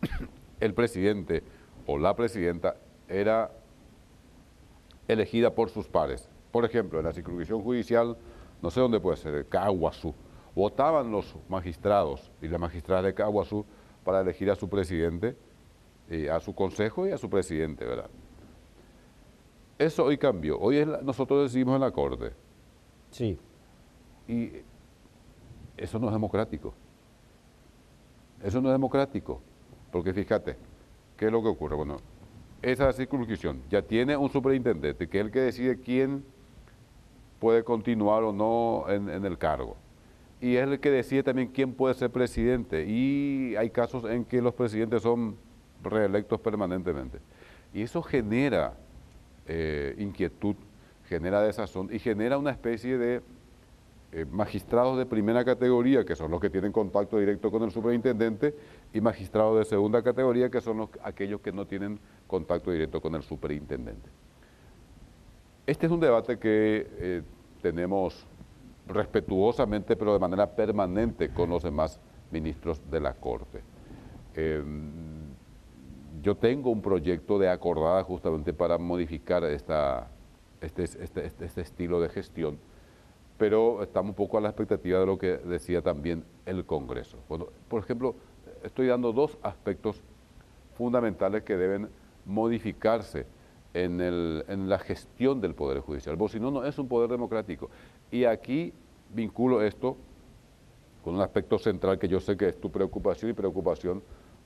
el 0.60 0.74
presidente 0.74 1.42
o 1.86 1.98
la 1.98 2.16
presidenta 2.16 2.76
era 3.08 3.52
elegida 5.08 5.54
por 5.54 5.70
sus 5.70 5.86
pares. 5.86 6.28
Por 6.50 6.64
ejemplo, 6.64 6.98
en 6.98 7.04
la 7.04 7.12
circunscripción 7.12 7.62
judicial, 7.62 8.16
no 8.62 8.70
sé 8.70 8.80
dónde 8.80 8.98
puede 8.98 9.18
ser, 9.18 9.46
Caguazú, 9.46 10.14
votaban 10.54 11.12
los 11.12 11.36
magistrados 11.48 12.32
y 12.40 12.48
las 12.48 12.60
magistradas 12.60 13.04
de 13.04 13.14
Caguazú 13.14 13.64
para 14.04 14.20
elegir 14.20 14.50
a 14.50 14.56
su 14.56 14.68
presidente, 14.68 15.36
eh, 16.10 16.30
a 16.30 16.40
su 16.40 16.54
consejo 16.54 17.06
y 17.06 17.10
a 17.10 17.18
su 17.18 17.28
presidente, 17.28 17.84
¿verdad? 17.84 18.10
Eso 19.78 20.04
hoy 20.04 20.16
cambió. 20.16 20.58
Hoy 20.58 20.86
nosotros 21.02 21.44
decidimos 21.44 21.74
en 21.74 21.80
la 21.82 21.90
Corte. 21.90 22.32
Sí. 23.10 23.38
Y 24.26 24.52
eso 25.76 25.98
no 25.98 26.06
es 26.06 26.12
democrático. 26.12 26.74
Eso 28.42 28.60
no 28.60 28.68
es 28.68 28.74
democrático, 28.74 29.40
porque 29.90 30.12
fíjate, 30.12 30.56
¿qué 31.16 31.26
es 31.26 31.32
lo 31.32 31.42
que 31.42 31.48
ocurre? 31.48 31.74
Bueno, 31.74 31.98
esa 32.62 32.92
circunscripción 32.92 33.62
ya 33.70 33.82
tiene 33.82 34.16
un 34.16 34.30
superintendente, 34.30 35.08
que 35.08 35.18
es 35.18 35.24
el 35.24 35.30
que 35.30 35.40
decide 35.40 35.80
quién 35.80 36.24
puede 37.38 37.64
continuar 37.64 38.22
o 38.22 38.32
no 38.32 38.84
en, 38.88 39.24
el 39.24 39.38
cargo. 39.38 39.76
Y 40.40 40.56
es 40.56 40.68
el 40.68 40.80
que 40.80 40.90
decide 40.90 41.22
también 41.22 41.48
quién 41.48 41.72
puede 41.72 41.94
ser 41.94 42.10
presidente. 42.10 42.86
Y 42.86 43.56
hay 43.56 43.70
casos 43.70 44.04
en 44.04 44.24
que 44.24 44.42
los 44.42 44.54
presidentes 44.54 45.02
son 45.02 45.36
reelectos 45.90 46.40
permanentemente. 46.40 47.18
Y 47.72 47.82
eso 47.82 48.02
genera 48.02 48.74
eh, 49.46 49.94
inquietud, 49.98 50.56
genera 51.08 51.42
desazón 51.42 51.88
y 51.92 51.98
genera 51.98 52.38
una 52.38 52.50
especie 52.50 52.98
de 52.98 53.22
eh, 54.12 54.24
magistrados 54.30 54.96
de 54.96 55.04
primera 55.04 55.44
categoría, 55.44 56.04
que 56.04 56.16
son 56.16 56.30
los 56.30 56.40
que 56.40 56.48
tienen 56.48 56.72
contacto 56.72 57.18
directo 57.18 57.50
con 57.50 57.62
el 57.64 57.70
superintendente, 57.70 58.54
y 58.92 59.00
magistrados 59.00 59.58
de 59.58 59.64
segunda 59.64 60.02
categoría, 60.02 60.48
que 60.48 60.60
son 60.60 60.78
los, 60.78 60.90
aquellos 61.02 61.40
que 61.40 61.52
no 61.52 61.66
tienen 61.66 61.98
contacto 62.26 62.70
directo 62.70 63.00
con 63.00 63.14
el 63.14 63.22
superintendente. 63.22 64.08
Este 65.66 65.86
es 65.86 65.92
un 65.92 66.00
debate 66.00 66.38
que 66.38 66.86
eh, 66.98 67.22
tenemos 67.60 68.24
respetuosamente, 68.86 69.96
pero 69.96 70.12
de 70.12 70.18
manera 70.18 70.46
permanente 70.46 71.30
con 71.30 71.50
los 71.50 71.62
demás 71.62 72.00
ministros 72.30 72.80
de 72.90 73.00
la 73.00 73.14
Corte. 73.14 73.60
Em, 74.34 75.15
yo 76.26 76.34
tengo 76.34 76.70
un 76.70 76.82
proyecto 76.82 77.38
de 77.38 77.48
acordada 77.48 78.02
justamente 78.02 78.52
para 78.52 78.78
modificar 78.78 79.44
esta, 79.44 80.08
este, 80.60 80.82
este, 80.82 81.24
este, 81.24 81.44
este 81.44 81.60
estilo 81.60 82.00
de 82.00 82.08
gestión, 82.08 82.58
pero 83.38 83.80
estamos 83.80 84.08
un 84.10 84.16
poco 84.16 84.36
a 84.36 84.40
la 84.40 84.48
expectativa 84.48 84.98
de 84.98 85.06
lo 85.06 85.18
que 85.18 85.36
decía 85.36 85.82
también 85.82 86.24
el 86.44 86.64
Congreso. 86.66 87.16
Bueno, 87.28 87.46
por 87.68 87.80
ejemplo, 87.80 88.16
estoy 88.64 88.88
dando 88.88 89.12
dos 89.12 89.38
aspectos 89.40 90.02
fundamentales 90.76 91.44
que 91.44 91.56
deben 91.56 91.90
modificarse 92.24 93.24
en, 93.72 94.00
el, 94.00 94.44
en 94.48 94.68
la 94.68 94.80
gestión 94.80 95.40
del 95.40 95.54
Poder 95.54 95.78
Judicial, 95.78 96.18
porque 96.18 96.32
si 96.32 96.40
no, 96.40 96.50
no 96.50 96.64
es 96.64 96.76
un 96.76 96.88
poder 96.88 97.08
democrático. 97.08 97.70
Y 98.10 98.24
aquí 98.24 98.72
vinculo 99.14 99.62
esto 99.62 99.96
con 101.04 101.14
un 101.14 101.20
aspecto 101.20 101.56
central 101.56 102.00
que 102.00 102.08
yo 102.08 102.18
sé 102.18 102.36
que 102.36 102.48
es 102.48 102.60
tu 102.60 102.68
preocupación 102.68 103.30
y 103.30 103.34
preocupación 103.34 104.02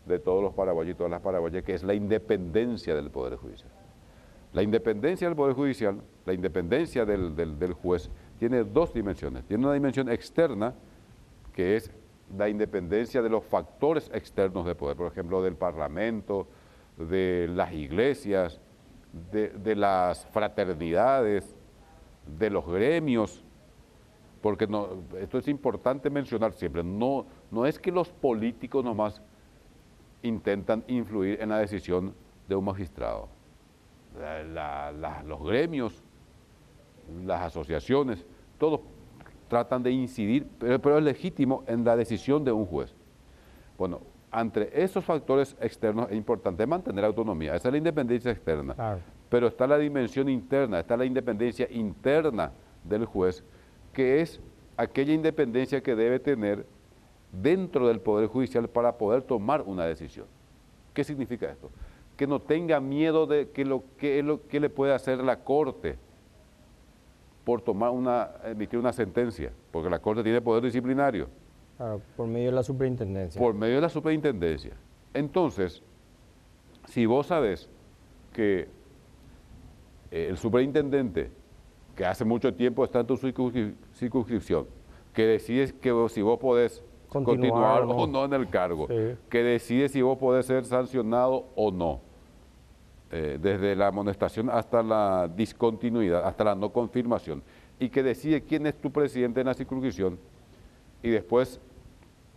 de 0.07 0.19
todos 0.19 0.43
los 0.43 0.55
paraguayos 0.55 0.93
y 0.93 0.97
todas 0.97 1.11
las 1.11 1.21
paraguayas, 1.21 1.63
que 1.63 1.75
es 1.75 1.83
la 1.83 1.95
independencia 1.95 2.95
del 2.95 3.11
Poder 3.11 3.37
Judicial. 3.37 3.71
La 4.53 4.63
independencia 4.63 5.29
del 5.29 5.37
Poder 5.37 5.55
Judicial, 5.55 6.01
la 6.27 6.33
independencia 6.33 7.05
del, 7.05 7.37
del, 7.37 7.73
juez, 7.73 8.11
tiene 8.39 8.65
dos 8.65 8.93
dimensiones. 8.93 9.45
Tiene 9.45 9.65
una 9.65 9.75
dimensión 9.75 10.09
externa, 10.09 10.75
que 11.55 11.77
es 11.77 11.91
la 12.37 12.49
independencia 12.49 13.23
de 13.23 13.29
los 13.29 13.45
factores 13.45 14.11
externos 14.13 14.67
de 14.67 14.75
poder, 14.75 14.97
por 14.97 15.11
ejemplo, 15.11 15.43
del 15.43 15.55
Parlamento, 15.55 16.49
de 16.97 17.49
las 17.49 17.73
iglesias, 17.73 18.61
de, 19.33 19.77
las 19.77 20.27
fraternidades, 20.27 21.57
de 22.39 22.51
los 22.51 22.67
gremios, 22.67 23.45
porque 24.41 24.69
esto 25.19 25.39
es 25.39 25.49
importante 25.49 26.11
mencionar 26.11 26.53
siempre, 26.53 26.83
no, 26.83 27.27
no 27.51 27.67
es 27.67 27.79
que 27.79 27.93
los 27.93 28.09
políticos 28.09 28.85
nomás 28.85 29.21
intentan 30.23 30.85
influir 30.89 31.41
en 31.41 31.49
la 31.49 31.59
decisión 31.59 32.15
de 32.49 32.57
un 32.57 32.65
magistrado. 32.65 33.29
los 35.25 35.43
gremios, 35.43 36.03
las 37.25 37.43
asociaciones, 37.43 38.25
todos 38.59 38.81
tratan 39.49 39.83
de 39.83 39.91
incidir, 39.91 40.47
pero, 40.59 40.99
es 40.99 41.05
legítimo 41.05 41.65
en 41.67 41.85
la 41.85 41.97
decisión 41.97 42.45
de 42.45 42.53
un 42.53 42.67
juez. 42.67 42.95
Bueno, 43.77 44.01
entre 44.33 44.71
esos 44.81 45.05
factores 45.05 45.57
externos 45.61 46.09
es 46.11 46.17
importante 46.17 46.67
mantener 46.67 47.05
autonomía, 47.05 47.57
esa 47.57 47.69
es 47.69 47.73
la 47.73 47.79
independencia 47.79 48.31
externa, 48.31 49.01
pero 49.29 49.49
está 49.49 49.67
la 49.67 49.77
dimensión 49.79 50.29
interna, 50.29 50.81
está 50.81 50.97
la 50.97 51.05
independencia 51.05 51.67
interna 51.71 52.53
del 52.85 53.07
juez, 53.07 53.43
que 53.93 54.21
es 54.21 54.41
aquella 54.77 55.13
independencia 55.13 55.83
que 55.83 55.97
debe 55.97 56.21
tener 56.21 56.65
dentro 57.33 57.88
del 57.88 58.01
Poder 58.01 58.29
Judicial 58.29 58.69
para 58.69 58.97
poder 58.99 59.23
tomar 59.23 59.62
una 59.62 59.85
decisión. 59.85 60.27
¿Qué 60.95 61.05
significa 61.05 61.51
esto? 61.51 61.71
Que 62.16 62.27
no 62.27 62.40
tenga 62.40 62.81
miedo 62.81 63.27
de 63.27 63.51
que 63.51 63.64
lo 63.64 63.85
que, 63.97 64.23
lo, 64.23 64.47
que 64.47 64.61
le 64.61 64.69
puede 64.69 64.93
hacer 64.93 65.23
la 65.23 65.40
Corte, 65.40 65.97
por 67.45 67.62
tomar 67.62 67.90
una, 67.90 68.31
emitir 68.45 68.79
una 68.79 68.93
sentencia, 68.93 69.53
porque 69.71 69.88
la 69.88 69.99
Corte 69.99 70.23
tiene 70.23 70.40
poder 70.40 70.64
disciplinario. 70.64 71.29
Claro, 71.77 72.03
por 72.16 72.27
medio 72.27 72.51
de 72.51 72.57
la 72.57 72.62
superintendencia. 72.62 73.40
Por 73.40 73.55
medio 73.55 73.77
de 73.77 73.81
la 73.81 73.88
superintendencia. 73.88 74.73
Entonces, 75.14 75.83
si 76.88 77.07
vos 77.07 77.29
sabes 77.29 77.69
que 78.33 78.69
eh, 80.11 80.27
el 80.29 80.37
superintendente, 80.37 81.31
que 81.97 82.05
hace 82.05 82.25
mucho 82.25 82.53
tiempo 82.55 82.85
está 82.85 83.01
en 83.01 83.07
tu 83.07 83.16
circunscripción, 83.16 84.66
que 85.14 85.27
decide 85.27 85.73
que 85.73 86.07
si 86.09 86.23
vos 86.23 86.38
podés 86.38 86.85
continuar, 87.11 87.83
o 87.83 88.07
no. 88.07 88.25
en 88.25 88.33
el 88.35 88.49
cargo, 88.49 88.87
que 88.87 89.42
decide 89.42 89.88
si 89.88 90.01
vos 90.01 90.16
podés 90.18 90.46
ser 90.46 90.64
sancionado 90.64 91.46
o 91.57 91.70
no, 91.70 92.01
eh, 93.11 93.38
desde 93.40 93.75
la 93.75 93.88
amonestación 93.88 94.49
hasta 94.49 94.83
la 94.83 95.29
discontinuidad, 95.29 96.25
hasta 96.25 96.44
la 96.44 96.55
no 96.55 96.70
confirmación, 96.70 97.42
y 97.79 97.88
que 97.88 98.03
decide 98.03 98.42
quién 98.42 98.66
es 98.66 98.81
tu 98.81 98.90
presidente 98.90 99.40
en 99.40 99.46
la 99.46 99.55
circunscripción, 99.55 100.18
y 101.03 101.11
después 101.11 101.61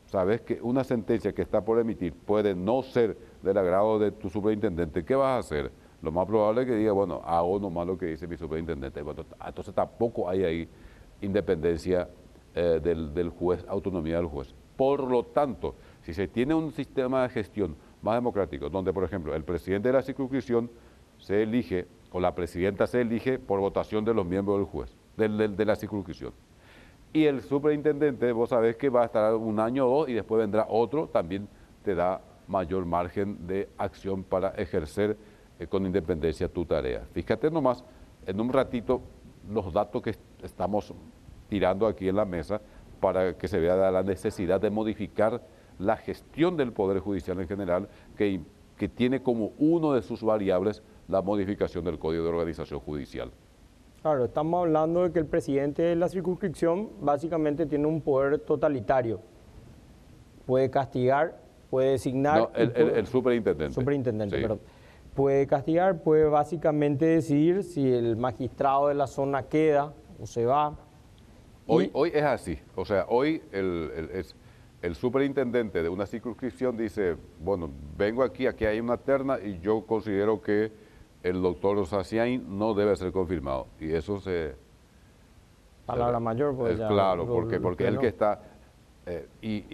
sabes 0.07 0.41
que 0.41 0.59
una 0.62 0.83
sentencia 0.83 1.33
que 1.33 1.41
está 1.41 1.63
por 1.63 1.79
emitir 1.79 2.13
puede 2.13 2.55
no 2.55 2.81
ser 2.81 3.17
del 3.41 3.57
agrado 3.57 3.99
de 3.99 4.12
tu 4.12 4.29
superintendente, 4.29 5.05
¿qué 5.05 5.15
vas 5.15 5.27
a 5.27 5.38
hacer? 5.38 5.71
Lo 6.01 6.12
más 6.12 6.25
probable 6.25 6.62
es 6.62 6.67
que 6.67 6.75
diga, 6.75 6.91
bueno, 6.91 7.21
hago 7.23 7.59
nomás 7.59 7.88
lo 7.88 7.97
que 7.97 8.07
dice 8.07 8.27
mi 8.27 8.36
superintendente. 8.36 8.99
entonces 8.99 9.73
tampoco 9.73 10.27
hay 10.27 10.43
ahí 10.43 10.69
independencia 11.21 12.09
eh, 12.55 12.79
del, 12.83 13.13
del 13.13 13.29
juez, 13.29 13.65
autonomía 13.67 14.17
del 14.17 14.25
juez. 14.25 14.53
Por 14.75 15.09
lo 15.09 15.23
tanto, 15.23 15.75
si 16.03 16.13
se 16.13 16.27
tiene 16.27 16.53
un 16.53 16.71
sistema 16.71 17.23
de 17.23 17.29
gestión 17.29 17.75
más 18.01 18.15
democrático, 18.15 18.69
donde, 18.69 18.91
por 18.91 19.03
ejemplo, 19.03 19.33
el 19.36 19.43
presidente 19.43 19.89
de 19.89 19.93
la 19.93 20.01
circunscripción 20.01 20.69
se 21.17 21.43
elige, 21.43 21.88
o 22.12 22.19
la 22.19 22.36
presidenta 22.36 22.86
se 22.88 23.01
elige 23.01 23.39
por 23.39 23.59
votación 23.59 24.03
de 24.03 24.13
los 24.13 24.25
miembros 24.25 24.57
del 24.57 24.65
juez, 24.65 24.95
de 25.17 25.65
la 25.65 25.75
circunscripción. 25.75 26.33
Y 27.13 27.25
el 27.25 27.41
superintendente, 27.41 28.31
vos 28.31 28.49
sabés 28.49 28.75
que 28.75 28.89
va 28.89 29.03
a 29.03 29.05
estar 29.05 29.36
un 29.36 29.59
año 29.59 29.86
o 29.88 29.99
dos 29.99 30.09
y 30.09 30.13
después 30.13 30.39
vendrá 30.39 30.65
otro, 30.67 31.07
también 31.07 31.47
te 31.83 31.93
da 31.93 32.21
mayor 32.47 32.86
margen 32.86 33.45
de 33.47 33.69
acción 33.77 34.23
para 34.23 34.49
ejercer 34.49 35.15
eh, 35.59 35.67
con 35.67 35.86
independencia 35.86 36.47
tu 36.47 36.65
tarea. 36.65 37.05
Fíjate 37.13 37.51
nomás, 37.51 37.83
en 38.25 38.41
un 38.41 38.51
ratito, 38.51 39.01
los 39.49 39.71
datos 39.71 40.01
que 40.01 40.15
estamos 40.41 40.93
tirando 41.49 41.86
aquí 41.86 42.09
en 42.09 42.15
la 42.15 42.25
mesa 42.25 42.59
para 43.03 43.37
que 43.37 43.49
se 43.49 43.59
vea 43.59 43.91
la 43.91 44.01
necesidad 44.01 44.61
de 44.61 44.69
modificar 44.69 45.41
la 45.77 45.97
gestión 45.97 46.55
del 46.55 46.71
Poder 46.71 46.99
Judicial 46.99 47.37
en 47.41 47.49
general, 47.49 47.89
que, 48.15 48.39
que 48.77 48.87
tiene 48.87 49.21
como 49.21 49.51
uno 49.57 49.91
de 49.91 50.01
sus 50.01 50.23
variables 50.23 50.81
la 51.09 51.21
modificación 51.21 51.83
del 51.83 51.99
Código 51.99 52.23
de 52.23 52.29
Organización 52.29 52.79
Judicial. 52.79 53.29
Claro, 54.01 54.23
estamos 54.23 54.61
hablando 54.61 55.03
de 55.03 55.11
que 55.11 55.19
el 55.19 55.25
presidente 55.25 55.81
de 55.81 55.97
la 55.97 56.07
circunscripción 56.07 56.91
básicamente 57.01 57.65
tiene 57.65 57.87
un 57.87 57.99
poder 57.99 58.39
totalitario. 58.39 59.19
Puede 60.45 60.69
castigar, 60.69 61.37
puede 61.69 61.91
designar... 61.91 62.39
No, 62.39 62.51
el, 62.55 63.05
superintendente. 63.05 63.73
Superintendente, 63.73 64.39
perdón. 64.39 64.61
Puede 65.13 65.45
castigar, 65.45 66.01
puede 66.03 66.23
básicamente 66.29 67.03
decidir 67.03 67.63
si 67.63 67.93
el 67.93 68.15
magistrado 68.15 68.87
de 68.87 68.93
la 68.93 69.07
zona 69.07 69.43
queda 69.43 69.93
o 70.21 70.25
se 70.25 70.45
va. 70.45 70.77
Hoy, 71.67 71.89
hoy 71.93 72.12
es 72.13 72.23
así. 72.23 72.60
O 72.76 72.86
sea, 72.86 73.06
hoy 73.10 73.41
el, 73.52 74.10
es, 74.13 74.36
el 74.82 74.95
superintendente 74.95 75.82
de 75.82 75.89
una 75.89 76.06
circunscripción 76.06 76.76
dice, 76.76 77.15
bueno, 77.39 77.69
vengo 77.97 78.21
aquí, 78.21 78.47
aquí 78.47 78.65
hay 78.65 78.82
una 78.82 78.97
terna 78.97 79.39
y 79.39 79.60
yo 79.60 79.86
considero 79.86 80.41
que 80.41 80.71
el 81.23 81.41
doctor 81.41 81.86
Saciain 81.88 82.58
no 82.58 82.73
debe 82.73 82.95
ser 82.97 83.13
confirmado. 83.13 83.67
Y 83.80 83.93
eso 83.93 84.19
se... 84.19 84.56
Palabra 85.86 86.19
mayor, 86.19 86.56
pues 86.56 86.78
ya 86.78 86.88
Claro, 86.89 87.26
porque, 87.26 87.60
porque 87.60 87.88
el 87.88 87.97
que 87.97 88.08
está... 88.08 88.41
Eh, 89.06 89.28
y, 89.41 89.65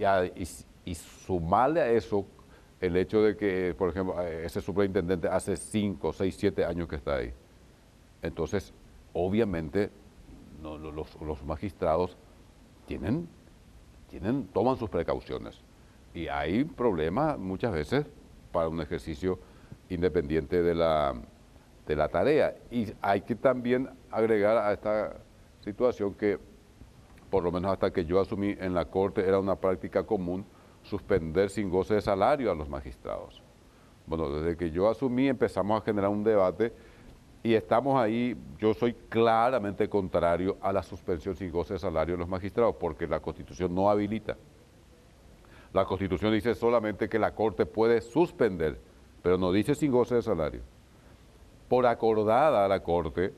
y, 0.86 0.96
sumarle 0.96 1.82
a 1.82 1.92
eso 1.92 2.26
el 2.82 2.98
hecho 2.98 3.22
de 3.22 3.36
que, 3.36 3.76
por 3.78 3.90
ejemplo, 3.90 4.20
eh, 4.22 4.46
ese 4.46 4.62
superintendente 4.62 5.28
hace 5.28 5.56
5, 5.56 6.14
6, 6.14 6.36
7 6.38 6.66
años 6.66 6.88
que 6.88 6.96
está 6.96 7.16
ahí. 7.16 7.32
Entonces, 8.22 8.74
obviamente, 9.14 9.92
los, 10.62 11.22
los 11.22 11.44
magistrados 11.44 12.18
tienen 12.86 13.28
tienen, 14.10 14.48
toman 14.48 14.76
sus 14.76 14.90
precauciones. 14.90 15.62
Y 16.14 16.28
hay 16.28 16.64
problemas 16.64 17.38
muchas 17.38 17.72
veces 17.72 18.06
para 18.52 18.68
un 18.68 18.82
ejercicio 18.82 19.40
independiente 19.90 20.62
de 20.62 20.76
la, 20.76 21.14
de 21.88 21.96
la 21.96 22.10
tarea. 22.10 22.56
Y 22.72 22.92
hay 23.02 23.22
que 23.22 23.36
también 23.36 23.90
agregar 24.12 24.58
a 24.58 24.74
esta 24.74 25.18
situación 25.62 26.14
que, 26.16 26.40
por 27.30 27.44
lo 27.44 27.52
menos 27.52 27.72
hasta 27.72 27.92
que 27.92 28.06
yo 28.06 28.20
asumí 28.20 28.56
en 28.60 28.74
la 28.74 28.86
Corte, 28.86 29.26
era 29.26 29.40
una 29.40 29.56
práctica 29.56 30.04
común 30.04 30.46
suspender 30.82 31.50
sin 31.50 31.70
goce 31.70 31.96
de 31.96 32.02
salario 32.02 32.52
a 32.52 32.56
los 32.56 32.68
magistrados. 32.68 33.42
Bueno, 34.08 34.32
desde 34.32 34.58
que 34.58 34.72
yo 34.72 34.90
asumí 34.90 35.28
empezamos 35.28 35.80
a 35.80 35.86
generar 35.86 36.10
un 36.10 36.24
debate 36.24 36.74
y 37.42 37.54
estamos 37.54 38.00
ahí, 38.00 38.36
yo 38.58 38.74
soy 38.74 38.94
claramente 39.08 39.88
contrario 39.88 40.58
a 40.62 40.74
la 40.74 40.84
suspensión 40.84 41.36
sin 41.36 41.52
goce 41.52 41.74
de 41.74 41.80
salario 41.80 42.16
de 42.16 42.20
los 42.20 42.28
magistrados, 42.28 42.76
porque 42.76 43.08
la 43.08 43.22
Constitución 43.22 43.74
no 43.74 43.90
habilita. 43.90 44.36
La 45.72 45.86
Constitución 45.86 46.34
dice 46.34 46.54
solamente 46.54 47.08
que 47.08 47.18
la 47.18 47.34
Corte 47.34 47.66
puede 47.66 48.02
suspender, 48.02 48.80
pero 49.22 49.38
no 49.38 49.52
dice 49.52 49.74
sin 49.74 49.92
goce 49.92 50.16
de 50.16 50.22
salario. 50.22 50.62
Por 51.70 51.86
acordada 51.86 52.66
a 52.66 52.68
la 52.68 52.82
Corte, 52.82 53.34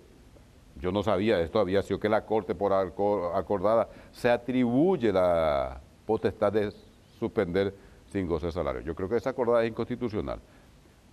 yo 0.79 0.91
no 0.91 1.03
sabía 1.03 1.39
esto, 1.39 1.59
había 1.59 1.83
sido 1.83 1.99
que 1.99 2.09
la 2.09 2.25
Corte 2.25 2.55
por 2.55 2.73
acordada 2.73 3.89
se 4.11 4.29
atribuye 4.29 5.11
la 5.11 5.79
potestad 6.07 6.53
de 6.53 6.71
suspender 7.19 7.75
sin 8.07 8.27
goce 8.27 8.47
de 8.47 8.51
salario. 8.51 8.81
Yo 8.81 8.95
creo 8.95 9.07
que 9.07 9.17
esa 9.17 9.29
acordada 9.29 9.63
es 9.63 9.69
inconstitucional. 9.69 10.39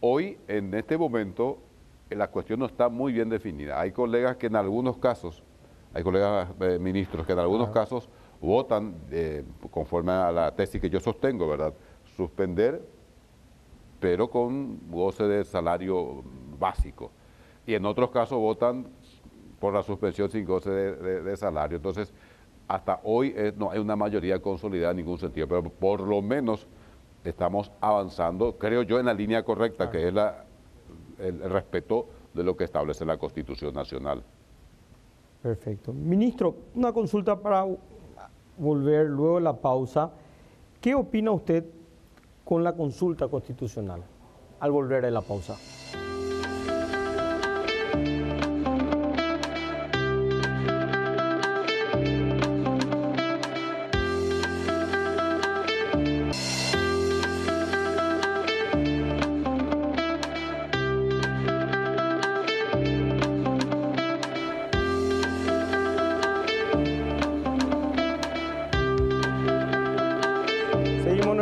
Hoy, 0.00 0.38
en 0.46 0.72
este 0.74 0.96
momento, 0.96 1.58
la 2.10 2.28
cuestión 2.28 2.60
no 2.60 2.66
está 2.66 2.88
muy 2.88 3.12
bien 3.12 3.28
definida. 3.28 3.80
Hay 3.80 3.92
colegas 3.92 4.36
que 4.36 4.46
en 4.46 4.56
algunos 4.56 4.98
casos, 4.98 5.42
hay 5.92 6.02
colegas 6.02 6.48
eh, 6.60 6.78
ministros 6.78 7.26
que 7.26 7.32
en 7.32 7.38
algunos 7.38 7.70
casos 7.70 8.08
votan 8.40 8.94
eh, 9.10 9.44
conforme 9.70 10.12
a 10.12 10.32
la 10.32 10.54
tesis 10.54 10.80
que 10.80 10.88
yo 10.88 11.00
sostengo, 11.00 11.48
¿verdad? 11.48 11.74
Suspender, 12.16 12.82
pero 14.00 14.30
con 14.30 14.90
goce 14.90 15.24
de 15.24 15.44
salario 15.44 16.22
básico. 16.58 17.10
Y 17.66 17.74
en 17.74 17.84
otros 17.84 18.10
casos 18.10 18.38
votan 18.38 18.86
por 19.58 19.74
la 19.74 19.82
suspensión 19.82 20.30
sin 20.30 20.44
goce 20.44 20.70
de, 20.70 21.36
salario. 21.36 21.76
Entonces, 21.76 22.14
hasta 22.68 23.00
hoy 23.02 23.34
eh, 23.36 23.52
no 23.56 23.70
hay 23.70 23.78
una 23.78 23.96
mayoría 23.96 24.40
consolidada 24.40 24.92
en 24.92 24.98
ningún 24.98 25.18
sentido, 25.18 25.48
pero 25.48 25.64
por 25.64 26.00
lo 26.00 26.22
menos 26.22 26.66
estamos 27.24 27.72
avanzando, 27.80 28.56
creo 28.56 28.82
yo, 28.82 29.00
en 29.00 29.06
la 29.06 29.14
línea 29.14 29.42
correcta, 29.42 29.90
que 29.90 30.08
es 30.08 30.14
la 30.14 30.44
el 31.18 31.50
respeto 31.50 32.06
de 32.34 32.44
lo 32.44 32.56
que 32.56 32.64
establece 32.64 33.04
la 33.04 33.16
Constitución 33.16 33.74
Nacional. 33.74 34.22
Perfecto. 35.42 35.92
Ministro, 35.92 36.54
una 36.74 36.92
consulta 36.92 37.40
para 37.40 37.66
volver 38.56 39.06
luego 39.06 39.36
de 39.36 39.42
la 39.42 39.56
pausa. 39.56 40.10
¿Qué 40.80 40.94
opina 40.94 41.30
usted 41.30 41.64
con 42.44 42.64
la 42.64 42.72
consulta 42.74 43.28
constitucional 43.28 44.02
al 44.60 44.70
volver 44.70 45.02
de 45.02 45.10
la 45.10 45.20
pausa? 45.20 45.56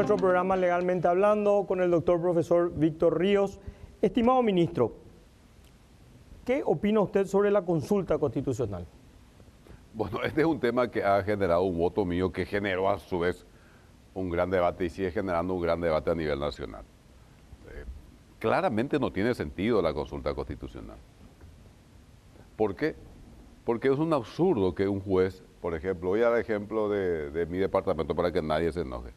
Nuestro 0.06 0.24
programa 0.24 0.54
Legalmente 0.54 1.08
Hablando 1.08 1.64
con 1.66 1.80
el 1.80 1.90
doctor 1.90 2.20
profesor 2.20 2.72
Víctor 2.72 3.18
Ríos. 3.18 3.58
Estimado 4.00 4.40
ministro, 4.40 4.92
¿qué 6.44 6.62
opina 6.64 7.00
usted 7.00 7.26
sobre 7.26 7.50
la 7.50 7.62
consulta 7.62 8.16
constitucional? 8.16 8.86
Bueno, 9.92 10.22
este 10.22 10.42
es 10.42 10.46
un 10.46 10.60
tema 10.60 10.88
que 10.88 11.02
ha 11.02 11.24
generado 11.24 11.62
un 11.62 11.76
voto 11.76 12.04
mío 12.04 12.30
que 12.30 12.46
generó 12.46 12.88
a 12.88 13.00
su 13.00 13.18
vez 13.18 13.44
un 14.14 14.30
gran 14.30 14.48
debate 14.48 14.84
y 14.84 14.90
sigue 14.90 15.10
generando 15.10 15.54
un 15.54 15.60
gran 15.60 15.80
debate 15.80 16.08
a 16.08 16.14
nivel 16.14 16.38
nacional. 16.38 16.84
Eh, 17.72 17.84
claramente 18.38 19.00
no 19.00 19.10
tiene 19.10 19.34
sentido 19.34 19.82
la 19.82 19.92
consulta 19.92 20.32
constitucional. 20.36 20.98
¿Por 22.56 22.76
qué? 22.76 22.94
Porque 23.64 23.88
es 23.88 23.98
un 23.98 24.12
absurdo 24.12 24.72
que 24.72 24.86
un 24.86 25.00
juez, 25.00 25.42
por 25.60 25.74
ejemplo, 25.74 26.10
voy 26.10 26.22
a 26.22 26.30
dar 26.30 26.38
ejemplo 26.38 26.88
de 26.88 27.46
mi 27.50 27.58
departamento 27.58 28.14
para 28.14 28.30
que 28.30 28.40
nadie 28.40 28.70
se 28.70 28.82
enoje 28.82 29.12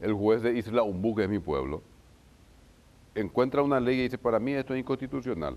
el 0.00 0.12
juez 0.12 0.42
de 0.42 0.56
Isla 0.56 0.82
Umbú, 0.82 1.14
que 1.14 1.24
es 1.24 1.28
mi 1.28 1.38
pueblo, 1.38 1.82
encuentra 3.14 3.62
una 3.62 3.80
ley 3.80 3.98
y 3.98 4.02
dice, 4.04 4.18
para 4.18 4.38
mí 4.38 4.52
esto 4.52 4.74
es 4.74 4.80
inconstitucional. 4.80 5.56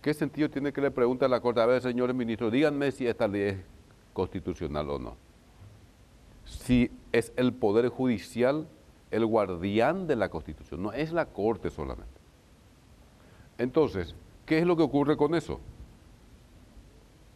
¿Qué 0.00 0.12
sentido 0.12 0.50
tiene 0.50 0.72
que 0.72 0.80
le 0.80 0.90
pregunte 0.90 1.24
a 1.24 1.28
la 1.28 1.40
Corte, 1.40 1.60
a 1.60 1.66
ver, 1.66 1.80
señores 1.80 2.14
ministros, 2.14 2.52
díganme 2.52 2.92
si 2.92 3.06
esta 3.06 3.26
ley 3.26 3.42
es 3.42 3.56
constitucional 4.12 4.90
o 4.90 4.98
no? 4.98 5.16
Si 6.44 6.90
es 7.12 7.32
el 7.36 7.52
Poder 7.52 7.88
Judicial 7.88 8.68
el 9.10 9.24
guardián 9.26 10.06
de 10.06 10.16
la 10.16 10.28
Constitución, 10.28 10.82
no 10.82 10.92
es 10.92 11.12
la 11.12 11.26
Corte 11.26 11.70
solamente. 11.70 12.20
Entonces, 13.58 14.14
¿qué 14.44 14.58
es 14.58 14.66
lo 14.66 14.76
que 14.76 14.82
ocurre 14.82 15.16
con 15.16 15.34
eso? 15.34 15.60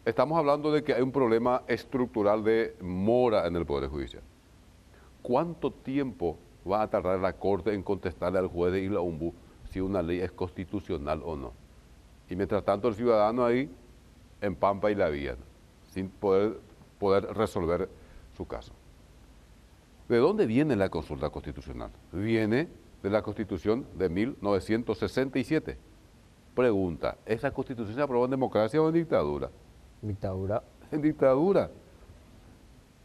Estamos 0.03 0.37
hablando 0.37 0.71
de 0.71 0.83
que 0.83 0.93
hay 0.93 1.01
un 1.01 1.11
problema 1.11 1.63
estructural 1.67 2.43
de 2.43 2.75
mora 2.81 3.47
en 3.47 3.55
el 3.55 3.65
Poder 3.65 3.89
Judicial. 3.89 4.23
¿Cuánto 5.21 5.71
tiempo 5.71 6.37
va 6.69 6.81
a 6.81 6.89
tardar 6.89 7.19
la 7.19 7.33
Corte 7.33 7.73
en 7.73 7.83
contestarle 7.83 8.39
al 8.39 8.47
juez 8.47 8.73
de 8.73 8.81
Isla 8.81 9.01
Umbu 9.01 9.33
si 9.69 9.79
una 9.79 10.01
ley 10.01 10.19
es 10.19 10.31
constitucional 10.31 11.21
o 11.23 11.35
no? 11.35 11.53
Y 12.29 12.35
mientras 12.35 12.63
tanto 12.63 12.87
el 12.87 12.95
ciudadano 12.95 13.45
ahí 13.45 13.69
en 14.41 14.55
Pampa 14.55 14.91
y 14.91 14.95
la 14.95 15.09
Vía, 15.09 15.35
sin 15.91 16.09
poder, 16.09 16.59
poder 16.99 17.25
resolver 17.33 17.89
su 18.35 18.45
caso. 18.45 18.73
¿De 20.07 20.17
dónde 20.17 20.45
viene 20.45 20.75
la 20.75 20.89
consulta 20.89 21.29
constitucional? 21.29 21.91
Viene 22.11 22.67
de 23.03 23.09
la 23.09 23.21
Constitución 23.21 23.85
de 23.97 24.09
1967. 24.09 25.77
Pregunta, 26.55 27.17
¿esa 27.25 27.51
constitución 27.51 27.95
se 27.95 28.01
aprobó 28.01 28.25
en 28.25 28.31
democracia 28.31 28.81
o 28.81 28.87
en 28.87 28.95
dictadura? 28.95 29.49
Dictadura. 30.01 30.63
En 30.91 31.01
dictadura. 31.01 31.69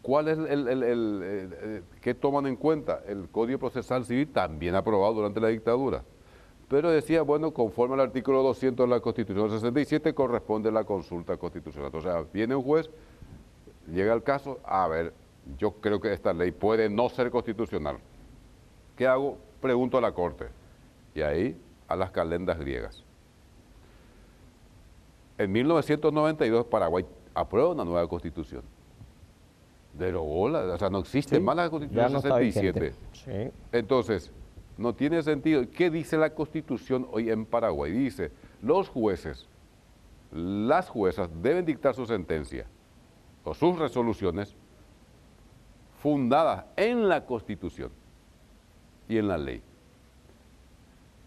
¿Cuál 0.04 0.28
es 0.28 0.36
el, 0.36 0.68
el, 0.68 1.82
qué 2.02 2.12
toman 2.12 2.46
en 2.46 2.56
cuenta? 2.56 3.00
El 3.08 3.30
Código 3.30 3.58
Procesal 3.58 4.04
Civil 4.04 4.28
también 4.28 4.74
aprobado 4.74 5.14
durante 5.14 5.40
la 5.40 5.48
dictadura. 5.48 6.04
Pero 6.68 6.90
decía, 6.90 7.22
bueno, 7.22 7.52
conforme 7.52 7.94
al 7.94 8.00
artículo 8.00 8.42
200 8.42 8.84
de 8.84 8.94
la 8.94 9.00
Constitución 9.00 9.48
67 9.48 10.14
corresponde 10.14 10.70
la 10.70 10.84
consulta 10.84 11.38
constitucional. 11.38 11.90
O 11.94 12.02
sea, 12.02 12.22
viene 12.30 12.54
un 12.54 12.62
juez, 12.62 12.90
llega 13.90 14.12
el 14.12 14.22
caso, 14.22 14.60
a 14.66 14.86
ver, 14.88 15.14
yo 15.56 15.72
creo 15.72 15.98
que 15.98 16.12
esta 16.12 16.34
ley 16.34 16.50
puede 16.50 16.90
no 16.90 17.08
ser 17.08 17.30
constitucional. 17.30 17.96
¿Qué 18.96 19.06
hago? 19.06 19.38
pregunto 19.62 19.96
a 19.96 20.02
la 20.02 20.12
Corte. 20.12 20.48
Y 21.14 21.22
ahí 21.22 21.58
a 21.88 21.96
las 21.96 22.10
calendas 22.10 22.58
griegas. 22.58 23.02
En 25.38 25.50
1992 25.50 26.66
Paraguay 26.66 27.06
aprueba 27.32 27.70
una 27.70 27.86
nueva 27.86 28.06
constitución. 28.06 28.73
Derogó 29.98 30.48
la, 30.48 30.74
o 30.74 30.78
sea, 30.78 30.90
no 30.90 30.98
existe 30.98 31.38
más 31.38 31.56
la 31.56 31.70
constitución 31.70 32.12
no 32.12 32.20
67. 32.20 32.94
Sí. 33.12 33.30
Entonces, 33.70 34.32
no 34.76 34.94
tiene 34.94 35.22
sentido. 35.22 35.62
¿Qué 35.70 35.90
dice 35.90 36.16
la 36.16 36.30
constitución 36.30 37.06
hoy 37.12 37.30
en 37.30 37.46
Paraguay? 37.46 37.92
Dice, 37.92 38.32
los 38.62 38.88
jueces, 38.88 39.46
las 40.32 40.88
juezas 40.88 41.30
deben 41.40 41.64
dictar 41.64 41.94
su 41.94 42.06
sentencia 42.06 42.66
o 43.44 43.54
sus 43.54 43.78
resoluciones 43.78 44.54
fundadas 46.00 46.64
en 46.76 47.08
la 47.08 47.24
constitución 47.24 47.90
y 49.08 49.18
en 49.18 49.28
la 49.28 49.38
ley. 49.38 49.62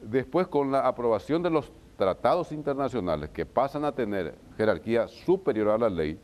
Después, 0.02 0.48
con 0.48 0.72
la 0.72 0.88
aprobación 0.88 1.42
de 1.42 1.50
los 1.50 1.72
tratados 1.98 2.52
internacionales 2.52 3.30
que 3.32 3.46
pasan 3.46 3.86
a 3.86 3.92
tener 3.92 4.36
jerarquía 4.56 5.08
superior 5.08 5.70
a 5.70 5.78
la 5.78 5.90
ley, 5.90 6.20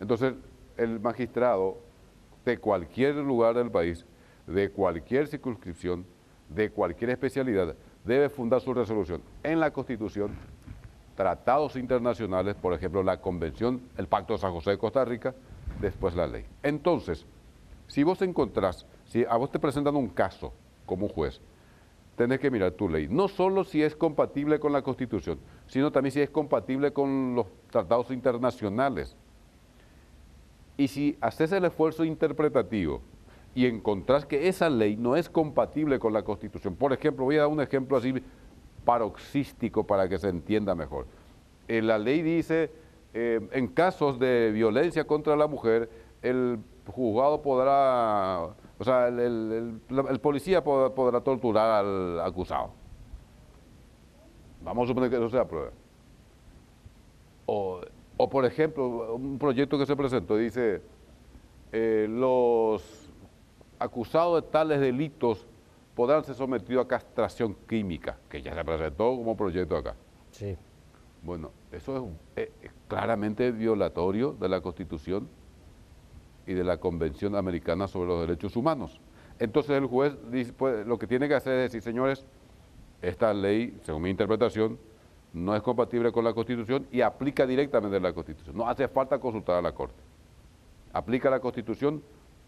entonces 0.00 0.34
el 0.82 1.00
magistrado 1.00 1.78
de 2.44 2.58
cualquier 2.58 3.16
lugar 3.16 3.54
del 3.54 3.70
país, 3.70 4.04
de 4.46 4.70
cualquier 4.70 5.28
circunscripción, 5.28 6.04
de 6.48 6.70
cualquier 6.70 7.10
especialidad, 7.10 7.74
debe 8.04 8.28
fundar 8.28 8.60
su 8.60 8.74
resolución 8.74 9.22
en 9.42 9.60
la 9.60 9.72
Constitución, 9.72 10.32
tratados 11.16 11.76
internacionales, 11.76 12.56
por 12.56 12.74
ejemplo, 12.74 13.02
la 13.02 13.20
Convención, 13.20 13.82
el 13.96 14.08
Pacto 14.08 14.34
de 14.34 14.40
San 14.40 14.52
José 14.52 14.70
de 14.70 14.78
Costa 14.78 15.04
Rica, 15.04 15.34
después 15.80 16.14
la 16.14 16.26
ley. 16.26 16.44
Entonces, 16.62 17.24
si 17.86 18.02
vos 18.02 18.20
encontrás, 18.22 18.86
si 19.06 19.24
a 19.24 19.36
vos 19.36 19.50
te 19.50 19.58
presentan 19.58 19.96
un 19.96 20.08
caso 20.08 20.52
como 20.86 21.08
juez, 21.08 21.40
tenés 22.16 22.40
que 22.40 22.50
mirar 22.50 22.72
tu 22.72 22.88
ley. 22.88 23.08
No 23.08 23.28
solo 23.28 23.64
si 23.64 23.82
es 23.82 23.94
compatible 23.94 24.58
con 24.58 24.72
la 24.72 24.82
Constitución, 24.82 25.38
sino 25.66 25.92
también 25.92 26.12
si 26.12 26.20
es 26.20 26.30
compatible 26.30 26.92
con 26.92 27.34
los 27.34 27.46
tratados 27.70 28.10
internacionales. 28.10 29.16
Y 30.76 30.88
si 30.88 31.16
haces 31.20 31.52
el 31.52 31.64
esfuerzo 31.64 32.04
interpretativo 32.04 33.00
y 33.54 33.66
encontrás 33.66 34.24
que 34.24 34.48
esa 34.48 34.70
ley 34.70 34.96
no 34.96 35.16
es 35.16 35.28
compatible 35.28 35.98
con 35.98 36.12
la 36.12 36.22
Constitución, 36.22 36.74
por 36.74 36.92
ejemplo, 36.92 37.24
voy 37.24 37.36
a 37.36 37.40
dar 37.40 37.48
un 37.48 37.60
ejemplo 37.60 37.96
así 37.96 38.14
paroxístico 38.84 39.86
para 39.86 40.08
que 40.08 40.18
se 40.18 40.28
entienda 40.28 40.74
mejor. 40.74 41.06
Eh, 41.68 41.82
la 41.82 41.98
ley 41.98 42.22
dice, 42.22 42.70
eh, 43.14 43.40
en 43.52 43.68
casos 43.68 44.18
de 44.18 44.50
violencia 44.52 45.04
contra 45.04 45.36
la 45.36 45.46
mujer, 45.46 45.90
el 46.22 46.58
juzgado 46.86 47.42
podrá 47.42 48.54
o 48.82 48.84
sea, 48.84 49.06
el, 49.06 49.80
policía 50.20 50.64
podrá, 50.64 51.20
torturar 51.20 51.84
al 51.84 52.20
acusado. 52.20 52.70
Vamos 54.60 54.84
a 54.84 54.88
suponer 54.88 55.08
que 55.08 55.14
eso 55.14 55.28
se 55.28 55.38
apruebe. 55.38 55.70
O, 57.46 57.80
por 58.28 58.44
ejemplo, 58.44 59.14
un 59.14 59.38
proyecto 59.38 59.78
que 59.78 59.86
se 59.86 59.96
presentó 59.96 60.36
dice, 60.36 60.82
eh, 61.72 62.06
los 62.08 63.10
acusados 63.78 64.42
de 64.42 64.48
tales 64.50 64.80
delitos 64.80 65.46
podrán 65.94 66.24
ser 66.24 66.34
sometidos 66.34 66.84
a 66.84 66.88
castración 66.88 67.56
química, 67.68 68.18
que 68.28 68.42
ya 68.42 68.54
se 68.54 68.64
presentó 68.64 69.16
como 69.16 69.36
proyecto 69.36 69.76
acá. 69.76 69.94
Sí. 70.30 70.56
Bueno, 71.22 71.50
eso 71.70 72.10
es 72.34 72.50
claramente 72.88 73.52
violatorio 73.52 74.32
de 74.32 74.48
la 74.48 74.60
Constitución 74.60 75.28
y 76.46 76.54
de 76.54 76.64
la 76.64 76.78
Convención 76.78 77.36
Americana 77.36 77.86
sobre 77.86 78.08
los 78.08 78.20
Derechos 78.26 78.56
Humanos. 78.56 79.00
Entonces 79.38 79.76
el 79.76 79.86
juez 79.86 80.16
dice, 80.30 80.52
pues, 80.52 80.86
lo 80.86 80.98
que 80.98 81.06
tiene 81.06 81.28
que 81.28 81.34
hacer 81.34 81.54
es 81.54 81.72
decir, 81.72 81.82
señores, 81.82 82.26
esta 83.00 83.32
ley, 83.32 83.78
según 83.82 84.02
mi 84.02 84.10
interpretación, 84.10 84.78
no 85.32 85.56
es 85.56 85.62
compatible 85.62 86.12
con 86.12 86.24
la 86.24 86.34
Constitución 86.34 86.86
y 86.90 87.00
aplica 87.00 87.46
directamente 87.46 87.98
la 87.98 88.12
Constitución. 88.12 88.56
No 88.56 88.68
hace 88.68 88.88
falta 88.88 89.18
consultar 89.18 89.56
a 89.56 89.62
la 89.62 89.72
Corte. 89.72 90.02
Aplica 90.92 91.30
la 91.30 91.40
Constitución 91.40 92.02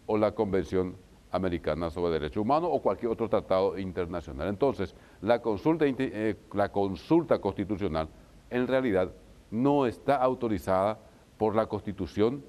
o 0.05 0.17
la 0.17 0.33
Convención 0.33 0.95
Americana 1.31 1.89
sobre 1.89 2.13
Derechos 2.13 2.41
Humanos 2.41 2.69
o 2.71 2.81
cualquier 2.81 3.11
otro 3.11 3.27
tratado 3.27 3.77
internacional. 3.77 4.47
Entonces, 4.47 4.95
la 5.21 5.41
consulta, 5.41 5.85
eh, 5.87 6.35
constitucional 7.41 8.07
en 8.49 8.67
realidad 8.67 9.11
no 9.51 9.85
está 9.85 10.17
autorizada 10.17 10.99
por 11.37 11.55
la 11.55 11.65
Constitución 11.65 12.43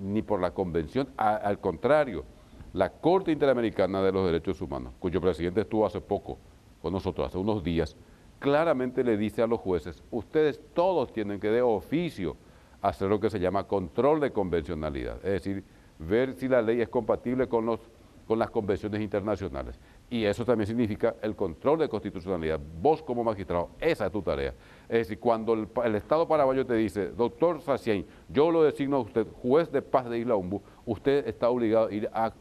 ni 0.00 0.22
por 0.22 0.40
la 0.40 0.52
Convención, 0.52 1.08
al 1.16 1.60
contrario, 1.60 2.24
la 2.72 2.90
Corte 2.90 3.30
Interamericana 3.30 4.02
de 4.02 4.12
los 4.12 4.26
Derechos 4.26 4.60
Humanos, 4.60 4.94
cuyo 4.98 5.20
presidente 5.20 5.60
estuvo 5.60 5.86
hace 5.86 6.00
poco 6.00 6.38
con 6.80 6.92
nosotros, 6.92 7.26
hace 7.26 7.38
unos 7.38 7.62
días, 7.62 7.96
claramente 8.42 9.04
le 9.04 9.16
dice 9.16 9.40
a 9.42 9.46
los 9.46 9.60
jueces, 9.60 10.02
ustedes 10.10 10.60
todos 10.74 11.12
tienen 11.12 11.40
que 11.40 11.48
de 11.48 11.62
oficio 11.62 12.36
hacer 12.82 13.08
lo 13.08 13.20
que 13.20 13.30
se 13.30 13.38
llama 13.38 13.64
control 13.68 14.20
de 14.20 14.32
convencionalidad, 14.32 15.16
es 15.24 15.44
decir, 15.44 15.64
ver 15.98 16.34
si 16.34 16.48
la 16.48 16.60
ley 16.60 16.80
es 16.80 16.88
compatible 16.88 17.48
con 17.48 17.64
los 17.64 17.80
con 18.26 18.38
las 18.38 18.50
convenciones 18.50 19.00
internacionales. 19.00 19.78
Y 20.08 20.24
eso 20.24 20.44
también 20.44 20.66
significa 20.66 21.16
el 21.22 21.34
control 21.34 21.80
de 21.80 21.88
constitucionalidad. 21.88 22.60
Vos 22.80 23.02
como 23.02 23.24
magistrado, 23.24 23.70
esa 23.80 24.06
es 24.06 24.12
tu 24.12 24.22
tarea. 24.22 24.54
Es 24.88 24.98
decir, 25.00 25.18
cuando 25.18 25.54
el, 25.54 25.94
Estado 25.94 26.26
paraguayo 26.28 26.64
te 26.64 26.74
dice, 26.74 27.10
doctor 27.10 27.60
Sacien, 27.60 28.06
yo 28.28 28.50
lo 28.50 28.62
designo 28.62 28.96
a 28.96 29.00
usted 29.00 29.26
juez 29.42 29.70
de 29.72 29.82
paz 29.82 30.08
de 30.08 30.18
Isla 30.18 30.36
Umbu, 30.36 30.60
usted 30.86 31.26
está 31.26 31.48
obligado 31.48 31.88
a 31.88 31.92
ir 31.92 32.08
a, 32.12 32.32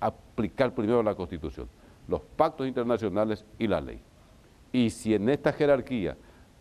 aplicar 0.00 0.74
primero 0.74 1.00
la 1.02 1.14
Constitución, 1.14 1.68
los 2.08 2.20
pactos 2.20 2.66
internacionales 2.66 3.44
y 3.58 3.68
la 3.68 3.80
ley. 3.80 4.02
Y 4.72 4.90
si 4.90 5.14
en 5.14 5.28
esta 5.28 5.52
jerarquía 5.52 6.16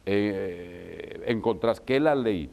eh, 0.06 1.24
encontrás 1.28 1.80
que 1.80 2.00
la 2.00 2.14
ley 2.14 2.50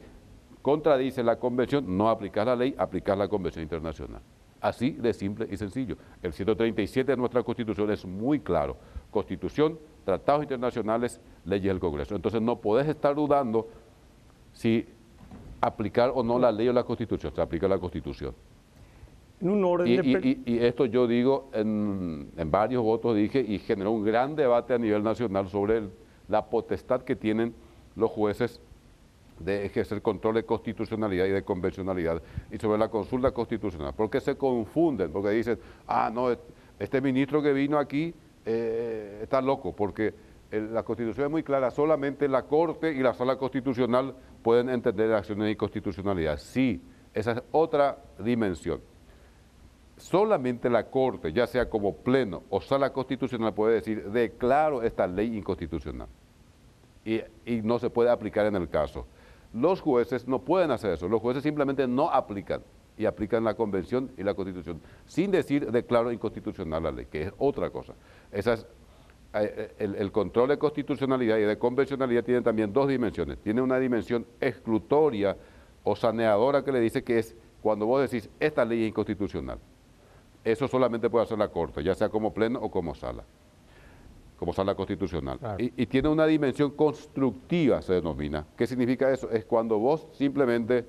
contradice 0.61 1.23
la 1.23 1.37
convención, 1.37 1.97
no 1.97 2.09
aplicas 2.09 2.45
la 2.45 2.55
ley, 2.55 2.75
aplicas 2.77 3.17
la 3.17 3.27
convención 3.27 3.63
internacional. 3.63 4.21
Así 4.61 4.91
de 4.91 5.13
simple 5.13 5.47
y 5.49 5.57
sencillo. 5.57 5.97
El 6.21 6.33
137 6.33 7.11
de 7.11 7.17
nuestra 7.17 7.43
Constitución 7.43 7.91
es 7.91 8.05
muy 8.05 8.39
claro. 8.41 8.77
Constitución, 9.09 9.79
tratados 10.03 10.43
internacionales, 10.43 11.21
leyes 11.45 11.67
del 11.67 11.79
Congreso. 11.79 12.15
Entonces 12.15 12.41
no 12.41 12.59
podés 12.59 12.87
estar 12.87 13.15
dudando 13.15 13.69
si 14.51 14.85
aplicar 15.61 16.11
o 16.13 16.23
no 16.23 16.37
la 16.37 16.51
ley 16.51 16.67
o 16.67 16.73
la 16.73 16.83
Constitución. 16.83 17.33
Se 17.33 17.41
aplica 17.41 17.67
la 17.67 17.79
Constitución. 17.79 18.35
Y, 19.41 20.57
esto 20.59 20.85
yo 20.85 21.07
digo 21.07 21.49
en, 21.53 22.29
varios 22.47 22.83
votos, 22.83 23.15
dije, 23.15 23.39
y 23.39 23.59
generó 23.59 23.91
un 23.91 24.03
gran 24.03 24.35
debate 24.35 24.73
a 24.73 24.77
nivel 24.77 25.03
nacional 25.03 25.47
sobre 25.47 25.83
la 26.27 26.45
potestad 26.45 27.03
que 27.03 27.15
tienen 27.15 27.53
los 27.95 28.11
jueces 28.11 28.59
de 29.39 29.65
ejercer 29.65 30.01
control 30.01 30.35
de 30.35 30.43
constitucionalidad 30.43 31.25
y 31.25 31.29
de 31.29 31.43
convencionalidad 31.43 32.21
y 32.51 32.57
sobre 32.57 32.77
la 32.77 32.89
consulta 32.89 33.31
constitucional. 33.31 33.93
porque 33.95 34.19
se 34.19 34.35
confunden? 34.35 35.11
Porque 35.11 35.29
dicen, 35.29 35.57
ah, 35.87 36.11
no, 36.13 36.29
este 36.77 36.99
ministro 36.99 37.41
que 37.41 37.53
vino 37.53 37.77
aquí 37.77 38.13
eh, 38.45 39.19
está 39.23 39.41
loco, 39.41 39.73
porque 39.73 40.13
la 40.51 40.83
constitución 40.83 41.27
es 41.27 41.31
muy 41.31 41.43
clara, 41.43 41.71
solamente 41.71 42.27
la 42.27 42.43
Corte 42.43 42.91
y 42.91 42.99
la 42.99 43.13
Sala 43.13 43.37
Constitucional 43.37 44.15
pueden 44.41 44.69
entender 44.69 45.13
acciones 45.13 45.45
de 45.45 45.51
inconstitucionalidad. 45.51 46.37
Sí, 46.39 46.81
esa 47.13 47.33
es 47.33 47.43
otra 47.51 47.99
dimensión. 48.17 48.81
Solamente 49.99 50.69
la 50.69 50.85
Corte, 50.87 51.31
ya 51.31 51.45
sea 51.45 51.69
como 51.69 51.95
pleno 51.95 52.43
o 52.49 52.61
Sala 52.61 52.91
Constitucional, 52.91 53.53
puede 53.53 53.75
decir, 53.75 54.09
declaro 54.11 54.81
esta 54.81 55.05
ley 55.07 55.37
inconstitucional. 55.37 56.07
y 57.05 57.61
no 57.63 57.79
se 57.79 57.89
puede 57.89 58.09
aplicar 58.09 58.45
en 58.45 58.55
el 58.55 58.69
caso. 58.69 59.05
Los 59.53 59.81
jueces 59.81 60.27
no 60.27 60.39
pueden 60.39 60.71
hacer 60.71 60.93
eso, 60.93 61.07
los 61.07 61.21
jueces 61.21 61.43
simplemente 61.43 61.87
no 61.87 62.09
aplican 62.09 62.61
y 62.99 63.05
aplican 63.05 63.43
la 63.45 63.53
convención 63.53 64.11
y 64.17 64.23
la 64.23 64.33
constitución, 64.33 64.81
sin 65.05 65.31
decir 65.31 65.71
declaro 65.71 66.11
inconstitucional 66.11 66.83
la 66.83 66.91
ley, 66.91 67.05
que 67.05 67.23
es 67.23 67.33
otra 67.37 67.69
cosa. 67.69 67.93
Eh, 68.31 68.43
eh, 69.33 69.95
el, 69.97 70.11
control 70.11 70.49
de 70.49 70.57
constitucionalidad 70.57 71.37
y 71.37 71.43
de 71.43 71.57
convencionalidad 71.57 72.23
tiene 72.23 72.41
también 72.41 72.73
dos 72.73 72.89
dimensiones. 72.89 73.37
Tiene 73.37 73.61
una 73.61 73.79
dimensión 73.79 74.25
exclutoria 74.41 75.37
o 75.83 75.95
saneadora 75.95 76.63
que 76.63 76.71
le 76.71 76.79
dice 76.81 77.03
que 77.03 77.19
es 77.19 77.35
cuando 77.61 77.85
vos 77.85 78.01
decís 78.01 78.29
esta 78.39 78.65
ley 78.65 78.83
es 78.83 78.89
inconstitucional. 78.89 79.59
Eso 80.43 80.67
solamente 80.67 81.09
puede 81.09 81.25
hacer 81.25 81.37
la 81.37 81.49
Corte, 81.49 81.83
ya 81.83 81.95
sea 81.95 82.09
como 82.09 82.33
pleno 82.33 82.59
o 82.59 82.69
como 82.71 82.95
sala 82.95 83.23
como 84.39 84.53
sala 84.53 84.73
constitucional. 84.73 85.37
Y, 85.57 85.85
tiene 85.87 86.07
una 86.07 86.25
dimensión 86.25 86.71
constructiva, 86.71 87.81
se 87.81 87.91
denomina. 87.95 88.45
¿Qué 88.55 88.65
significa 88.65 89.11
eso? 89.11 89.29
Es 89.29 89.43
cuando 89.43 89.77
vos 89.77 90.07
simplemente 90.13 90.85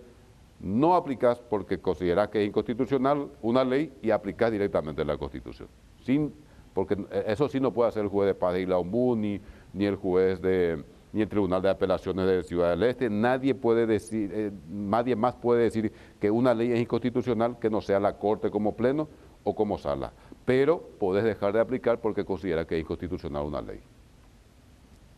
no 0.61 0.95
aplicás 0.95 1.41
porque 1.41 1.81
considerás 1.81 2.29
que 2.29 2.41
es 2.41 2.47
inconstitucional 2.47 3.27
una 3.43 3.65
ley 3.65 3.93
y 4.03 4.13
aplicás 4.13 4.53
directamente 4.53 5.05
la 5.05 5.19
Constitución. 5.19 5.69
Sin, 6.05 6.33
porque 6.73 6.97
eso 7.27 7.49
sí 7.49 7.59
no 7.59 7.73
puede 7.73 7.89
hacer 7.89 8.05
el 8.05 8.09
juez 8.09 8.29
de 8.29 8.35
paz 8.37 8.55
de 8.55 8.63
Isla 8.63 8.77
ni, 9.17 9.41
ni 9.73 9.85
el 9.85 9.97
juez 9.97 10.41
de 10.41 10.85
ni 11.13 11.23
el 11.23 11.29
Tribunal 11.29 11.61
de 11.61 11.71
Apelaciones 11.71 12.25
de 12.25 12.45
Ciudad 12.45 12.71
del 12.71 12.85
Este, 12.85 13.11
nadie 13.11 13.53
puede 13.53 13.85
decir, 13.85 14.31
eh, 14.33 14.53
nadie 14.69 15.17
más 15.17 15.35
puede 15.35 15.65
decir 15.65 15.93
que 16.21 16.31
una 16.31 16.55
ley 16.55 16.71
es 16.71 16.79
inconstitucional 16.79 17.59
que 17.59 17.69
no 17.69 17.81
sea 17.81 17.99
la 17.99 18.17
Corte 18.17 18.49
como 18.49 18.77
pleno 18.77 19.09
o 19.51 19.55
como 19.55 19.79
sala. 19.79 20.13
pero 20.45 20.81
podés 20.99 21.23
dejar 21.23 21.53
de 21.53 21.61
aplicar 21.61 22.01
porque 22.01 22.25
considera 22.25 22.67
que 22.67 22.75
es 22.75 22.81
inconstitucional 22.81 23.45
una 23.45 23.61
ley. 23.61 23.81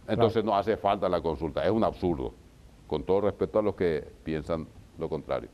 Entonces 0.06 0.44
no 0.44 0.54
hace 0.54 0.76
falta 0.76 1.08
la 1.08 1.22
consulta, 1.22 1.64
es 1.64 1.70
un 1.70 1.84
absurdo, 1.84 2.34
con 2.86 3.04
todo 3.04 3.22
respeto 3.22 3.60
a 3.60 3.62
los 3.62 3.74
que 3.74 4.06
piensan 4.24 4.66
lo 4.98 5.08
contrario. 5.08 5.48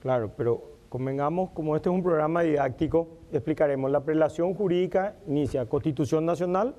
Claro, 0.00 0.30
pero 0.34 0.62
convengamos, 0.88 1.50
como 1.50 1.76
este 1.76 1.90
es 1.90 1.94
un 1.94 2.02
programa 2.02 2.42
didáctico, 2.42 3.08
explicaremos 3.32 3.90
la 3.90 4.00
prelación 4.00 4.54
jurídica 4.54 5.16
inicia 5.26 5.68
Constitución 5.68 6.24
Nacional, 6.24 6.74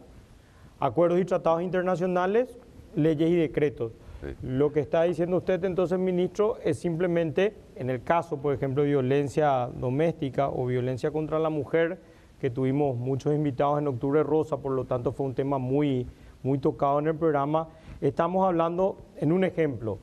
acuerdos 0.80 1.20
y 1.20 1.26
tratados 1.26 1.62
internacionales, 1.62 2.58
leyes 2.96 3.30
y 3.30 3.36
decretos. 3.36 3.92
Lo 4.42 4.72
que 4.72 4.80
está 4.80 5.04
diciendo 5.04 5.38
usted 5.38 5.64
entonces, 5.64 6.00
ministro, 6.00 6.58
es 6.64 6.80
simplemente 6.80 7.56
en 7.76 7.90
el 7.90 8.04
caso, 8.04 8.38
por 8.38 8.54
ejemplo, 8.54 8.84
de 8.84 8.90
violencia 8.90 9.70
doméstica 9.80 10.50
o 10.50 10.66
violencia 10.66 11.12
contra 11.12 11.40
la 11.40 11.50
mujer, 11.50 12.00
que 12.40 12.50
tuvimos 12.50 12.96
muchos 12.98 13.34
invitados 13.34 13.80
en 13.80 13.88
Octubre 13.88 14.24
Rosa, 14.24 14.58
por 14.58 14.72
lo 14.72 14.86
tanto 14.86 15.12
fue 15.12 15.26
un 15.26 15.34
tema 15.34 15.58
muy, 15.58 16.08
muy 16.44 16.60
tocado 16.60 17.00
en 17.00 17.08
el 17.08 17.16
programa, 17.16 17.68
estamos 18.02 18.46
hablando 18.46 18.98
en 19.18 19.32
un 19.32 19.44
ejemplo. 19.44 20.00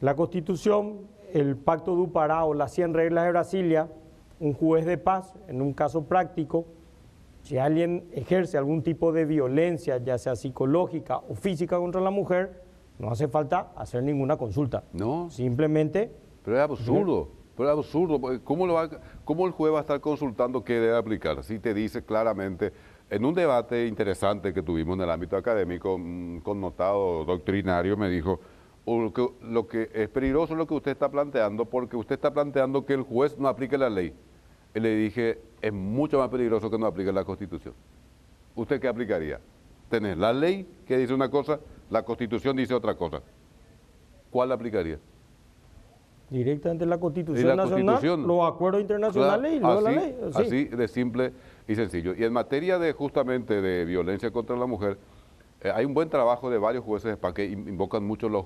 La 0.00 0.14
Constitución, 0.14 1.00
el 1.32 1.56
Pacto 1.56 1.94
de 1.94 2.02
Upará 2.02 2.44
o 2.44 2.54
las 2.54 2.72
100 2.72 2.94
reglas 2.94 3.24
de 3.24 3.30
Brasilia, 3.30 3.88
un 4.40 4.54
juez 4.54 4.86
de 4.86 4.98
paz, 4.98 5.34
en 5.48 5.60
un 5.60 5.72
caso 5.72 6.04
práctico, 6.04 6.66
si 7.42 7.58
alguien 7.58 8.04
ejerce 8.12 8.58
algún 8.58 8.82
tipo 8.82 9.12
de 9.12 9.24
violencia, 9.24 9.98
ya 9.98 10.18
sea 10.18 10.36
psicológica 10.36 11.18
o 11.18 11.34
física 11.34 11.78
contra 11.78 12.00
la 12.00 12.10
mujer, 12.10 12.67
no 12.98 13.10
hace 13.10 13.28
falta 13.28 13.72
hacer 13.76 14.02
ninguna 14.02 14.36
consulta. 14.36 14.84
No. 14.92 15.30
Simplemente... 15.30 16.10
Pero 16.44 16.56
es 16.56 16.62
absurdo. 16.62 17.28
Pero 17.56 17.70
es 17.70 17.78
absurdo. 17.78 18.20
¿Cómo, 18.44 18.66
lo 18.66 18.74
va, 18.74 18.88
¿Cómo 19.24 19.46
el 19.46 19.52
juez 19.52 19.72
va 19.72 19.78
a 19.78 19.80
estar 19.82 20.00
consultando 20.00 20.64
qué 20.64 20.74
debe 20.74 20.96
aplicar? 20.96 21.42
Si 21.44 21.58
te 21.58 21.74
dice 21.74 22.04
claramente, 22.04 22.72
en 23.10 23.24
un 23.24 23.34
debate 23.34 23.86
interesante 23.86 24.52
que 24.52 24.62
tuvimos 24.62 24.96
en 24.96 25.02
el 25.02 25.10
ámbito 25.10 25.36
académico, 25.36 25.94
un 25.94 26.40
connotado 26.42 27.24
doctrinario 27.24 27.96
me 27.96 28.08
dijo, 28.08 28.40
lo 28.86 29.12
que, 29.12 29.28
lo 29.42 29.66
que 29.66 29.90
es 29.92 30.08
peligroso 30.08 30.54
es 30.54 30.58
lo 30.58 30.66
que 30.66 30.74
usted 30.74 30.92
está 30.92 31.10
planteando, 31.10 31.66
porque 31.66 31.96
usted 31.96 32.14
está 32.14 32.32
planteando 32.32 32.84
que 32.86 32.94
el 32.94 33.02
juez 33.02 33.38
no 33.38 33.48
aplique 33.48 33.76
la 33.76 33.90
ley. 33.90 34.14
Y 34.74 34.80
le 34.80 34.94
dije, 34.94 35.40
es 35.60 35.72
mucho 35.72 36.18
más 36.18 36.28
peligroso 36.28 36.70
que 36.70 36.78
no 36.78 36.86
aplique 36.86 37.12
la 37.12 37.24
Constitución. 37.24 37.74
¿Usted 38.54 38.80
qué 38.80 38.88
aplicaría? 38.88 39.40
Tener 39.88 40.18
la 40.18 40.32
ley 40.32 40.66
que 40.86 40.96
dice 40.98 41.14
una 41.14 41.30
cosa 41.30 41.60
la 41.90 42.02
Constitución 42.02 42.56
dice 42.56 42.74
otra 42.74 42.94
cosa. 42.94 43.22
¿Cuál 44.30 44.52
aplicaría? 44.52 44.98
Directamente 46.30 46.84
la 46.84 46.98
Constitución 46.98 47.56
Nacional, 47.56 48.26
los 48.26 48.46
acuerdos 48.46 48.82
internacionales 48.82 49.54
y 49.54 49.60
luego 49.60 49.80
la 49.80 49.90
ley. 49.90 50.16
Así 50.34 50.64
de 50.66 50.88
simple 50.88 51.32
y 51.66 51.74
sencillo. 51.74 52.14
Y 52.14 52.22
en 52.24 52.32
materia 52.32 52.78
de 52.78 52.92
justamente 52.92 53.62
de 53.62 53.86
violencia 53.86 54.30
contra 54.30 54.54
la 54.54 54.66
mujer, 54.66 54.98
eh, 55.62 55.72
hay 55.74 55.86
un 55.86 55.94
buen 55.94 56.10
trabajo 56.10 56.50
de 56.50 56.58
varios 56.58 56.84
jueces 56.84 57.16
para 57.16 57.32
que 57.32 57.46
invocan 57.46 58.04
mucho 58.04 58.28
los, 58.28 58.44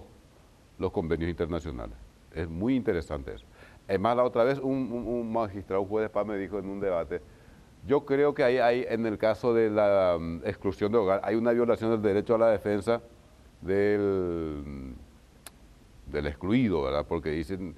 los 0.78 0.92
convenios 0.92 1.28
internacionales. 1.28 1.96
Es 2.32 2.48
muy 2.48 2.76
interesante 2.76 3.34
eso. 3.34 3.44
Es 3.88 3.98
más, 3.98 4.16
la 4.16 4.22
otra 4.22 4.44
vez 4.44 4.60
un, 4.60 5.32
magistrado, 5.32 5.82
un 5.82 5.88
juez 5.88 6.04
de 6.04 6.08
paz 6.08 6.24
me 6.24 6.38
dijo 6.38 6.60
en 6.60 6.68
un 6.68 6.78
debate, 6.78 7.20
yo 7.84 8.04
creo 8.04 8.32
que 8.32 8.44
hay, 8.44 8.58
hay 8.58 8.86
en 8.88 9.06
el 9.06 9.18
caso 9.18 9.52
de 9.52 9.70
la 9.70 10.16
mm, 10.20 10.42
exclusión 10.44 10.92
de 10.92 10.98
hogar, 10.98 11.20
hay 11.24 11.34
una 11.34 11.50
violación 11.50 11.90
del 11.90 12.00
derecho 12.00 12.36
a 12.36 12.38
la 12.38 12.48
defensa 12.48 13.02
del, 13.62 14.94
del 16.06 16.26
excluido, 16.26 16.82
¿verdad? 16.82 17.06
Porque 17.08 17.30
dicen, 17.30 17.74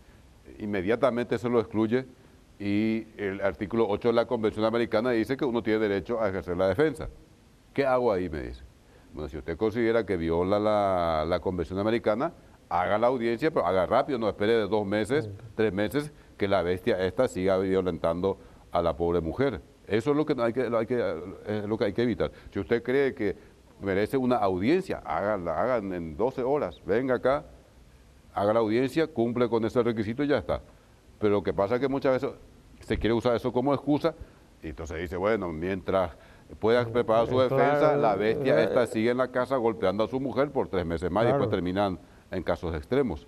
inmediatamente 0.59 1.39
se 1.39 1.49
lo 1.49 1.61
excluye 1.61 2.07
y 2.59 3.07
el 3.17 3.41
artículo 3.41 3.87
8 3.89 4.09
de 4.09 4.15
la 4.15 4.27
Convención 4.27 4.65
Americana 4.65 5.11
dice 5.11 5.37
que 5.37 5.45
uno 5.45 5.63
tiene 5.63 5.81
derecho 5.81 6.21
a 6.21 6.29
ejercer 6.29 6.57
la 6.57 6.69
defensa. 6.69 7.09
¿Qué 7.73 7.85
hago 7.85 8.13
ahí? 8.13 8.29
Me 8.29 8.43
dice. 8.43 8.63
Bueno, 9.13 9.29
si 9.29 9.37
usted 9.37 9.57
considera 9.57 10.05
que 10.05 10.17
viola 10.17 10.59
la, 10.59 11.25
la 11.27 11.41
Convención 11.41 11.79
Americana, 11.79 12.33
haga 12.69 12.99
la 12.99 13.09
audiencia, 13.09 13.51
pero 13.51 13.67
haga 13.67 13.87
rápido, 13.87 14.19
no 14.19 14.29
espere 14.29 14.53
de 14.55 14.69
dos 14.69 14.87
meses, 14.87 15.31
tres 15.55 15.73
meses, 15.73 16.13
que 16.37 16.49
la 16.49 16.63
bestia 16.63 16.99
esta 17.05 17.29
siga 17.29 17.59
violentando 17.59 18.39
a 18.73 18.83
la 18.83 18.97
pobre 18.97 19.21
mujer. 19.21 19.61
Eso 19.87 20.13
es 20.13 20.17
lo 20.17 20.25
que 20.25 20.35
hay 20.41 20.53
que, 20.53 20.63
hay 20.63 20.87
que, 20.87 21.23
es 21.47 21.65
lo 21.65 21.77
que 21.77 21.85
hay 21.85 21.93
que 21.93 22.03
evitar. 22.03 22.33
Si 22.51 22.59
usted 22.59 22.83
cree 22.83 23.15
que 23.15 23.37
merece 23.81 24.17
una 24.17 24.37
audiencia, 24.37 25.03
háganla, 25.05 25.61
hagan 25.61 25.93
en 25.93 26.17
12 26.17 26.43
horas, 26.43 26.81
venga 26.85 27.17
acá, 27.17 27.45
haga 28.33 28.53
la 28.53 28.61
audiencia, 28.61 29.07
cumple 29.07 29.49
con 29.49 29.65
ese 29.65 29.83
requisito 29.83 30.23
y 30.25 30.29
ya 30.29 30.39
está. 30.39 30.61
Pero 31.19 31.35
lo 31.35 31.43
que 31.43 31.53
pasa 31.53 31.77
es 31.77 31.81
que 31.81 31.89
muchas 31.89 32.21
veces 32.21 32.37
se 32.81 32.99
quiere 32.99 33.15
usar 33.15 33.37
eso 33.37 33.53
como 33.53 33.73
excusa 33.75 34.15
y 34.63 34.69
entonces 34.69 35.01
dice, 35.01 35.17
bueno, 35.17 35.53
mientras 35.53 36.13
pueda 36.59 36.85
preparar 36.87 37.27
su 37.27 37.39
defensa, 37.39 37.97
la 37.97 38.17
bestia 38.17 38.61
eh, 38.61 38.65
esta 38.65 38.87
sigue 38.87 39.11
en 39.11 39.19
la 39.19 39.29
casa 39.29 39.57
golpeando 39.57 40.05
a 40.05 40.09
su 40.09 40.21
mujer 40.21 40.51
por 40.51 40.69
tres 40.69 40.85
meses 40.85 41.11
más 41.11 41.25
y 41.25 41.29
después 41.29 41.51
terminan 41.51 41.99
en 42.31 42.43
casos 42.43 42.75
extremos. 42.75 43.27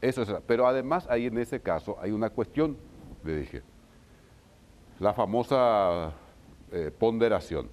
Eso 0.00 0.22
es, 0.22 0.34
pero 0.46 0.66
además 0.66 1.06
ahí 1.08 1.26
en 1.26 1.38
ese 1.38 1.60
caso 1.60 1.96
hay 2.00 2.10
una 2.10 2.30
cuestión, 2.30 2.76
le 3.24 3.36
dije, 3.36 3.62
la 5.00 5.12
famosa 5.14 6.12
eh, 6.72 6.90
ponderación 6.96 7.68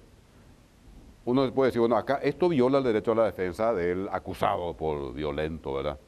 uno 1.24 1.52
puede 1.52 1.68
decir, 1.68 1.80
bueno, 1.80 1.96
acá 1.96 2.18
esto 2.22 2.48
viola 2.48 2.78
el 2.78 2.84
derecho 2.84 3.12
a 3.12 3.14
la 3.14 3.24
defensa 3.24 3.72
del 3.72 4.08
acusado 4.10 4.74
por 4.76 5.14
violento, 5.14 5.74
¿verdad? 5.74 5.98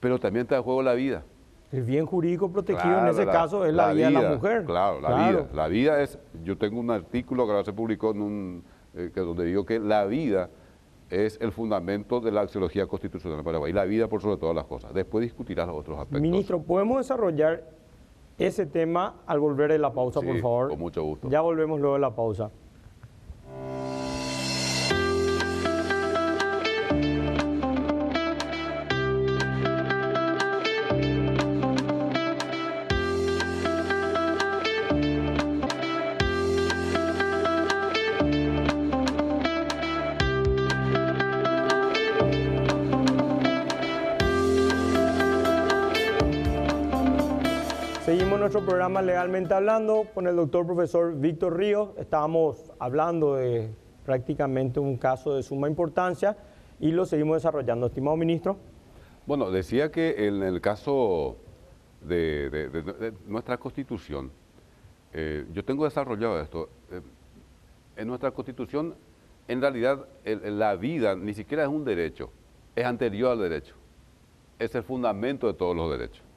Pero 0.00 0.18
también 0.18 0.42
está 0.42 0.56
en 0.56 0.62
juego 0.62 0.82
la 0.82 0.94
vida. 0.94 1.24
El 1.72 1.84
bien 1.84 2.04
jurídico 2.04 2.50
protegido 2.50 2.98
en 2.98 3.06
ese 3.08 3.24
caso 3.26 3.64
es 3.64 3.72
la, 3.72 3.92
vida, 3.92 4.06
de 4.06 4.12
la 4.12 4.30
mujer. 4.32 4.64
Claro, 4.64 5.00
la 5.00 5.28
vida. 5.28 5.46
La 5.54 5.68
vida 5.68 6.02
es, 6.02 6.18
yo 6.42 6.58
tengo 6.58 6.80
un 6.80 6.90
artículo 6.90 7.44
que 7.44 7.52
ahora 7.52 7.64
se 7.64 7.72
publicó 7.72 8.10
en 8.10 8.22
un, 8.22 8.64
eh, 8.94 9.10
que 9.14 9.20
donde 9.20 9.44
digo 9.44 9.64
que 9.64 9.78
la 9.78 10.04
vida 10.04 10.50
es 11.10 11.38
el 11.40 11.52
fundamento 11.52 12.20
de 12.20 12.32
la 12.32 12.42
axiología 12.42 12.86
constitucional 12.86 13.38
de 13.38 13.44
Paraguay. 13.44 13.72
La 13.72 13.84
vida 13.84 14.08
por 14.08 14.20
sobre 14.20 14.36
todas 14.36 14.54
las 14.54 14.64
cosas. 14.64 14.92
Después 14.92 15.22
discutirás 15.22 15.66
los 15.68 15.76
otros 15.76 15.98
aspectos. 15.98 16.20
Ministro, 16.20 16.60
¿podemos 16.60 16.98
desarrollar 16.98 17.62
ese 18.36 18.66
tema 18.66 19.16
al 19.26 19.38
volver 19.38 19.70
de 19.70 19.78
la 19.78 19.92
pausa, 19.92 20.20
por 20.20 20.38
favor? 20.40 20.68
con 20.70 20.78
mucho 20.78 21.04
gusto. 21.04 21.28
Ya 21.28 21.40
volvemos 21.40 21.80
luego 21.80 21.94
de 21.94 22.00
la 22.00 22.14
pausa. 22.14 22.50
Nuestro 48.52 48.66
programa 48.66 49.00
Legalmente 49.00 49.54
Hablando 49.54 50.08
con 50.12 50.26
el 50.26 50.34
doctor 50.34 50.66
profesor 50.66 51.14
Víctor 51.14 51.56
Ríos. 51.56 51.90
Estábamos 51.96 52.72
hablando 52.80 53.36
de 53.36 53.72
prácticamente 54.04 54.80
un 54.80 54.96
caso 54.96 55.36
de 55.36 55.44
suma 55.44 55.68
importancia 55.68 56.36
y 56.80 56.90
lo 56.90 57.06
seguimos 57.06 57.36
desarrollando, 57.36 57.86
estimado 57.86 58.16
ministro. 58.16 58.56
Bueno, 59.24 59.52
decía 59.52 59.92
que 59.92 60.26
en 60.26 60.42
el 60.42 60.60
caso 60.60 61.36
de, 62.00 63.12
nuestra 63.28 63.56
constitución, 63.56 64.32
eh, 65.12 65.46
yo 65.52 65.64
tengo 65.64 65.84
desarrollado 65.84 66.40
esto, 66.40 66.70
eh, 66.90 67.02
en 67.94 68.08
nuestra 68.08 68.32
constitución 68.32 68.96
en 69.46 69.60
realidad 69.60 70.08
la 70.24 70.74
vida 70.74 71.14
ni 71.14 71.34
siquiera 71.34 71.62
es 71.62 71.68
un 71.68 71.84
derecho, 71.84 72.32
es 72.74 72.84
anterior 72.84 73.30
al 73.30 73.38
derecho, 73.38 73.76
es 74.58 74.74
el 74.74 74.82
fundamento 74.82 75.46
de 75.46 75.54
todos 75.54 75.76
los 75.76 75.88
derechos. 75.88 76.29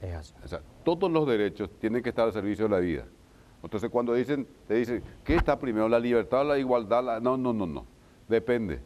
Es 0.00 0.34
así 0.42 0.56
todos 0.96 1.10
los 1.10 1.26
derechos 1.26 1.68
tienen 1.80 2.02
que 2.02 2.08
estar 2.08 2.24
al 2.26 2.32
servicio 2.32 2.64
de 2.64 2.70
la 2.70 2.78
vida. 2.78 3.04
Entonces 3.62 3.90
cuando 3.90 4.14
dicen, 4.14 4.46
te 4.66 4.74
dicen, 4.74 5.02
¿qué 5.22 5.34
está 5.34 5.58
primero, 5.58 5.86
la 5.88 5.98
libertad 5.98 6.40
o 6.40 6.44
la 6.44 6.58
igualdad? 6.58 7.20
No, 7.20 7.36
no, 7.36 7.52
no, 7.52 7.66
no. 7.66 7.84
Depende. 8.26 8.80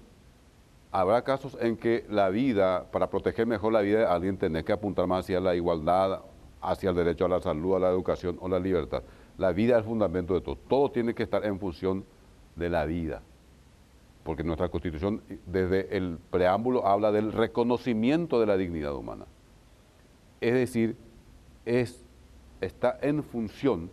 Habrá 0.90 1.22
casos 1.22 1.56
en 1.60 1.76
que 1.76 2.04
la 2.08 2.28
vida, 2.28 2.90
para 2.90 3.08
proteger 3.08 3.46
mejor 3.46 3.72
la 3.72 3.82
vida 3.82 4.00
de 4.00 4.06
alguien, 4.06 4.36
tiene 4.36 4.64
que 4.64 4.72
apuntar 4.72 5.06
más 5.06 5.24
hacia 5.24 5.38
la 5.38 5.54
igualdad, 5.54 6.22
hacia 6.60 6.90
el 6.90 6.96
derecho 6.96 7.26
a 7.26 7.28
la 7.28 7.40
salud, 7.40 7.76
a 7.76 7.78
la 7.78 7.90
educación 7.90 8.36
o 8.40 8.48
la 8.48 8.58
libertad. 8.58 9.04
La 9.38 9.52
vida 9.52 9.74
es 9.74 9.78
el 9.78 9.84
fundamento 9.84 10.34
de 10.34 10.40
todo. 10.40 10.56
Todo 10.56 10.90
tiene 10.90 11.14
que 11.14 11.22
estar 11.22 11.44
en 11.44 11.60
función 11.60 12.04
de 12.56 12.68
la 12.68 12.84
vida. 12.84 13.22
Porque 14.24 14.42
nuestra 14.42 14.68
Constitución, 14.68 15.22
desde 15.46 15.96
el 15.96 16.18
preámbulo, 16.30 16.86
habla 16.86 17.12
del 17.12 17.32
reconocimiento 17.32 18.40
de 18.40 18.46
la 18.46 18.56
dignidad 18.56 18.94
humana. 18.94 19.26
Es 20.42 20.54
decir, 20.54 20.96
es, 21.64 22.04
está 22.60 22.98
en 23.00 23.22
función, 23.22 23.88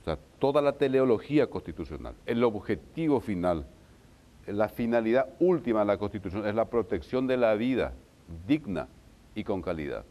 o 0.00 0.04
sea, 0.04 0.16
toda 0.38 0.62
la 0.62 0.74
teleología 0.74 1.48
constitucional, 1.48 2.14
el 2.24 2.44
objetivo 2.44 3.18
final, 3.18 3.66
la 4.46 4.68
finalidad 4.68 5.28
última 5.40 5.80
de 5.80 5.86
la 5.86 5.98
Constitución 5.98 6.46
es 6.46 6.54
la 6.54 6.66
protección 6.66 7.26
de 7.26 7.36
la 7.36 7.54
vida 7.54 7.94
digna 8.46 8.86
y 9.34 9.42
con 9.42 9.60
calidad. 9.60 10.04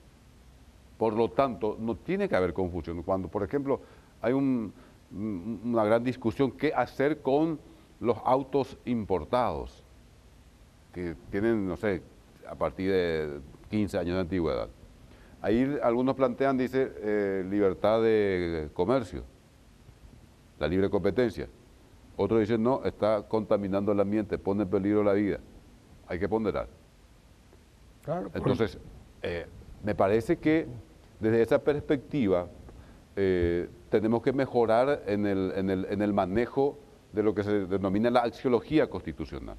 Por 0.97 1.14
lo 1.14 1.32
tanto, 1.32 1.78
no 1.80 1.95
tiene 1.95 2.28
que 2.28 2.36
haber 2.36 2.51
confusión. 2.51 3.01
Cuando, 3.01 3.30
por 3.30 3.41
ejemplo, 3.41 3.80
hay 4.22 4.34
una 4.34 5.86
gran 5.86 6.03
discusión 6.03 6.51
qué 6.51 6.74
hacer 6.74 7.22
con 7.22 7.62
los 8.01 8.18
autos 8.26 8.78
importados, 8.84 9.86
que 10.93 11.16
tienen, 11.32 11.66
no 11.66 11.78
sé, 11.78 12.01
a 12.45 12.56
partir 12.56 12.91
de 12.91 13.39
15 13.70 13.97
años 13.99 14.16
de 14.16 14.20
antigüedad. 14.20 14.68
Ahí 15.46 15.78
algunos 15.84 16.16
plantean, 16.16 16.58
dice, 16.58 16.91
eh, 16.98 17.46
libertad 17.48 18.02
de 18.02 18.70
comercio, 18.74 19.22
la 20.58 20.68
libre 20.68 20.89
competencia. 20.89 21.48
Otros 22.18 22.39
dicen, 22.39 22.64
no, 22.64 22.84
está 22.84 23.22
contaminando 23.28 23.91
el 23.91 24.00
ambiente, 24.00 24.39
pone 24.39 24.64
en 24.64 24.70
peligro 24.70 25.04
la 25.04 25.14
vida. 25.14 25.39
Hay 26.08 26.18
que 26.18 26.28
ponderar. 26.28 26.68
Entonces, 28.34 28.80
eh, 29.22 29.46
me 29.84 29.93
parece 29.93 30.38
que 30.38 30.66
desde 31.20 31.43
esa 31.43 31.60
perspectiva 31.60 32.48
eh, 33.16 33.70
tenemos 33.91 34.24
que 34.24 34.34
mejorar 34.34 35.04
en 35.06 35.28
el, 35.28 35.54
en, 35.56 35.70
el, 35.70 35.86
en 35.91 36.02
el, 36.02 36.12
manejo 36.12 36.80
de 37.14 37.22
lo 37.22 37.36
que 37.36 37.43
se 37.43 37.68
denomina 37.68 38.10
la 38.10 38.22
axiología 38.22 38.89
constitucional, 38.89 39.58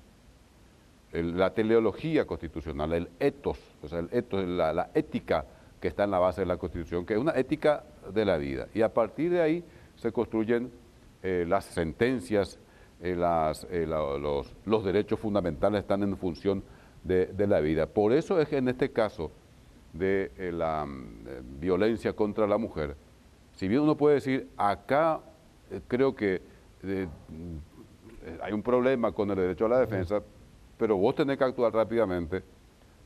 la 1.12 1.54
teleología 1.54 2.26
constitucional, 2.26 2.92
el 2.92 3.08
etos, 3.20 3.60
o 3.84 3.86
sea, 3.86 4.00
el 4.00 4.08
etos, 4.10 4.44
la, 4.44 4.90
ética 4.92 5.46
que 5.86 5.90
está 5.90 6.02
en 6.02 6.10
la 6.10 6.18
base 6.18 6.40
de 6.40 6.46
la 6.46 6.56
Constitución, 6.56 7.06
que 7.06 7.14
es 7.14 7.20
una 7.20 7.30
ética 7.32 7.84
de 8.12 8.24
la 8.24 8.38
vida. 8.38 8.66
Y 8.74 8.82
a 8.82 8.92
partir 8.92 9.30
de 9.30 9.40
ahí 9.40 9.64
se 9.94 10.10
construyen 10.10 10.72
eh, 11.22 11.44
las 11.46 11.64
sentencias, 11.66 12.58
las, 13.00 13.66
los, 13.70 14.52
los 14.64 14.84
derechos 14.84 15.20
fundamentales 15.20 15.82
están 15.82 16.02
en 16.02 16.16
función 16.16 16.64
de, 17.04 17.46
la 17.46 17.60
vida. 17.60 17.86
Por 17.86 18.12
eso 18.12 18.40
es 18.40 18.48
que 18.48 18.56
en 18.56 18.68
este 18.68 18.90
caso 18.90 19.30
de 19.92 20.32
eh, 20.36 20.50
la 20.52 20.84
eh, 20.84 21.40
violencia 21.60 22.12
contra 22.14 22.48
la 22.48 22.58
mujer, 22.58 22.96
si 23.54 23.68
bien 23.68 23.82
uno 23.82 23.96
puede 23.96 24.16
decir, 24.16 24.48
acá 24.56 25.20
eh, 25.70 25.80
creo 25.86 26.16
que 26.16 26.42
hay 28.42 28.52
un 28.52 28.62
problema 28.62 29.12
con 29.12 29.30
el 29.30 29.36
derecho 29.36 29.66
a 29.66 29.68
la 29.68 29.78
defensa, 29.78 30.20
pero 30.76 30.96
vos 30.96 31.14
tenés 31.14 31.38
que 31.38 31.44
actuar 31.44 31.72
rápidamente 31.72 32.42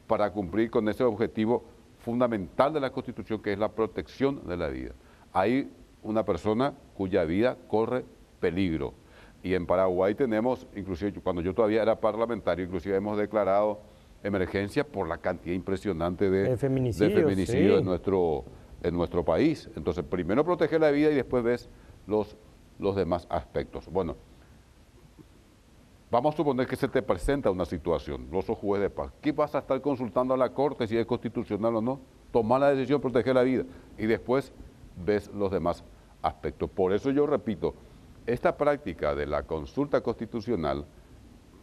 para 0.07 0.33
cumplir 0.33 0.71
con 0.71 0.89
ese 0.89 1.05
objetivo 1.05 1.63
fundamental 2.01 2.73
de 2.73 2.81
la 2.81 2.91
Constitución, 2.91 3.41
que 3.43 3.53
es 3.53 3.59
la 3.59 3.71
protección 3.71 4.47
de 4.47 4.57
la 4.57 4.69
vida. 4.69 4.93
Hay 5.33 5.71
una 6.03 6.25
persona 6.25 6.75
cuya 6.95 7.25
vida 7.25 7.57
corre 7.69 8.05
peligro. 8.41 8.95
Y 9.43 9.55
en 9.55 9.67
Paraguay 9.67 10.15
tenemos, 10.15 10.67
inclusive 10.75 11.13
cuando 11.21 11.43
yo 11.43 11.55
todavía 11.55 11.83
era 11.83 11.99
parlamentario, 12.01 12.65
inclusive 12.65 12.97
hemos 12.97 13.17
declarado 13.17 13.81
emergencia 14.23 14.85
por 14.85 15.09
la 15.09 15.19
cantidad 15.19 15.55
impresionante 15.55 16.29
de, 16.31 16.57
feminicidios, 16.57 17.81
en, 17.81 17.85
nuestro, 17.87 18.45
en 18.83 18.95
nuestro 18.95 19.25
país. 19.25 19.71
Entonces, 19.77 20.05
primero 20.05 20.45
protege 20.45 20.79
la 20.79 20.91
vida 20.91 21.11
y 21.11 21.15
después 21.15 21.43
ves 21.43 21.71
los, 22.07 22.37
los 22.79 22.97
demás 22.97 23.27
aspectos. 23.31 23.89
Bueno, 23.91 24.17
vamos 26.11 26.35
a 26.35 26.37
suponer 26.37 26.67
que 26.67 26.77
se 26.77 26.89
te 26.89 27.03
presenta 27.03 27.51
una 27.51 27.65
situación, 27.65 28.29
los 28.31 28.47
juez 28.47 28.83
de 28.83 28.91
paz. 28.91 29.13
¿Qué 29.21 29.33
vas 29.33 29.55
a 29.55 29.59
estar 29.59 29.81
consultando 29.81 30.35
a 30.35 30.37
la 30.37 30.53
Corte 30.53 30.87
si 30.87 30.97
es 30.97 31.07
constitucional 31.07 31.77
o 31.77 31.81
no? 31.81 32.01
Tomar 32.33 32.61
la 32.61 32.71
decisión, 32.71 33.01
proteger 33.01 33.35
la 33.35 33.43
vida 33.43 33.65
y 33.97 34.07
después 34.07 34.53
ves 35.05 35.31
los 35.35 35.51
demás 35.51 35.85
aspectos. 36.23 36.71
Por 36.71 36.93
eso 36.93 37.11
yo 37.11 37.27
repito, 37.27 37.75
esta 38.27 38.57
práctica 38.57 39.15
de 39.15 39.27
la 39.27 39.45
consulta 39.45 40.01
constitucional 40.01 40.85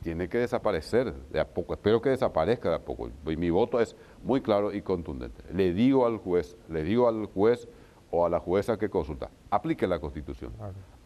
tiene 0.02 0.30
que 0.30 0.38
desaparecer 0.38 1.14
de 1.32 1.40
a 1.40 1.48
poco. 1.48 1.74
Espero 1.74 2.02
que 2.02 2.10
desaparezca 2.10 2.70
de 2.70 2.76
a 2.76 2.80
poco. 2.80 3.10
Y 3.26 3.36
mi 3.36 3.50
voto 3.50 3.80
es 3.80 3.96
muy 4.24 4.42
claro 4.42 4.74
y 4.74 4.82
contundente. 4.82 5.44
Le 5.54 5.74
digo 5.74 6.06
al 6.06 6.18
juez, 6.18 6.58
le 6.70 6.84
digo 6.84 7.08
al 7.08 7.26
juez 7.26 7.68
o 8.10 8.26
a 8.26 8.30
la 8.30 8.40
jueza 8.40 8.78
que 8.78 8.90
consulta, 8.90 9.30
aplique 9.50 9.86
la 9.88 10.00
Constitución, 10.00 10.52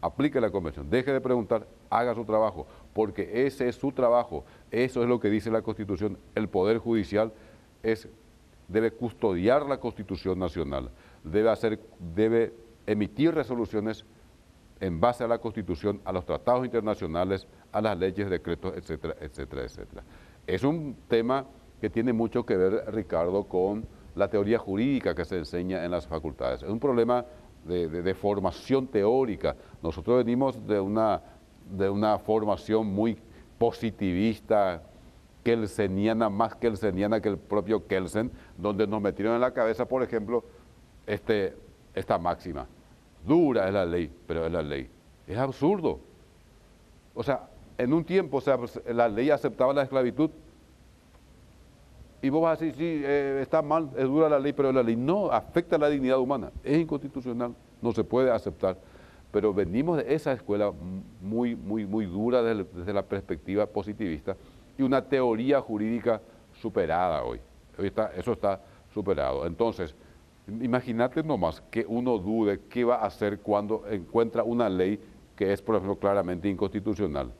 aplique 0.00 0.40
la 0.40 0.50
Convención, 0.50 0.88
deje 0.88 1.12
de 1.12 1.20
preguntar, 1.20 1.66
haga 1.90 2.14
su 2.14 2.24
trabajo, 2.24 2.66
porque 2.92 3.46
ese 3.46 3.68
es 3.68 3.76
su 3.76 3.92
trabajo, 3.92 4.44
eso 4.70 5.02
es 5.02 5.08
lo 5.08 5.18
que 5.18 5.30
dice 5.30 5.50
la 5.50 5.62
Constitución. 5.62 6.18
El 6.34 6.48
Poder 6.48 6.78
Judicial 6.78 7.32
es, 7.82 8.08
debe 8.68 8.92
custodiar 8.92 9.66
la 9.66 9.78
Constitución 9.78 10.38
Nacional, 10.38 10.90
debe, 11.24 11.50
hacer, 11.50 11.80
debe 12.14 12.54
emitir 12.86 13.34
resoluciones 13.34 14.04
en 14.80 15.00
base 15.00 15.24
a 15.24 15.28
la 15.28 15.38
Constitución, 15.38 16.00
a 16.04 16.12
los 16.12 16.24
tratados 16.24 16.64
internacionales, 16.64 17.46
a 17.72 17.80
las 17.80 17.98
leyes, 17.98 18.28
decretos, 18.28 18.74
etcétera, 18.76 19.16
etcétera, 19.20 19.62
etcétera. 19.62 20.02
Es 20.46 20.64
un 20.64 20.96
tema 21.08 21.46
que 21.80 21.90
tiene 21.90 22.12
mucho 22.12 22.44
que 22.44 22.56
ver, 22.56 22.92
Ricardo, 22.92 23.44
con 23.44 23.86
la 24.14 24.28
teoría 24.28 24.58
jurídica 24.58 25.14
que 25.14 25.24
se 25.24 25.38
enseña 25.38 25.84
en 25.84 25.90
las 25.90 26.06
facultades. 26.06 26.62
Es 26.62 26.68
un 26.68 26.80
problema 26.80 27.24
de, 27.64 28.14
formación 28.14 28.86
teórica. 28.86 29.56
Nosotros 29.82 30.18
venimos 30.18 30.66
de 30.66 30.80
una, 30.80 31.22
de 31.70 31.88
una 31.88 32.18
formación 32.18 32.86
muy 32.86 33.16
positivista, 33.58 34.82
kelseniana, 35.44 36.28
más 36.28 36.54
kelseniana 36.54 37.20
que 37.20 37.28
el 37.28 37.38
propio 37.38 37.86
Kelsen, 37.86 38.30
donde 38.56 38.86
nos 38.86 39.00
metieron 39.00 39.34
en 39.34 39.40
la 39.40 39.52
cabeza, 39.52 39.86
por 39.86 40.02
ejemplo, 40.02 40.44
este, 41.06 41.56
esta 41.94 42.18
máxima. 42.18 42.66
Dura 43.26 43.66
es 43.68 43.74
la 43.74 43.84
ley, 43.84 44.10
pero 44.26 44.46
es 44.46 44.52
la 44.52 44.62
ley. 44.62 44.88
Es 45.26 45.38
absurdo. 45.38 46.00
O 47.14 47.22
sea, 47.22 47.48
en 47.78 47.92
un 47.92 48.04
tiempo 48.04 48.42
la 48.86 49.08
ley 49.08 49.30
aceptaba 49.30 49.72
la 49.72 49.82
esclavitud 49.82 50.30
y 52.22 52.30
vos 52.30 52.42
vas 52.42 52.60
a 52.60 52.64
decir, 52.64 52.76
sí, 52.78 53.02
eh, 53.04 53.40
está 53.42 53.60
mal, 53.60 53.90
es 53.96 54.04
dura 54.04 54.28
la 54.28 54.38
ley, 54.38 54.52
pero 54.52 54.72
la 54.72 54.82
ley. 54.82 54.96
No, 54.96 55.30
afecta 55.30 55.76
la 55.76 55.88
dignidad 55.88 56.18
humana, 56.18 56.50
es 56.62 56.78
inconstitucional, 56.78 57.54
no 57.80 57.92
se 57.92 58.04
puede 58.04 58.30
aceptar. 58.30 58.78
Pero 59.30 59.52
venimos 59.52 59.96
de 59.98 60.14
esa 60.14 60.32
escuela 60.32 60.72
muy, 61.20 61.56
muy, 61.56 61.86
muy 61.86 62.06
dura 62.06 62.42
desde, 62.42 62.92
la 62.92 63.02
perspectiva 63.02 63.66
positivista 63.66 64.36
y 64.78 64.82
una 64.82 65.02
teoría 65.02 65.60
jurídica 65.60 66.20
superada 66.52 67.24
hoy. 67.24 67.40
eso 68.16 68.32
está 68.32 68.60
superado. 68.92 69.46
Entonces, 69.46 69.94
Imagínate 70.48 71.22
nomás 71.22 71.60
que 71.70 71.84
uno 71.86 72.18
dude 72.18 72.62
qué 72.68 72.84
va 72.84 72.96
a 72.96 73.06
hacer 73.06 73.38
cuando 73.38 73.84
encuentra 73.88 74.42
una 74.42 74.68
ley 74.68 74.98
que 75.36 75.52
es, 75.52 75.62
por 75.62 75.76
ejemplo, 75.76 75.96
claramente 75.96 76.48
inconstitucional. 76.48 77.32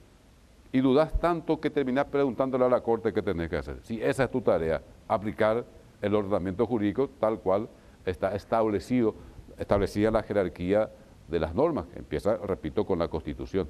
Y 0.73 0.81
dudas 0.81 1.13
tanto 1.21 1.61
que 1.61 1.69
terminas 1.69 2.07
preguntándole 2.07 2.65
a 2.65 2.69
la 2.69 2.83
Corte 2.83 3.13
qué 3.13 3.21
tenés 3.21 3.51
que 3.51 3.57
hacer. 3.57 3.79
Si 3.83 4.03
esa 4.03 4.25
es 4.25 4.31
tu 4.31 4.41
tarea, 4.41 4.83
aplicar 5.07 5.67
el 6.01 6.15
ordenamiento 6.15 6.67
jurídico 6.67 7.11
tal 7.21 7.41
cual 7.41 7.69
está 8.07 8.35
establecido, 8.35 9.15
establecida 9.59 10.11
la 10.11 10.23
jerarquía 10.23 10.91
de 11.29 11.39
las 11.39 11.55
normas, 11.55 11.87
que 11.87 11.99
empieza, 11.99 12.39
repito, 12.39 12.87
con 12.87 12.99
la 12.99 13.09
Constitución. 13.09 13.69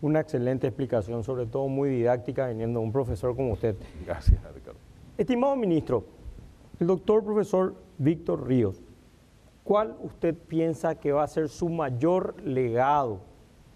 Una 0.00 0.20
excelente 0.20 0.66
explicación, 0.66 1.22
sobre 1.22 1.46
todo 1.46 1.68
muy 1.68 1.90
didáctica, 1.90 2.48
viniendo 2.48 2.80
de 2.80 2.86
un 2.86 2.92
profesor 2.92 3.36
como 3.36 3.52
usted. 3.52 3.76
Gracias, 4.04 4.40
Ricardo. 4.54 4.78
Estimado 5.18 5.54
ministro, 5.54 6.04
el 6.80 6.86
doctor 6.86 7.24
profesor 7.24 7.74
Víctor 7.98 8.46
Ríos, 8.46 8.82
¿cuál 9.64 9.96
usted 10.02 10.34
piensa 10.34 10.94
que 10.94 11.12
va 11.12 11.24
a 11.24 11.26
ser 11.26 11.48
su 11.48 11.68
mayor 11.68 12.40
legado 12.42 13.20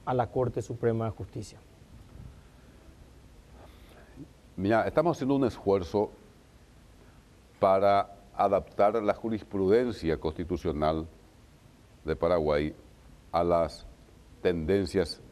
a 0.05 0.15
la 0.15 0.31
Corte 0.31 0.61
Suprema 0.63 1.07
de 1.07 1.11
Justicia? 1.13 1.59
Mira, 4.61 4.87
estamos 4.87 5.17
haciendo 5.17 5.37
un 5.37 5.45
esfuerzo 5.45 6.11
para 7.59 8.15
adaptar 8.37 9.03
la 9.03 9.15
jurisprudencia 9.15 10.19
constitucional 10.19 11.09
de 12.05 12.15
Paraguay 12.15 12.75
a 13.33 13.43
las 13.43 13.87
tendencias 14.43 15.23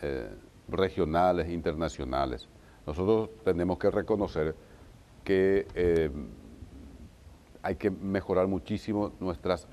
eh, 0.00 0.30
regionales, 0.66 1.50
internacionales. 1.50 2.48
Nosotros 2.86 3.28
tenemos 3.44 3.78
que 3.78 3.90
reconocer 3.90 4.54
que 5.24 5.66
eh, 5.74 6.10
hay 7.62 7.74
que 7.76 7.90
mejorar 7.90 8.46
muchísimo 8.46 9.12
nuestras, 9.20 9.68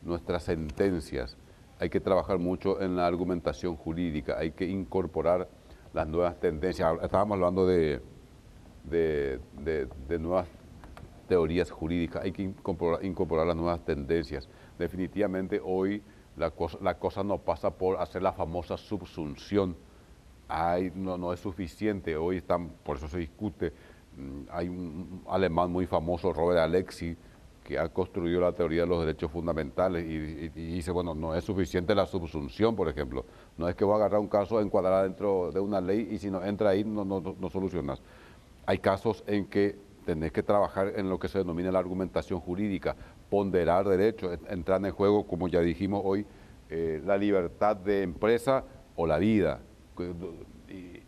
nuestras 0.00 0.44
sentencias, 0.44 1.36
hay 1.80 1.90
que 1.90 1.98
trabajar 1.98 2.38
mucho 2.38 2.80
en 2.80 2.94
la 2.94 3.08
argumentación 3.08 3.74
jurídica, 3.74 4.38
hay 4.38 4.52
que 4.52 4.64
incorporar 4.64 5.48
las 5.92 6.06
nuevas 6.06 6.38
tendencias. 6.38 7.02
Estábamos 7.02 7.34
hablando 7.34 7.66
de, 7.66 8.00
de, 8.84 9.40
nuevas 10.20 10.48
teorías 11.28 11.70
jurídicas, 11.70 12.22
hay 12.22 12.32
que 12.32 12.42
incorporar, 12.42 13.46
las 13.46 13.56
nuevas 13.56 13.84
tendencias. 13.84 14.48
Definitivamente 14.78 15.60
hoy 15.64 16.02
la 16.36 16.50
cosa, 16.50 16.78
la 16.80 16.98
cosa 16.98 17.24
no 17.24 17.38
pasa 17.38 17.70
por 17.70 18.00
hacer 18.00 18.22
la 18.22 18.32
famosa 18.32 18.76
subsunción. 18.76 19.76
No, 20.94 21.18
no 21.18 21.32
es 21.32 21.40
suficiente, 21.40 22.16
hoy 22.16 22.36
están, 22.36 22.68
por 22.84 22.98
eso 22.98 23.08
se 23.08 23.18
discute 23.18 23.72
Mm, 24.16 24.42
hay 24.50 24.68
un 24.68 25.22
alemán 25.28 25.70
muy 25.70 25.86
famoso, 25.86 26.32
Robert 26.32 26.60
Alexi, 26.60 27.16
que 27.64 27.78
ha 27.78 27.88
construido 27.88 28.40
la 28.40 28.52
teoría 28.52 28.82
de 28.82 28.86
los 28.86 29.00
derechos 29.00 29.30
fundamentales 29.30 30.04
y, 30.04 30.48
dice, 30.50 30.90
bueno, 30.90 31.14
no 31.14 31.34
es 31.34 31.44
suficiente 31.44 31.94
la 31.94 32.06
subsunción, 32.06 32.76
por 32.76 32.88
ejemplo. 32.88 33.24
No 33.56 33.68
es 33.68 33.74
que 33.74 33.84
voy 33.84 33.94
a 33.94 33.96
agarrar 33.96 34.20
un 34.20 34.28
caso, 34.28 34.60
encuadrar 34.60 35.04
dentro 35.04 35.50
de 35.50 35.60
una 35.60 35.80
ley 35.80 36.08
y 36.10 36.18
si 36.18 36.30
no 36.30 36.44
entra 36.44 36.70
ahí 36.70 36.84
no, 36.84 37.04
no, 37.04 37.20
no 37.20 37.50
solucionas. 37.50 38.02
Hay 38.66 38.78
casos 38.78 39.22
en 39.26 39.46
que 39.46 39.76
tenés 40.04 40.32
que 40.32 40.42
trabajar 40.42 40.92
en 40.96 41.08
lo 41.08 41.18
que 41.18 41.28
se 41.28 41.38
denomina 41.38 41.72
la 41.72 41.78
argumentación 41.78 42.40
jurídica, 42.40 42.96
ponderar 43.30 43.88
derechos, 43.88 44.38
entrar 44.48 44.84
en 44.84 44.92
juego, 44.92 45.26
como 45.26 45.48
ya 45.48 45.60
dijimos 45.60 46.02
hoy, 46.04 46.26
eh, 46.70 47.00
la 47.04 47.16
libertad 47.16 47.76
de 47.76 48.02
empresa 48.02 48.64
o 48.96 49.06
la 49.06 49.18
vida. 49.18 49.60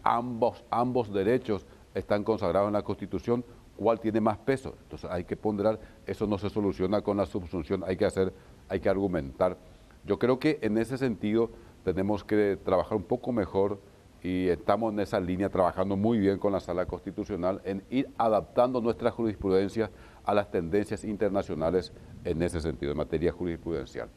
ambos, 0.03 0.65
ambos 0.71 1.13
derechos 1.13 1.67
están 1.95 2.25
consagrados 2.25 2.69
en 2.69 2.75
la 2.75 2.83
Constitución, 2.83 3.45
¿cuál 3.77 4.01
tiene 4.01 4.21
más 4.21 4.39
peso? 4.39 4.75
Entonces 4.83 5.11
hay 5.11 5.25
que 5.25 5.37
ponderar, 5.37 5.79
eso 6.07 6.27
no 6.27 6.39
se 6.39 6.51
soluciona 6.51 7.01
con 7.01 7.17
la 7.17 7.27
subsunción, 7.27 7.83
hay 7.85 7.97
que 7.97 8.05
hacer, 8.05 8.33
hay 8.69 8.81
que 8.81 8.89
argumentar. 8.89 9.57
Yo 10.05 10.19
creo 10.19 10.39
que 10.39 10.59
en 10.63 10.79
ese 10.79 10.99
sentido 10.99 11.51
tenemos 11.85 12.23
que 12.23 12.59
trabajar 12.65 12.97
un 12.97 13.05
poco 13.05 13.33
mejor 13.33 13.81
y 14.23 14.49
estamos 14.49 14.93
en 14.93 15.01
esa 15.01 15.21
línea 15.21 15.49
trabajando 15.49 15.97
muy 15.97 16.19
bien 16.19 16.39
con 16.39 16.53
la 16.53 16.61
Sala 16.61 16.87
Constitucional 16.87 17.61
en 17.65 17.83
ir 17.91 18.09
adaptando 18.19 18.81
nuestra 18.81 19.11
jurisprudencia 19.11 19.91
a 20.25 20.35
las 20.35 20.51
tendencias 20.51 21.05
internacionales 21.05 21.93
en 22.25 22.43
ese 22.43 22.61
sentido, 22.61 22.93
en 22.93 22.99
materia 22.99 23.33
jurisprudencial. 23.33 24.09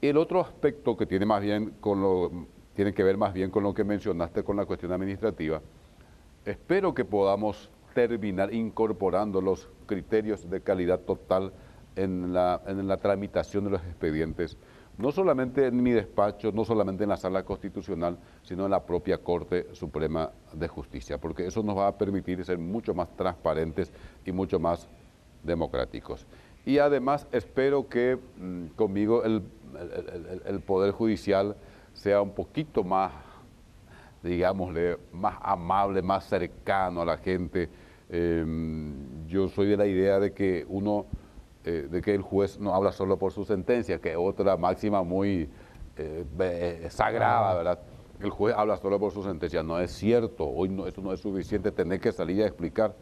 El 0.00 0.16
otro 0.16 0.40
aspecto 0.40 0.96
que 0.96 1.06
tiene 1.06 1.26
más 1.26 1.42
bien 1.42 1.74
con 1.80 2.00
lo 2.00 2.30
tiene 2.74 2.94
que 2.94 3.02
ver 3.02 3.16
más 3.16 3.34
bien 3.34 3.50
con 3.50 3.64
lo 3.64 3.74
que 3.74 3.82
mencionaste 3.82 4.44
con 4.44 4.56
la 4.56 4.64
cuestión 4.64 4.92
administrativa. 4.92 5.60
Espero 6.44 6.94
que 6.94 7.04
podamos 7.04 7.70
terminar 7.92 8.54
incorporando 8.54 9.40
los 9.40 9.68
criterios 9.86 10.48
de 10.48 10.60
calidad 10.60 11.00
total 11.00 11.52
en 11.96 12.32
la, 12.32 12.62
en 12.66 12.86
la 12.86 12.96
tramitación 12.98 13.64
de 13.64 13.70
los 13.70 13.82
expedientes 13.82 14.56
no 14.98 15.12
solamente 15.12 15.66
en 15.66 15.80
mi 15.80 15.92
despacho, 15.92 16.50
no 16.52 16.64
solamente 16.64 17.04
en 17.04 17.10
la 17.10 17.16
sala 17.16 17.44
constitucional, 17.44 18.18
sino 18.42 18.64
en 18.64 18.72
la 18.72 18.84
propia 18.84 19.18
Corte 19.18 19.68
Suprema 19.72 20.30
de 20.52 20.66
Justicia, 20.66 21.18
porque 21.18 21.46
eso 21.46 21.62
nos 21.62 21.76
va 21.76 21.86
a 21.86 21.96
permitir 21.96 22.44
ser 22.44 22.58
mucho 22.58 22.92
más 22.94 23.08
transparentes 23.16 23.92
y 24.26 24.32
mucho 24.32 24.58
más 24.58 24.88
democráticos. 25.44 26.26
Y 26.66 26.78
además 26.78 27.26
espero 27.30 27.88
que 27.88 28.18
mm, 28.38 28.66
conmigo 28.74 29.22
el, 29.24 29.42
Poder 30.66 30.92
Judicial 30.92 31.56
sea 31.92 32.20
un 32.20 32.32
poquito 32.32 32.82
más, 32.82 33.12
digámosle, 34.22 34.98
más 35.12 35.36
amable, 35.40 36.02
más 36.02 36.24
cercano 36.24 37.02
a 37.02 37.04
la 37.04 37.18
gente. 37.18 37.68
Em, 38.10 39.26
yo 39.28 39.48
soy 39.48 39.68
de 39.68 39.76
la 39.76 39.86
idea 39.86 40.18
de 40.18 40.32
que 40.32 40.66
uno 40.68 41.06
eh, 41.68 41.86
de 41.86 42.00
que 42.00 42.14
el 42.14 42.22
juez 42.22 42.58
no 42.58 42.74
habla 42.74 42.92
solo 42.92 43.18
por 43.18 43.30
su 43.30 43.44
sentencia, 43.44 44.00
que 44.00 44.12
es 44.12 44.16
otra 44.18 44.56
máxima 44.56 45.02
muy 45.02 45.50
eh, 45.98 46.24
eh, 46.40 46.86
sagrada, 46.88 47.54
¿verdad? 47.54 47.80
El 48.20 48.30
juez 48.30 48.54
habla 48.56 48.78
solo 48.78 48.98
por 48.98 49.12
su 49.12 49.22
sentencia. 49.22 49.62
No 49.62 49.78
es 49.78 49.90
cierto, 49.90 50.48
hoy 50.48 50.70
no, 50.70 50.86
eso 50.86 51.02
no 51.02 51.12
es 51.12 51.20
suficiente, 51.20 51.70
tener 51.70 52.00
que 52.00 52.10
salir 52.10 52.42
a 52.42 52.46
explicar. 52.46 52.96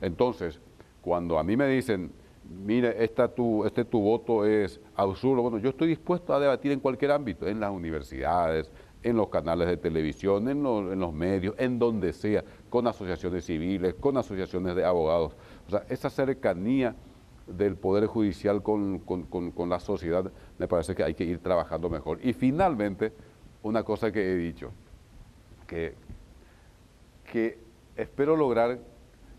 Entonces, 0.00 0.60
cuando 1.00 1.38
a 1.38 1.44
mí 1.44 1.56
me 1.56 1.68
dicen, 1.68 2.10
mire, 2.42 3.04
esta 3.04 3.28
tu, 3.28 3.64
este 3.64 3.84
tu 3.84 4.00
voto 4.00 4.44
es 4.44 4.80
absurdo, 4.96 5.42
bueno, 5.42 5.58
yo 5.58 5.68
estoy 5.68 5.86
dispuesto 5.86 6.34
a 6.34 6.40
debatir 6.40 6.72
en 6.72 6.80
cualquier 6.80 7.12
ámbito, 7.12 7.46
en 7.46 7.60
las 7.60 7.70
universidades, 7.70 8.72
en 9.04 9.16
los 9.16 9.28
canales 9.28 9.68
de 9.68 9.76
televisión, 9.76 10.48
en, 10.48 10.66
en, 10.66 10.98
los 10.98 11.12
medios, 11.12 11.54
en 11.56 11.78
donde 11.78 12.12
sea, 12.12 12.42
con 12.68 12.84
asociaciones 12.88 13.44
civiles, 13.44 13.94
con 13.94 14.16
asociaciones 14.16 14.74
de 14.74 14.84
abogados. 14.84 15.36
O 15.68 15.70
sea, 15.70 15.84
esa 15.88 16.10
cercanía 16.10 16.96
del 17.48 17.76
Poder 17.76 18.06
Judicial 18.06 18.62
con, 18.62 19.02
la 19.68 19.80
sociedad, 19.80 20.30
me 20.58 20.68
parece 20.68 20.94
que 20.94 21.02
hay 21.02 21.14
que 21.14 21.24
ir 21.24 21.38
trabajando 21.38 21.88
mejor. 21.88 22.18
Y 22.22 22.32
finalmente, 22.32 23.12
una 23.62 23.82
cosa 23.82 24.12
que 24.12 24.32
he 24.32 24.36
dicho, 24.36 24.70
que, 25.66 25.94
que 27.30 27.58
espero 27.96 28.36
lograr 28.36 28.78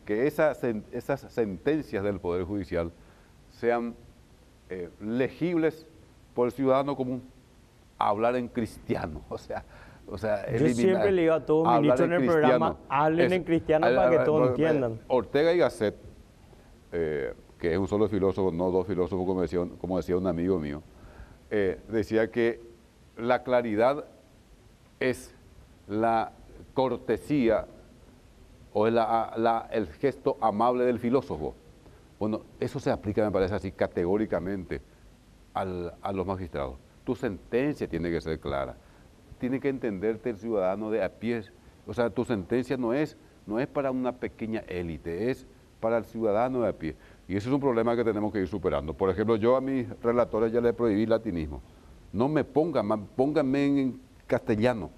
que 0.06 0.28
esas, 0.28 0.64
esas 0.92 1.22
sentencias 1.22 2.04
del 2.04 2.20
Poder 2.20 2.44
Judicial 2.44 2.92
sean 3.50 3.96
eh, 4.70 4.90
legibles 5.02 5.86
por 6.34 6.48
el 6.48 6.52
ciudadano 6.52 6.96
común, 6.96 7.24
hablar 7.98 8.36
en 8.36 8.48
cristiano, 8.48 9.22
o 9.30 9.38
sea, 9.38 9.64
o 10.08 10.18
sea, 10.18 10.52
Yo 10.52 10.68
siempre 10.70 11.12
le 11.12 11.22
digo 11.22 11.34
a 11.36 11.46
todos 11.46 11.68
ministros 11.80 12.08
en 12.08 12.14
el 12.14 12.26
programa, 12.26 12.78
hablen 12.90 13.32
en 13.32 13.44
cristiano 13.44 13.86
para 13.96 14.10
que 14.10 14.26
todos 14.26 14.50
entiendan. 14.50 15.00
Ortega 15.08 15.54
y 15.54 15.60
Gasset, 15.60 15.96
eh, 16.92 17.34
que 17.60 17.74
es 17.74 17.78
un 17.78 17.88
solo 17.88 18.08
filósofo, 18.08 18.52
no 18.52 18.72
dos 18.72 18.88
filósofos, 18.88 19.26
como 19.80 19.98
decía, 19.98 20.18
un 20.18 20.28
amigo 20.28 20.60
mío, 20.60 20.82
eh, 21.52 21.80
decía 21.90 22.32
que 22.32 22.62
la 23.18 23.44
claridad 23.44 24.06
es 25.00 25.36
la 25.88 26.32
cortesía 26.74 27.66
o 28.74 28.88
es 28.88 28.94
el 29.72 29.88
gesto 29.88 30.38
amable 30.40 30.86
del 30.86 31.00
filósofo. 31.00 31.54
Bueno, 32.20 32.42
eso 32.60 32.80
se 32.80 32.92
aplica, 32.92 33.24
me 33.24 33.32
parece 33.32 33.56
así, 33.56 33.72
categóricamente 33.72 34.82
a 35.54 36.12
los 36.14 36.26
magistrados. 36.26 36.78
Tu 37.04 37.16
sentencia 37.16 37.88
tiene 37.88 38.10
que 38.12 38.22
ser 38.22 38.40
clara. 38.40 38.76
Tiene 39.40 39.60
que 39.60 39.70
entenderte 39.70 40.30
el 40.30 40.38
ciudadano 40.38 40.92
de 40.92 41.04
a 41.04 41.10
pie. 41.10 41.44
O 41.88 41.94
sea, 41.94 42.10
tu 42.10 42.24
sentencia 42.24 42.78
no 42.78 42.94
es, 42.94 43.18
no 43.48 43.60
es 43.60 43.68
para 43.68 43.92
una 43.92 44.14
pequeña 44.14 44.64
élite, 44.68 45.32
es 45.32 45.48
para 45.80 45.98
el 45.98 46.06
ciudadano 46.06 46.62
de 46.62 46.70
a 46.70 46.74
pie. 46.74 46.96
Y 47.30 47.36
ese 47.36 47.48
es 47.48 47.54
un 47.54 47.62
problema 47.62 47.96
que 47.96 48.04
tenemos 48.04 48.34
que 48.34 48.40
ir 48.40 48.48
superando. 48.48 48.96
Por 48.96 49.12
ejemplo, 49.12 49.36
yo 49.36 49.56
a 49.56 49.62
mis 49.62 49.88
relatores 50.02 50.52
ya 50.52 50.60
les 50.62 50.74
prohibí 50.74 51.06
latinismo. 51.06 51.62
No 52.12 52.28
me 52.28 52.44
pongan, 52.44 53.06
pónganme 53.16 53.66
en 53.66 54.02
castellano. 54.26 54.90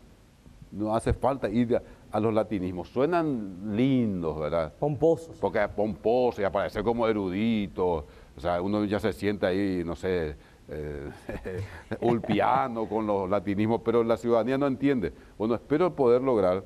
No 0.72 0.96
hace 0.96 1.12
falta 1.12 1.50
ir 1.50 1.82
a, 2.10 2.20
los 2.22 2.34
latinismos. 2.34 2.88
Suenan 2.88 3.76
lindos, 3.76 4.40
¿verdad? 4.40 4.74
Pomposos. 4.80 5.36
Porque 5.42 5.68
pomposos 5.76 6.40
y 6.40 6.46
aparecer 6.46 6.84
como 6.84 7.06
erudito. 7.06 8.06
O 8.38 8.40
sea, 8.40 8.62
uno 8.62 8.86
ya 8.86 9.02
se 9.02 9.12
siente 9.12 9.46
ahí, 9.46 9.84
no 9.86 9.98
sé, 9.98 10.38
eh, 10.70 11.10
ulpiano 12.00 12.88
con 12.88 13.08
los 13.08 13.30
latinismos, 13.30 13.82
pero 13.84 14.06
la 14.06 14.16
ciudadanía 14.16 14.58
no 14.58 14.68
entiende. 14.68 15.12
Bueno, 15.38 15.54
espero 15.56 15.94
poder 15.94 16.22
lograr 16.22 16.64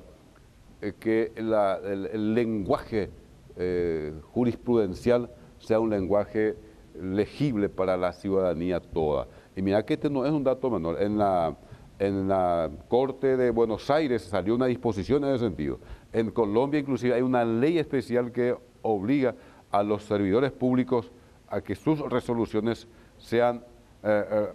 eh, 0.80 0.92
que 1.00 1.32
el, 1.34 2.34
lenguaje 2.34 3.10
eh, 3.56 4.14
jurisprudencial 4.30 5.28
sea 5.66 5.80
un 5.80 5.90
lenguaje 5.90 6.54
legible 6.94 7.68
para 7.68 7.96
la 7.96 8.12
ciudadanía 8.12 8.78
toda. 8.78 9.26
Y 9.56 9.62
mira 9.62 9.84
que 9.84 9.94
este 9.94 10.08
no 10.08 10.24
es 10.24 10.30
un 10.30 10.44
dato 10.44 10.70
menor. 10.70 11.02
En 11.02 11.18
la, 11.18 11.56
en 11.98 12.28
la 12.28 12.70
Corte 12.88 13.36
de 13.36 13.50
Buenos 13.50 13.90
Aires 13.90 14.22
salió 14.22 14.54
una 14.54 14.66
disposición 14.66 15.24
en 15.24 15.34
ese 15.34 15.44
sentido. 15.44 15.80
En 16.12 16.30
Colombia 16.30 16.78
inclusive 16.78 17.14
hay 17.14 17.22
una 17.22 17.44
ley 17.44 17.78
especial 17.78 18.30
que 18.30 18.56
obliga 18.82 19.34
a 19.72 19.82
los 19.82 20.04
servidores 20.04 20.52
públicos 20.52 21.10
a 21.48 21.60
que 21.60 21.74
sus 21.74 21.98
resoluciones 21.98 22.86
sean 23.18 23.56
eh, 24.04 24.24
eh, 24.30 24.46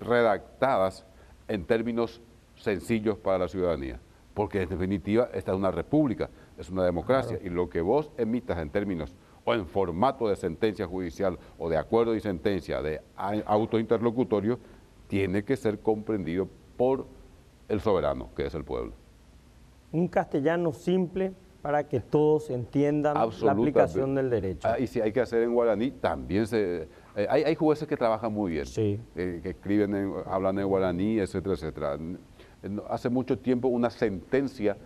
redactadas 0.00 1.06
en 1.48 1.64
términos 1.64 2.20
sencillos 2.56 3.16
para 3.16 3.38
la 3.38 3.48
ciudadanía. 3.48 3.98
Porque 4.34 4.60
en 4.60 4.68
definitiva 4.68 5.30
esta 5.32 5.52
es 5.52 5.56
una 5.56 5.70
república, 5.70 6.28
es 6.58 6.68
una 6.68 6.84
democracia, 6.84 7.38
y 7.42 7.48
lo 7.48 7.70
que 7.70 7.80
vos 7.80 8.10
emitas 8.18 8.58
en 8.58 8.68
términos 8.68 9.14
o 9.44 9.54
en 9.54 9.66
formato 9.66 10.28
de 10.28 10.36
sentencia 10.36 10.86
judicial 10.86 11.38
o 11.58 11.68
de 11.68 11.76
acuerdo 11.76 12.14
y 12.14 12.20
sentencia 12.20 12.82
de 12.82 13.00
autointerlocutorio, 13.16 14.58
tiene 15.08 15.44
que 15.44 15.56
ser 15.56 15.80
comprendido 15.80 16.48
por 16.76 17.06
el 17.68 17.80
soberano, 17.80 18.30
que 18.36 18.46
es 18.46 18.54
el 18.54 18.64
pueblo. 18.64 18.92
Un 19.92 20.08
castellano 20.08 20.72
simple 20.72 21.32
para 21.62 21.86
que 21.86 22.00
todos 22.00 22.50
entiendan 22.50 23.14
la 23.14 23.52
aplicación 23.52 24.14
del 24.14 24.30
derecho. 24.30 24.66
Ah, 24.66 24.78
y 24.78 24.86
si 24.86 25.00
hay 25.00 25.12
que 25.12 25.20
hacer 25.20 25.42
en 25.42 25.52
guaraní, 25.52 25.90
también 25.90 26.46
se... 26.46 26.88
Eh, 27.16 27.26
hay, 27.28 27.54
jueces 27.54 27.86
que 27.86 27.96
trabajan 27.96 28.32
muy 28.32 28.52
bien, 28.52 28.66
sí. 28.66 28.98
Eh, 29.16 29.40
que 29.42 29.50
escriben, 29.50 30.14
hablan 30.26 30.58
en 30.58 30.66
guaraní, 30.66 31.18
etcétera, 31.18 31.54
etcétera. 31.54 31.98
Hace 32.88 33.10
mucho 33.10 33.38
tiempo 33.38 33.68
una 33.68 33.90
sentencia 33.90 34.76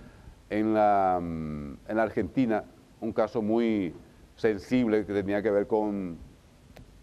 en 0.51 0.75
la, 0.75 1.21
mm, 1.23 1.77
en 1.89 1.97
la 1.97 2.03
Argentina, 2.03 2.65
un 3.01 3.13
caso 3.13 3.43
muy 3.43 3.95
sensible 4.37 5.05
que 5.07 5.12
tenía 5.12 5.43
que 5.43 5.51
ver 5.51 5.66
con, 5.66 6.18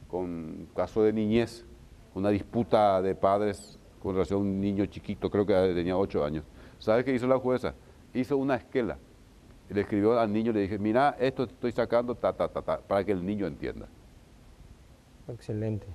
con 0.08 0.68
caso 0.76 1.04
de 1.04 1.14
niñez, 1.14 1.66
una 2.14 2.30
disputa 2.30 3.02
de 3.02 3.16
padres 3.16 3.80
con 4.02 4.14
relación 4.14 4.40
a 4.40 4.42
un 4.42 4.60
niño 4.60 4.86
chiquito, 4.88 5.30
creo 5.30 5.46
que 5.46 5.54
tenía 5.74 5.98
ocho 5.98 6.24
años. 6.26 6.44
¿Sabes 6.80 7.06
qué 7.06 7.14
hizo 7.14 7.28
la 7.28 7.38
jueza? 7.38 7.74
Hizo 8.14 8.38
una 8.38 8.56
esquela. 8.56 8.98
Y 9.70 9.74
le 9.74 9.82
escribió 9.82 10.20
al 10.20 10.34
niño, 10.34 10.52
le 10.52 10.62
dije, 10.62 10.78
mira, 10.80 11.16
esto 11.20 11.44
estoy 11.44 11.72
sacando 11.72 12.16
ta, 12.16 12.34
ta, 12.34 12.48
ta, 12.50 12.80
para 12.80 13.04
que 13.06 13.12
el 13.12 13.26
niño 13.26 13.46
entienda. 13.48 13.88
Excelente. 15.28 15.86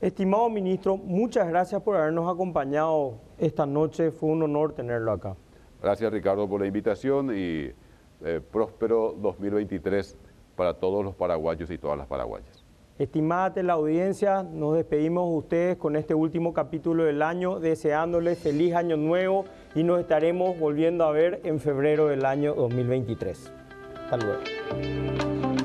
Estimado 0.00 0.48
ministro, 0.48 0.96
muchas 0.96 1.48
gracias 1.48 1.82
por 1.82 1.96
habernos 1.96 2.32
acompañado 2.32 3.14
esta 3.38 3.66
noche. 3.66 4.12
Fue 4.12 4.28
un 4.28 4.42
honor 4.44 4.72
tenerlo 4.72 5.10
acá. 5.10 5.34
Gracias, 5.82 6.12
Ricardo, 6.12 6.48
por 6.48 6.60
la 6.60 6.66
invitación 6.68 7.30
y 7.34 7.72
eh, 8.24 8.40
próspero 8.52 9.16
2023 9.20 10.16
para 10.58 10.74
todos 10.74 11.04
los 11.04 11.14
paraguayos 11.14 11.70
y 11.70 11.78
todas 11.78 11.96
las 11.96 12.08
paraguayas. 12.08 12.64
Estimada 12.98 13.62
la 13.62 13.74
audiencia, 13.74 14.42
nos 14.42 14.74
despedimos 14.74 15.30
de 15.30 15.36
ustedes 15.36 15.76
con 15.76 15.94
este 15.94 16.14
último 16.14 16.52
capítulo 16.52 17.04
del 17.04 17.22
año, 17.22 17.60
deseándoles 17.60 18.40
feliz 18.40 18.74
año 18.74 18.96
nuevo 18.96 19.44
y 19.76 19.84
nos 19.84 20.00
estaremos 20.00 20.58
volviendo 20.58 21.04
a 21.04 21.12
ver 21.12 21.40
en 21.44 21.60
febrero 21.60 22.08
del 22.08 22.24
año 22.24 22.54
2023. 22.54 23.52
Hasta 24.10 24.16
luego. 24.16 25.57